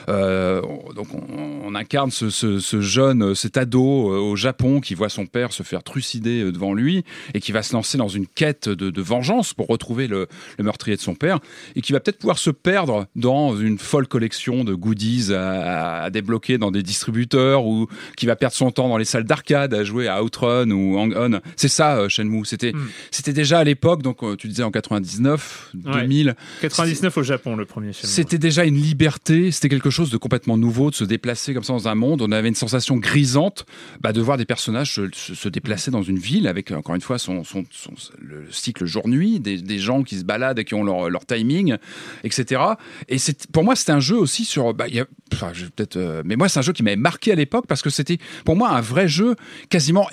[0.09, 1.23] Euh, on- donc on,
[1.65, 5.25] on incarne ce, ce- ce jeune, euh, cet ado euh, au Japon qui voit son
[5.25, 7.03] père se faire trucider devant lui
[7.33, 10.63] et qui va se lancer dans une quête de, de vengeance pour retrouver le, le
[10.63, 11.39] meurtrier de son père
[11.75, 16.09] et qui va peut-être pouvoir se perdre dans une folle collection de goodies à, à
[16.09, 19.83] débloquer dans des distributeurs ou qui va perdre son temps dans les salles d'arcade à
[19.83, 21.39] jouer à Outrun ou Hang On.
[21.55, 22.45] C'est ça, euh, Shenmue.
[22.45, 22.87] C'était, Hmm.
[23.11, 26.01] c'était déjà à l'époque, donc euh, tu disais en 99, Ouais.
[26.01, 26.35] 2000.
[26.61, 28.11] 99 au Japon, le premier film.
[28.11, 31.73] C'était déjà une liberté, c'était quelque chose de complètement nouveau, de se déplacer comme ça
[31.73, 32.21] dans un monde.
[32.21, 33.65] On avait une sensation grisante
[34.01, 37.43] bah, de voir des personnages se, déplacer dans une ville avec, encore une fois, son,
[37.43, 41.09] son- son- le cycle jour-nuit, des, des gens qui se baladent et qui ont leur,
[41.09, 41.77] leur timing,
[42.23, 42.61] etc.
[43.07, 44.73] Et c'est, pour moi, c'était un jeu aussi sur.
[44.73, 47.35] Bah, y a- enfin, peut-être, euh, mais moi, c'est un jeu qui m'avait marqué à
[47.35, 49.35] l'époque parce que c'était, pour moi, un vrai jeu
[49.69, 50.07] quasiment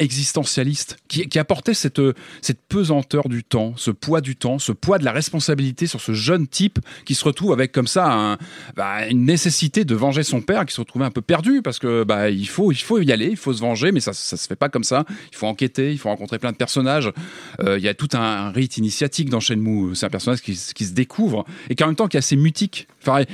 [1.09, 2.01] qui, qui apportait cette,
[2.43, 6.13] cette pesanteur du temps, ce poids du temps, ce poids de la responsabilité sur ce
[6.13, 8.39] jeune type qui se retrouve avec comme ça
[8.77, 12.05] bah, une nécessité de venger son père, qui se retrouvait un peu perdu parce que
[12.05, 14.47] bah, il, faut, il faut y aller, il faut se venger, mais ça ça se
[14.47, 15.05] fait pas comme ça.
[15.33, 17.11] Il faut enquêter, il faut rencontrer plein de personnages.
[17.61, 19.95] Euh, Il y a tout un, rite initiatique dans Shenmue.
[19.95, 22.89] C'est un personnage qui, se découvre et qui en même temps qui est assez mutique.
[23.03, 23.25] Enfin,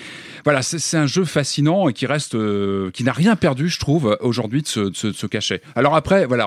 [0.44, 4.16] voilà, c'est un jeu fascinant et qui reste, euh, qui n'a rien perdu, je trouve,
[4.20, 5.62] aujourd'hui de ce, de cachet.
[5.74, 6.46] Alors après, voilà,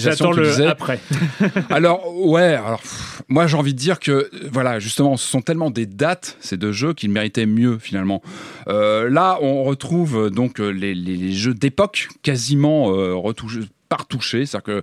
[0.00, 0.66] J'attends le disais.
[0.66, 0.98] après.
[1.70, 5.42] Alors ouais, alors pff, moi j'ai envie de dire que euh, voilà justement ce sont
[5.42, 8.22] tellement des dates ces deux jeux qu'ils méritaient mieux finalement.
[8.68, 13.60] Euh, là on retrouve euh, donc euh, les, les- les jeux d'époque quasiment euh, retouchés,
[13.88, 14.82] par touchés, c'est-à-dire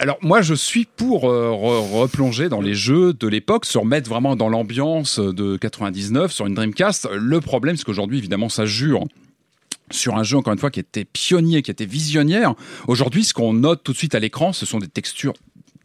[0.00, 4.08] alors moi je suis pour euh, re- replonger dans les jeux de l'époque, se remettre
[4.08, 7.08] vraiment dans l'ambiance de 99 sur une Dreamcast.
[7.14, 9.04] Le problème c'est qu'aujourd'hui évidemment ça jure
[9.94, 12.54] sur un jeu encore une fois qui était pionnier, qui était visionnaire.
[12.88, 15.34] Aujourd'hui, ce qu'on note tout de suite à l'écran, ce sont des textures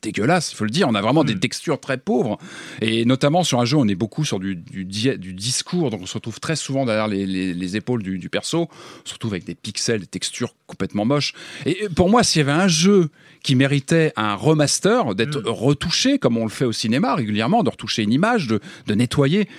[0.02, 0.88] dégueulasses, il faut le dire.
[0.88, 2.38] On a vraiment des textures très pauvres.
[2.82, 6.02] Et notamment sur un jeu, on est beaucoup sur du, du, di- du discours, donc
[6.02, 8.70] on se retrouve très souvent derrière les, les- les épaules du, du perso.
[8.72, 11.34] On se retrouve avec des pixels, des textures complètement moches.
[11.66, 13.10] Et pour moi, s'il y avait un jeu
[13.44, 18.04] qui méritait un remaster, d'être retouché, comme on le fait au cinéma régulièrement, de retoucher
[18.04, 19.50] une image, de, de nettoyer,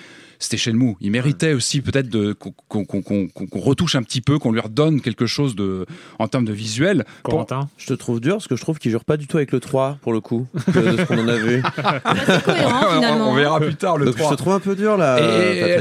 [0.41, 0.97] c'était Shenmue.
[1.01, 5.55] Il méritait aussi peut-être de- qu'on retouche un petit peu, qu'on lui redonne quelque chose
[5.55, 5.87] de,
[6.19, 7.05] en termes de visuel.
[7.23, 7.69] Pour- Corentin?
[7.77, 9.61] Je te trouve dur parce que je trouve qu'il jure pas du tout avec le
[9.61, 11.63] 3 pour le coup, de, ce qu'on en a vu.
[12.45, 13.31] Cohérent on, finalement.
[13.31, 14.33] on verra plus tard le Donc je 3.
[14.33, 15.19] te trouve un peu dur là.
[15.21, 15.23] Et,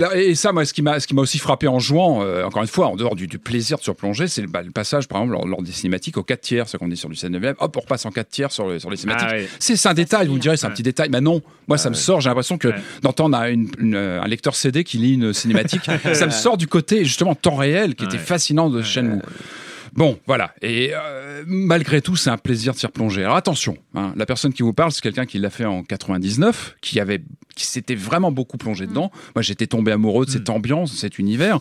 [0.04, 2.44] euh, et ça, moi, ce qui m'a, ce qui m'a aussi frappé en jouant, euh,
[2.44, 5.08] encore une fois, en dehors du, du plaisir de surplonger, c'est le, bah, le passage,
[5.08, 7.32] par exemple, lors, lors des cinématiques au 4 tiers, c'est qu'on est sur du 7
[7.32, 9.28] 9 hop, on repasse en 4 tiers sur, le- sur les cinématiques.
[9.32, 9.48] Ah ouais.
[9.60, 11.10] C'est, un détail, vous me direz, c'est un petit détail.
[11.12, 12.76] Mais non, moi, ça me sort, j'ai l'impression que Ouais.
[13.02, 17.56] d'entendre un lecteur CD qui lit une cinématique, ça me sort du côté, justement, temps
[17.56, 19.22] réel, qui était fascinant de Shenmue.
[19.94, 20.54] Bon, voilà.
[20.62, 23.24] Et euh, malgré tout, c'est un plaisir de s'y replonger.
[23.24, 26.76] Alors attention, hein, la personne qui vous parle, c'est quelqu'un qui l'a fait en 99,
[26.82, 27.24] qui avait,
[27.56, 29.12] qui s'était vraiment beaucoup plongé dedans.
[29.36, 31.60] Moi, j'étais tombé amoureux de cette ambiance, de cet univers.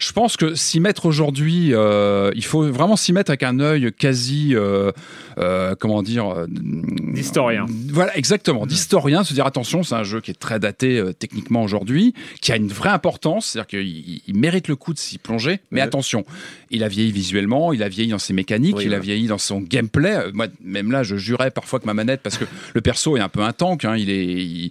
[0.00, 3.92] Je pense que s'y mettre aujourd'hui, euh, il faut vraiment s'y mettre avec un œil
[3.92, 4.92] quasi, euh,
[5.38, 7.66] euh, comment dire, D'historien.
[7.90, 9.24] Voilà, exactement, d'historien.
[9.24, 12.68] Se dire attention, c'est un jeu qui est très daté techniquement aujourd'hui, qui a une
[12.68, 15.58] vraie importance, c'est-à-dire qu'il il mérite le coup de s'y plonger.
[15.72, 15.86] Mais Ouais.
[15.86, 16.24] attention,
[16.70, 19.38] il a vieilli visuellement, il a vieilli dans ses mécaniques, Oui, il a vieilli dans
[19.38, 20.30] son gameplay.
[20.32, 22.44] Moi, même là, je jurais parfois que ma manette, parce que
[22.74, 24.24] le perso est un peu un tank, hein, il est.
[24.26, 24.70] il-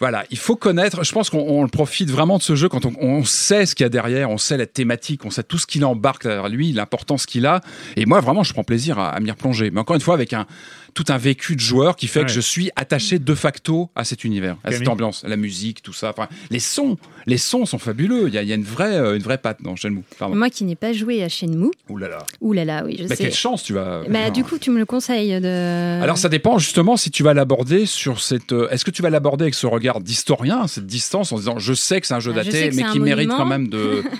[0.00, 1.04] Voilà, il faut connaître.
[1.04, 3.84] Je pense qu'on on profite vraiment de ce jeu quand on, on sait ce qu'il
[3.84, 6.72] y a derrière, on sait la thématique, on sait tout ce qu'il embarque derrière lui,
[6.72, 7.60] l'importance qu'il a.
[7.96, 9.70] Et moi, vraiment, je prends plaisir à, à m'y replonger.
[9.70, 10.46] Mais encore une fois, avec un
[10.94, 14.24] tout un vécu de joueur qui fait que je suis attaché de facto à cet
[14.24, 16.10] univers, à cette ambiance, à la musique, tout ça.
[16.10, 16.96] Enfin, les sons,
[17.26, 18.28] les sons sont fabuleux.
[18.28, 20.02] Il y a, il y a une vraie, euh, une vraie patte dans Shenmue.
[20.18, 20.34] Pardon.
[20.36, 22.18] Moi qui n'ai pas joué à Shenmue, Ouh là là.
[22.40, 23.24] ouh là là, oui, je Bah, sais.
[23.24, 24.02] quelle chance tu vas.
[24.08, 26.02] Bah, du coup, tu me le conseilles de.
[26.02, 28.52] Alors ça dépend justement si tu vas l'aborder sur cette.
[28.52, 31.72] euh, Est-ce que tu vas l'aborder avec ce regard d'historien, cette distance, en disant je
[31.74, 34.02] sais que c'est un jeu Ah, daté, mais qui mérite quand même de.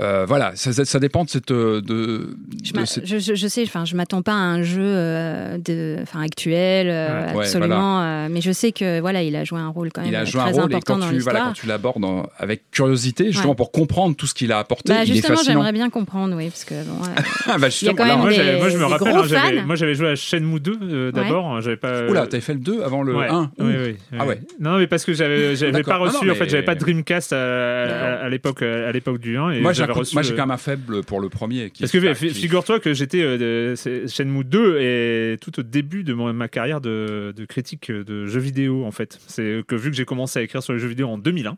[0.00, 1.50] Euh, voilà, ça, ça- ça dépend de cette.
[1.50, 4.62] euh, De, Je, de cette- je, je- je sais, enfin, je m'attends pas à un
[4.62, 8.02] jeu euh, de, enfin, actuel, euh, Ouais, absolument.
[8.02, 10.24] euh, mais je sais que voilà, il a joué un rôle quand même il a
[10.24, 12.04] joué un très rôle et important quand dans tu, voilà, quand tu l'abordes
[12.38, 13.56] avec curiosité, justement Ouais.
[13.56, 16.74] pour comprendre tout ce qu'il a apporté, Bah, justement, j'aimerais bien comprendre, oui, parce que
[16.84, 16.94] bon.
[17.46, 19.94] Ah, bah, justement, quand là, même Moi, des- moi, je me rappelle, hein, moi j'avais
[19.94, 21.46] joué à Shenmue 2 euh, d'abord.
[21.46, 22.06] hein, J'avais pas.
[22.08, 23.28] Oula, t'avais fait le 2 avant le Ouais.
[23.28, 23.96] 1 Oui, oui.
[24.18, 24.40] Ah ouais.
[24.60, 26.30] Non, mais parce que j'avais, pas Non, reçu.
[26.30, 29.50] En fait, j'avais pas de Dreamcast à, l'époque, à l'époque du 1.
[29.50, 31.20] Et Moi, j'ai un j'avais coup- reçu, moi, j'ai euh, quand même un faible pour
[31.20, 31.70] le premier.
[31.70, 33.74] Qui Parce que qui- figure-toi que j'étais euh,
[34.06, 38.40] Shenmue 2 et tout au début de mon- ma carrière de, de critique de jeux
[38.40, 39.18] vidéo en fait.
[39.26, 41.54] C'est que vu que j'ai commencé à écrire sur les jeux vidéo en 2001, et,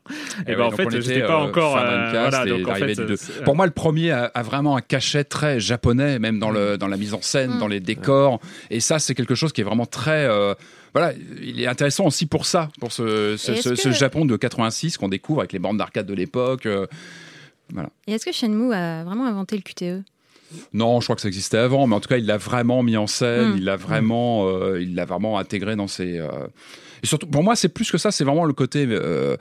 [0.47, 2.75] Eh ben ouais, en donc fait j'étais pas euh, encore euh, voilà et donc en
[2.75, 6.79] fait Pour moi, le premier a, a vraiment un cachet très japonais, même dans, le,
[6.79, 7.59] dans la mise en scène, Mm.
[7.59, 8.41] dans les décors.
[8.71, 10.27] Et ça, c'est quelque chose qui est vraiment très.
[10.27, 10.55] euh,
[10.93, 11.13] voilà,
[11.43, 14.37] il est intéressant aussi pour ça, pour ce, ce, Et ce- ce que- Japon de
[14.37, 16.67] 86 qu'on découvre avec les bornes d'arcade de l'époque.
[16.67, 16.87] euh,
[18.07, 20.03] Et est-ce que Shenmue a vraiment inventé le QTE
[20.73, 22.97] Non, je crois que ça existait avant, mais en tout cas, il l'a vraiment mis
[22.97, 23.57] en scène, Mm.
[23.59, 26.19] il l'a vraiment, euh, il l'a vraiment intégré dans ses.
[26.19, 26.29] euh,
[27.03, 29.35] Et surtout, pour moi, c'est plus que ça, c'est vraiment le côté euh,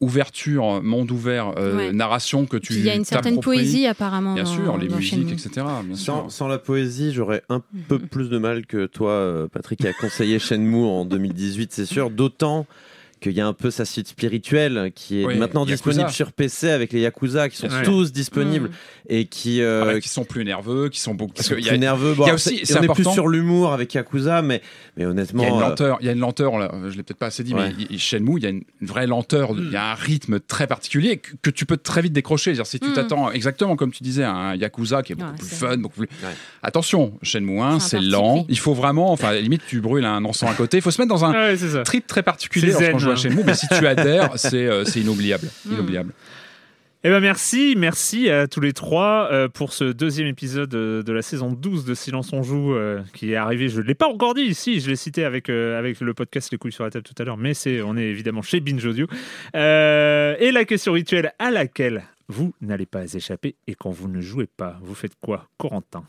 [0.00, 1.92] ouverture, monde ouvert, euh, Ouais.
[1.92, 2.74] narration que tu.
[2.74, 4.34] Il y a une certaine poésie apparemment.
[4.34, 5.32] Bien dans- sûr, les dans musiques, Shenmue.
[5.32, 5.50] etc.
[5.84, 6.32] Bien Sans, sûr.
[6.32, 8.08] sans la poésie, j'aurais un peu Mhm.
[8.08, 12.10] plus de mal que toi, Patrick, qui a conseillé Shenmue en 2018, c'est sûr.
[12.10, 12.66] D'autant
[13.20, 15.74] qu'il y a un peu sa suite spirituelle qui est Oui, maintenant Yakuza.
[15.74, 17.82] disponible sur PC avec les Yakuza qui sont Ouais.
[17.82, 18.72] tous disponibles Mm.
[19.08, 21.32] et qui, euh, Ah bah, qui sont plus nerveux, qui sont beaucoup.
[21.32, 22.14] qui Parce sont qu'il y plus a, nerveux.
[22.14, 23.12] Bon, il y a aussi- c'est- c'est on est plus important.
[23.12, 24.60] sur l'humour avec Yakuza, mais,
[24.96, 25.42] mais il honnêtement.
[25.42, 27.26] y a une euh, lenteur, il y a une lenteur là, je l'ai peut-être pas
[27.26, 27.72] assez dit, Ouais.
[27.78, 30.66] mais il- Shenmue, il y a une vraie lenteur, il y a un rythme très
[30.66, 32.54] particulier que, que tu peux très vite décrocher.
[32.54, 32.92] C'est-à-dire, si tu Mm.
[32.94, 35.96] t'attends exactement comme tu disais à un Yakuza qui est beaucoup Ouais, plus fun, beaucoup
[36.00, 36.08] plus.
[36.22, 36.34] Ouais.
[36.62, 40.24] Attention, Shenmue 1, C'est lent, il faut vraiment, enfin, à la limite, tu brûles un
[40.24, 41.82] encens à côté, il faut se mettre dans un ça.
[41.82, 42.72] trip très particulier
[43.06, 43.16] joue à hein.
[43.16, 45.48] Shenmue, mais si tu adhères, c'est euh, c'est inoubliable.
[45.64, 45.72] Mm.
[45.72, 46.12] inoubliable.
[47.04, 51.12] Eh ben merci, merci à tous les trois euh, pour ce deuxième épisode euh, de
[51.12, 53.68] la saison 12 de Silence on joue euh, qui est arrivé.
[53.68, 56.50] Je ne l'ai pas encore dit ici, je l'ai cité avec, euh, avec le podcast
[56.50, 58.84] Les couilles sur la table tout à l'heure, mais c'est on est évidemment chez Binge
[58.84, 59.06] Audio.
[59.54, 64.20] Euh, et la question rituelle à laquelle vous n'allez pas échapper et quand vous ne
[64.20, 66.02] jouez pas, vous faites quoi Corentin?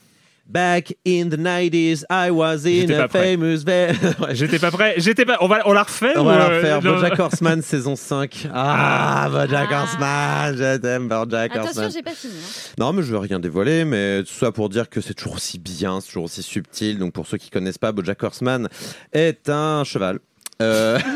[0.50, 3.66] Back in the 90s, I was in a famous.
[4.34, 5.38] J'étais pas prêt, j'étais pas.
[5.42, 6.82] On va, on la refait On ou, va la euh, refaire.
[6.82, 8.48] non Bojack Horseman saison 5.
[8.54, 9.82] Ah, Bojack Ah.
[9.82, 11.92] Horseman, je t'aime, Bojack Attention, Horseman.
[11.92, 12.34] j'ai pas fini.
[12.38, 12.72] hein.
[12.80, 15.60] Non, mais je veux rien dévoiler, mais tout ça pour dire que c'est toujours aussi
[15.60, 16.98] bien, c'est toujours aussi subtil.
[16.98, 18.70] Donc pour ceux qui connaissent pas, Bojack Horseman
[19.12, 20.20] est un cheval.
[20.62, 20.98] Euh,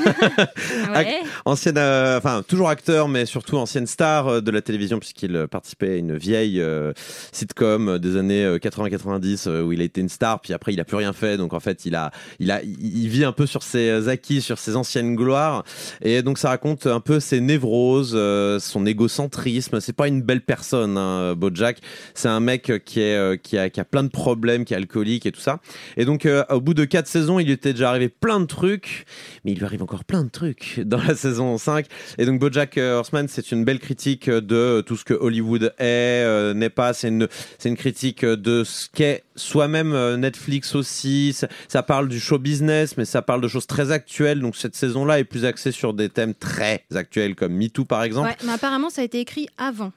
[0.94, 1.20] Ouais.
[1.46, 5.48] ancienne, euh, enfin toujours acteur, mais surtout ancienne star euh, de la télévision puisqu'il euh,
[5.48, 6.92] participait à une vieille euh,
[7.32, 10.80] sitcom des années euh, 80-90 euh, où il a été une star, puis après il
[10.80, 11.38] a plus rien fait.
[11.38, 14.60] Donc en fait il a, il a, il vit un peu sur ses acquis, sur
[14.60, 15.64] ses anciennes gloires,
[16.02, 18.18] et donc ça raconte un peu ses névroses,
[18.60, 19.80] son égocentrisme.
[19.80, 21.78] C'est pas une belle personne, hein, Bojack.
[22.14, 25.26] C'est un mec qui est, qui a, qui a plein de problèmes, qui est alcoolique
[25.26, 25.60] et tout ça.
[25.98, 29.06] Et donc au bout de quatre saisons, il lui était déjà arrivé plein de trucs
[29.44, 31.86] mais il lui arrive encore plein de trucs dans la saison 5.
[32.18, 36.54] Et donc Bojack Horseman, c'est une belle critique de tout ce que Hollywood est, euh,
[36.54, 36.94] n'est pas.
[36.94, 37.28] C'est une,
[37.58, 41.34] c'est une critique de ce qu'est soi-même euh, Netflix aussi.
[41.34, 44.40] Ça, ça parle du show business, mais ça parle de choses très actuelles.
[44.40, 48.30] Donc cette saison-là est plus axée sur des thèmes très actuels, comme MeToo par exemple.
[48.30, 49.92] Ouais, mais apparemment, ça a été écrit avant.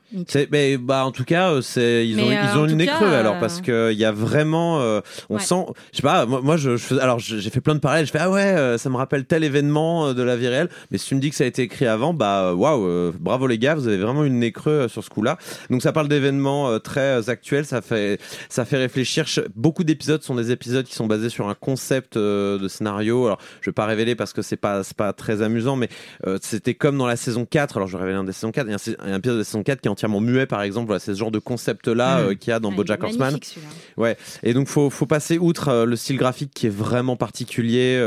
[0.50, 2.86] Mais, bah, en tout cas, euh, c'est, ils Mais, ont, euh, ils ont le nez
[2.86, 5.40] creux alors parce que il y a vraiment, euh, on Ouais.
[5.40, 8.18] sent, je sais pas, moi, moi, je, alors j'ai fait plein de parallèles, je fais
[8.20, 11.20] ah ouais, ça me rappelle tel événement de la vie réelle, mais si tu me
[11.20, 14.24] dis que ça a été écrit avant, bah waouh, bravo les gars, vous avez vraiment
[14.24, 15.38] une nez creux sur ce coup-là.
[15.70, 19.23] Donc ça parle d'événements très actuels, ça fait, ça fait réfléchir.
[19.54, 23.26] Beaucoup d'épisodes sont des épisodes qui sont basés sur un concept euh, de scénario.
[23.26, 25.88] Alors je vais pas révéler parce que c'est pas, pas très amusant, mais
[26.26, 28.66] euh, c'était comme dans la saison 4, alors je vais révéler un des saisons 4,
[28.66, 30.86] il y a un, épisode de la saison 4 qui est entièrement muet par exemple,
[30.86, 32.28] voilà, c'est ce genre de concept-là Mhm.
[32.28, 33.38] euh, qu'il y a dans Ouais, Bojack Horseman.
[33.42, 34.14] celui-là.
[34.42, 38.00] Et donc faut, faut passer outre le style graphique qui est vraiment particulier.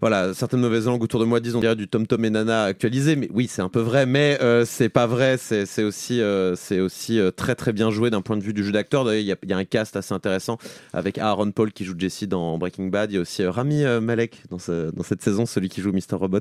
[0.00, 2.64] Voilà, certaines mauvaises langues autour de moi disent on dirait du Tom Tom et Nana
[2.64, 5.36] actualisé, mais oui, c'est un peu vrai, mais euh, c'est pas vrai.
[5.38, 8.64] C'est aussi, euh, c'est aussi euh, très très bien joué d'un point de vue du
[8.64, 9.12] jeu d'acteur.
[9.14, 10.58] Il y, y a un cast assez intéressant
[10.92, 13.10] avec Aaron Paul qui joue Jesse dans Breaking Bad.
[13.12, 15.80] Il y a aussi euh, Rami euh, Malek dans, ce- dans cette saison, celui qui
[15.80, 16.14] joue Mr.
[16.16, 16.40] Robot,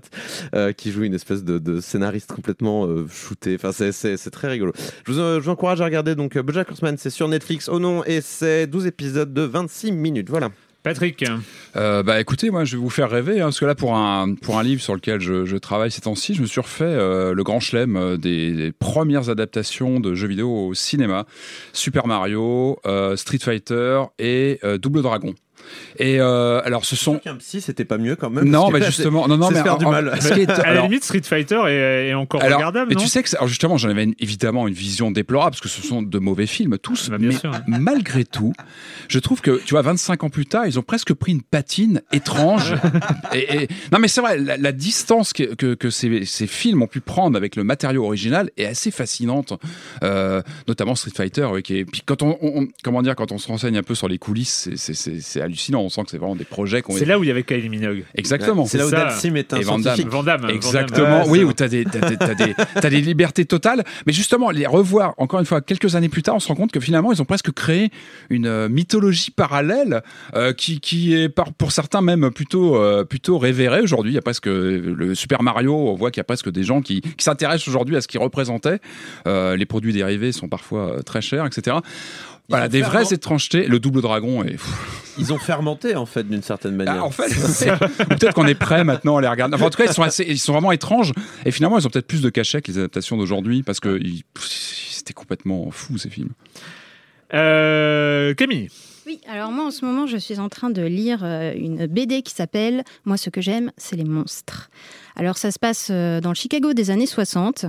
[0.78, 3.56] qui joue une espèce de, de scénariste complètement shooté.
[3.62, 4.72] Enfin, c'est- très rigolo.
[5.06, 7.68] Je vous, je vous encourage à regarder donc BoJack Horseman, c'est sur Netflix.
[7.68, 10.30] Oh non, et c'est 12 épisodes de 26 minutes.
[10.30, 10.50] Voilà.
[10.82, 11.26] Patrick,
[11.76, 14.34] Euh, bah écoutez, moi je vais vous faire rêver, hein, parce que là pour un,
[14.36, 17.44] pour un livre sur lequel je, travaille ces temps-ci, je me suis refait euh, le
[17.44, 21.26] grand chelem euh, des, premières adaptations de jeux vidéo au cinéma.
[21.74, 22.80] Super Mario,
[23.16, 25.36] Street Fighter et Double Dragon.
[25.98, 27.20] Et euh, alors ce sont...
[27.40, 28.46] psy, c'était pas mieux quand même.
[28.50, 30.14] Non, mais justement, non, non, mais faire en- du mal.
[30.38, 33.36] est- à la limite, Street Fighter est, est encore alors, regardable, mais tu sais que
[33.36, 36.48] alors justement, j'en avais une- évidemment une vision déplorable parce que ce sont de mauvais
[36.48, 37.62] films tous, Bah, bien mais sûr, hein.
[37.68, 38.54] malgré tout,
[39.08, 42.02] je trouve que tu vois 25 ans plus tard, ils ont presque pris une patine
[42.12, 42.74] étrange.
[43.34, 46.82] et, et- non mais c'est vrai, la, la distance que, que, que ces, ces films
[46.84, 49.54] ont pu prendre avec le matériau original est assez fascinante,
[50.04, 51.48] euh, notamment Street Fighter.
[51.52, 53.96] oui, qui est- puis quand on, on- comment dire, quand on se renseigne un peu
[53.96, 55.82] sur les coulisses, c'est- c'est hallucinant.
[55.82, 57.44] On sent que c'est vraiment des projets qui ont C'est là où il y avait
[57.44, 58.04] Kylie Minogue.
[58.16, 58.66] exactement.
[58.66, 59.06] C'est là où ça.
[59.06, 60.08] Dalsim est un scientifique.
[60.08, 60.50] Van Damme.
[60.50, 63.84] Exactement, oui, où tu as des, t'as des, t'as des, libertés totales.
[64.06, 66.72] Mais justement, les revoir, encore une fois, quelques années plus tard, on se rend compte
[66.72, 67.92] que finalement, ils ont presque créé
[68.30, 70.02] une euh, mythologie parallèle
[70.36, 74.12] euh, qui, qui est, pour certains, même plutôt, euh, plutôt révérée aujourd'hui.
[74.12, 76.82] Il y a presque le Super Mario, on voit qu'il y a presque des gens
[76.82, 78.80] qui, qui s'intéressent aujourd'hui à ce qu'il représentait.
[79.26, 81.78] Les produits dérivés sont parfois très chers, etc.
[82.50, 83.68] Voilà, des vraies étrangetés.
[83.68, 84.58] Le double dragon est.
[85.18, 86.96] Ils ont fermenté en fait d'une certaine manière.
[87.00, 87.72] ah, en fait, c'est-
[88.08, 89.56] peut-être qu'on est prêt maintenant à les regarder.
[89.56, 91.12] Enfin, en tout cas, ils sont, assez, ils sont vraiment étranges.
[91.46, 94.24] Et finalement, ils ont peut-être plus de cachet que les adaptations d'aujourd'hui parce que ils-
[94.40, 96.32] c'était complètement fou ces films.
[97.34, 98.70] Euh, Camille.
[99.06, 102.22] Oui, alors moi en ce moment je suis en train de lire euh, une BD
[102.22, 104.70] qui s'appelle Moi ce que j'aime c'est les monstres.
[105.16, 107.66] Alors ça se passe euh, dans le Chicago des années 60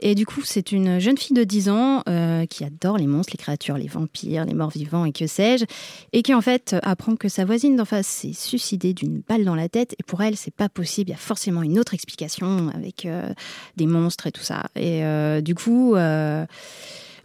[0.00, 3.32] et du coup c'est une jeune fille de 10 ans euh, qui adore les monstres,
[3.32, 5.64] les créatures, les vampires, les morts vivants et que sais-je
[6.12, 9.54] et qui en fait apprend que sa voisine d'en face s'est suicidée d'une balle dans
[9.54, 12.70] la tête et pour elle c'est pas possible, il y a forcément une autre explication
[12.74, 13.32] avec euh,
[13.76, 14.64] des monstres et tout ça.
[14.76, 15.94] Et euh, du coup...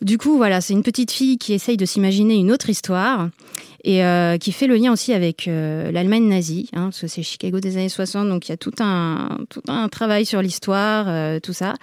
[0.01, 3.29] du coup, voilà, c'est une petite fille qui essaye de s'imaginer une autre histoire
[3.85, 7.23] et euh, qui fait le lien aussi avec euh, l'Allemagne nazie, hein, parce que c'est
[7.23, 11.05] Chicago des années 60, donc il y a tout un, tout un travail sur l'histoire,
[11.07, 11.75] euh, tout ça.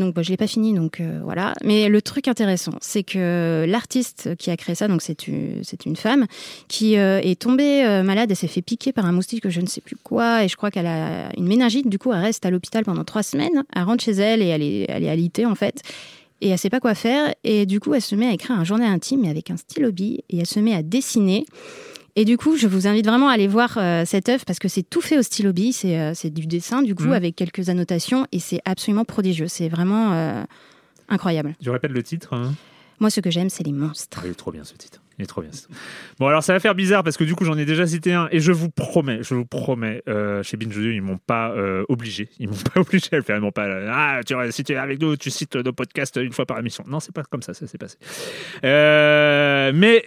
[0.00, 1.54] Donc, bon, je l'ai pas fini, donc voilà.
[1.62, 5.94] Mais le truc intéressant, c'est que l'artiste qui a créé ça, donc c'est une, une
[5.94, 6.26] femme
[6.66, 9.94] qui est tombée malade, elle s'est fait piquer par un moustique, je ne sais plus
[9.94, 11.88] quoi, et je crois qu'elle a une méningite.
[11.88, 13.62] Du coup, elle reste à l'hôpital pendant trois semaines.
[13.72, 15.84] Elle rentre chez elle et elle est, elle est alitée en fait
[16.40, 17.34] et elle sait pas quoi faire.
[17.44, 19.92] Et du coup elle se met à écrire un journal intime mais avec un stylo
[19.92, 21.44] bille et elle se met à dessiner.
[22.16, 24.68] Et du coup je vous invite vraiment à aller voir euh, cette œuvre parce que
[24.68, 27.12] c'est tout fait au stylo bille c'est euh, c'est du dessin du coup Mhm.
[27.12, 28.26] avec quelques annotations.
[28.32, 29.46] Et c'est absolument prodigieux.
[29.48, 30.42] C'est vraiment euh,
[31.08, 31.54] incroyable.
[31.62, 32.54] Tu répètes le titre hein.
[33.00, 34.20] Moi ce que j'aime c'est les monstres.
[34.24, 35.00] Il est trop bien ce titre.
[35.18, 35.50] Il est trop bien.
[35.50, 35.68] titre.
[36.20, 38.28] Bon, alors ça va faire bizarre parce que du coup, j'en ai déjà cité un
[38.30, 41.84] et je vous promets, je vous promets, euh, chez Binge Audio, ils m'ont pas euh,
[41.88, 42.28] obligé.
[42.38, 43.36] Ils m'ont pas obligé à le faire.
[43.36, 43.66] Ils m'ont pas.
[43.66, 46.58] euh, ah, tu, si tu es avec nous, tu cites nos podcasts une fois par
[46.60, 46.84] émission.
[46.86, 47.96] Non, c'est pas comme ça, ça s'est passé.
[48.62, 50.02] Mais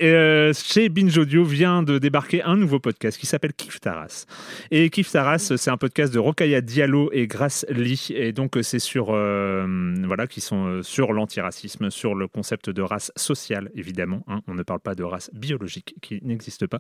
[0.54, 4.26] chez Binge Audio vient de débarquer un nouveau podcast qui s'appelle Kif Taras.
[4.72, 8.08] Et Kif Taras, c'est un podcast de Rokaya Diallo et Grace Lee.
[8.16, 9.08] Et donc, c'est sur.
[9.08, 14.24] voilà, qui sont sur l'antiracisme, sur le concept de race sociale, évidemment.
[14.28, 14.42] hein.
[14.48, 16.80] On ne parle pas de race biologique qui n'existe pas.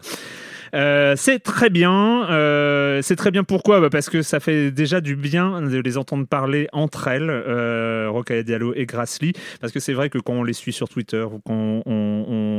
[0.73, 2.29] Euh, c'est très bien.
[2.29, 3.79] euh, c'est très bien pourquoi?
[3.81, 8.07] Bah, Parce que ça fait déjà du bien de les entendre parler entre elles, euh,
[8.09, 9.33] Rokhaya Diallo et Grace Lee.
[9.59, 12.50] Parce que c'est vrai que quand on les suit sur Twitter ou qu'on on, on-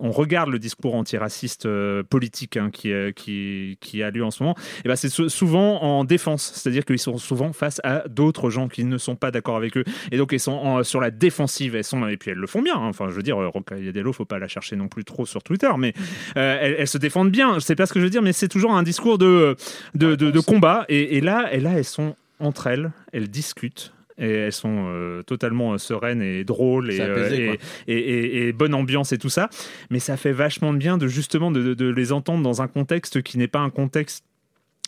[0.00, 4.30] on regarde le discours antiraciste euh, politique hein, qui, euh, qui, qui a lieu en
[4.30, 6.52] ce moment, et ben c'est sou- souvent en défense.
[6.54, 9.84] C'est-à-dire qu'ils sont souvent face à d'autres gens qui ne sont pas d'accord avec eux.
[10.12, 11.74] Et donc, ils sont en- sur la défensive.
[11.76, 12.74] Elles sont, et puis, elles le font bien.
[12.76, 12.88] hein.
[12.88, 15.42] Enfin, je veux dire, euh, Rokhaya Diallo, faut pas la chercher non plus trop sur
[15.42, 15.94] Twitter, mais
[16.36, 17.54] euh, elles, elles se défendent bien.
[17.54, 19.56] Je sais pas ce que je veux dire, mais c'est toujours un discours de,
[19.94, 20.84] de, de- de combat.
[20.88, 23.92] Et, et là, et là, elles sont entre elles, elles discutent.
[24.18, 27.54] Et elles sont euh, totalement euh, sereines et drôles et, C'est apaisé, euh,
[27.86, 29.48] et, et- et- et bonne ambiance et tout ça.
[29.90, 32.68] Mais ça fait vachement de bien de justement de, de- de les entendre dans un
[32.68, 34.24] contexte qui n'est pas un contexte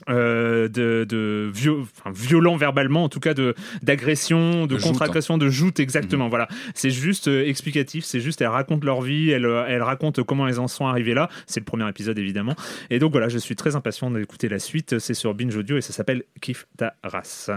[0.08, 4.78] euh, de, de vio- enfin, violent verbalement, en tout cas de d'agression, de, hein.
[4.82, 6.24] contre-agression, de joute, exactement.
[6.24, 6.30] Mhm.
[6.30, 10.22] Voilà, c'est juste euh, explicatif, c'est juste elles racontent leur vie, elles, euh, elles racontent
[10.24, 11.28] comment elles en sont arrivées là.
[11.46, 12.54] C'est le premier épisode évidemment.
[12.90, 14.98] Et donc voilà, je suis très impatient d'écouter la suite.
[14.98, 17.50] C'est sur Binge Audio et ça s'appelle Kif ta race.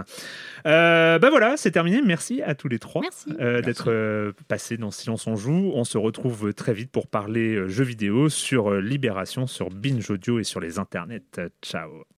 [0.66, 2.02] Euh, bah voilà, c'est terminé.
[2.04, 3.04] Merci à tous les trois
[3.40, 5.72] euh, d'être euh, passés dans Silence on joue.
[5.74, 10.10] On se retrouve très vite pour parler euh, jeux vidéo sur euh, Libération, sur Binge
[10.10, 11.22] Audio et sur les internets.
[11.62, 12.14] Ciao.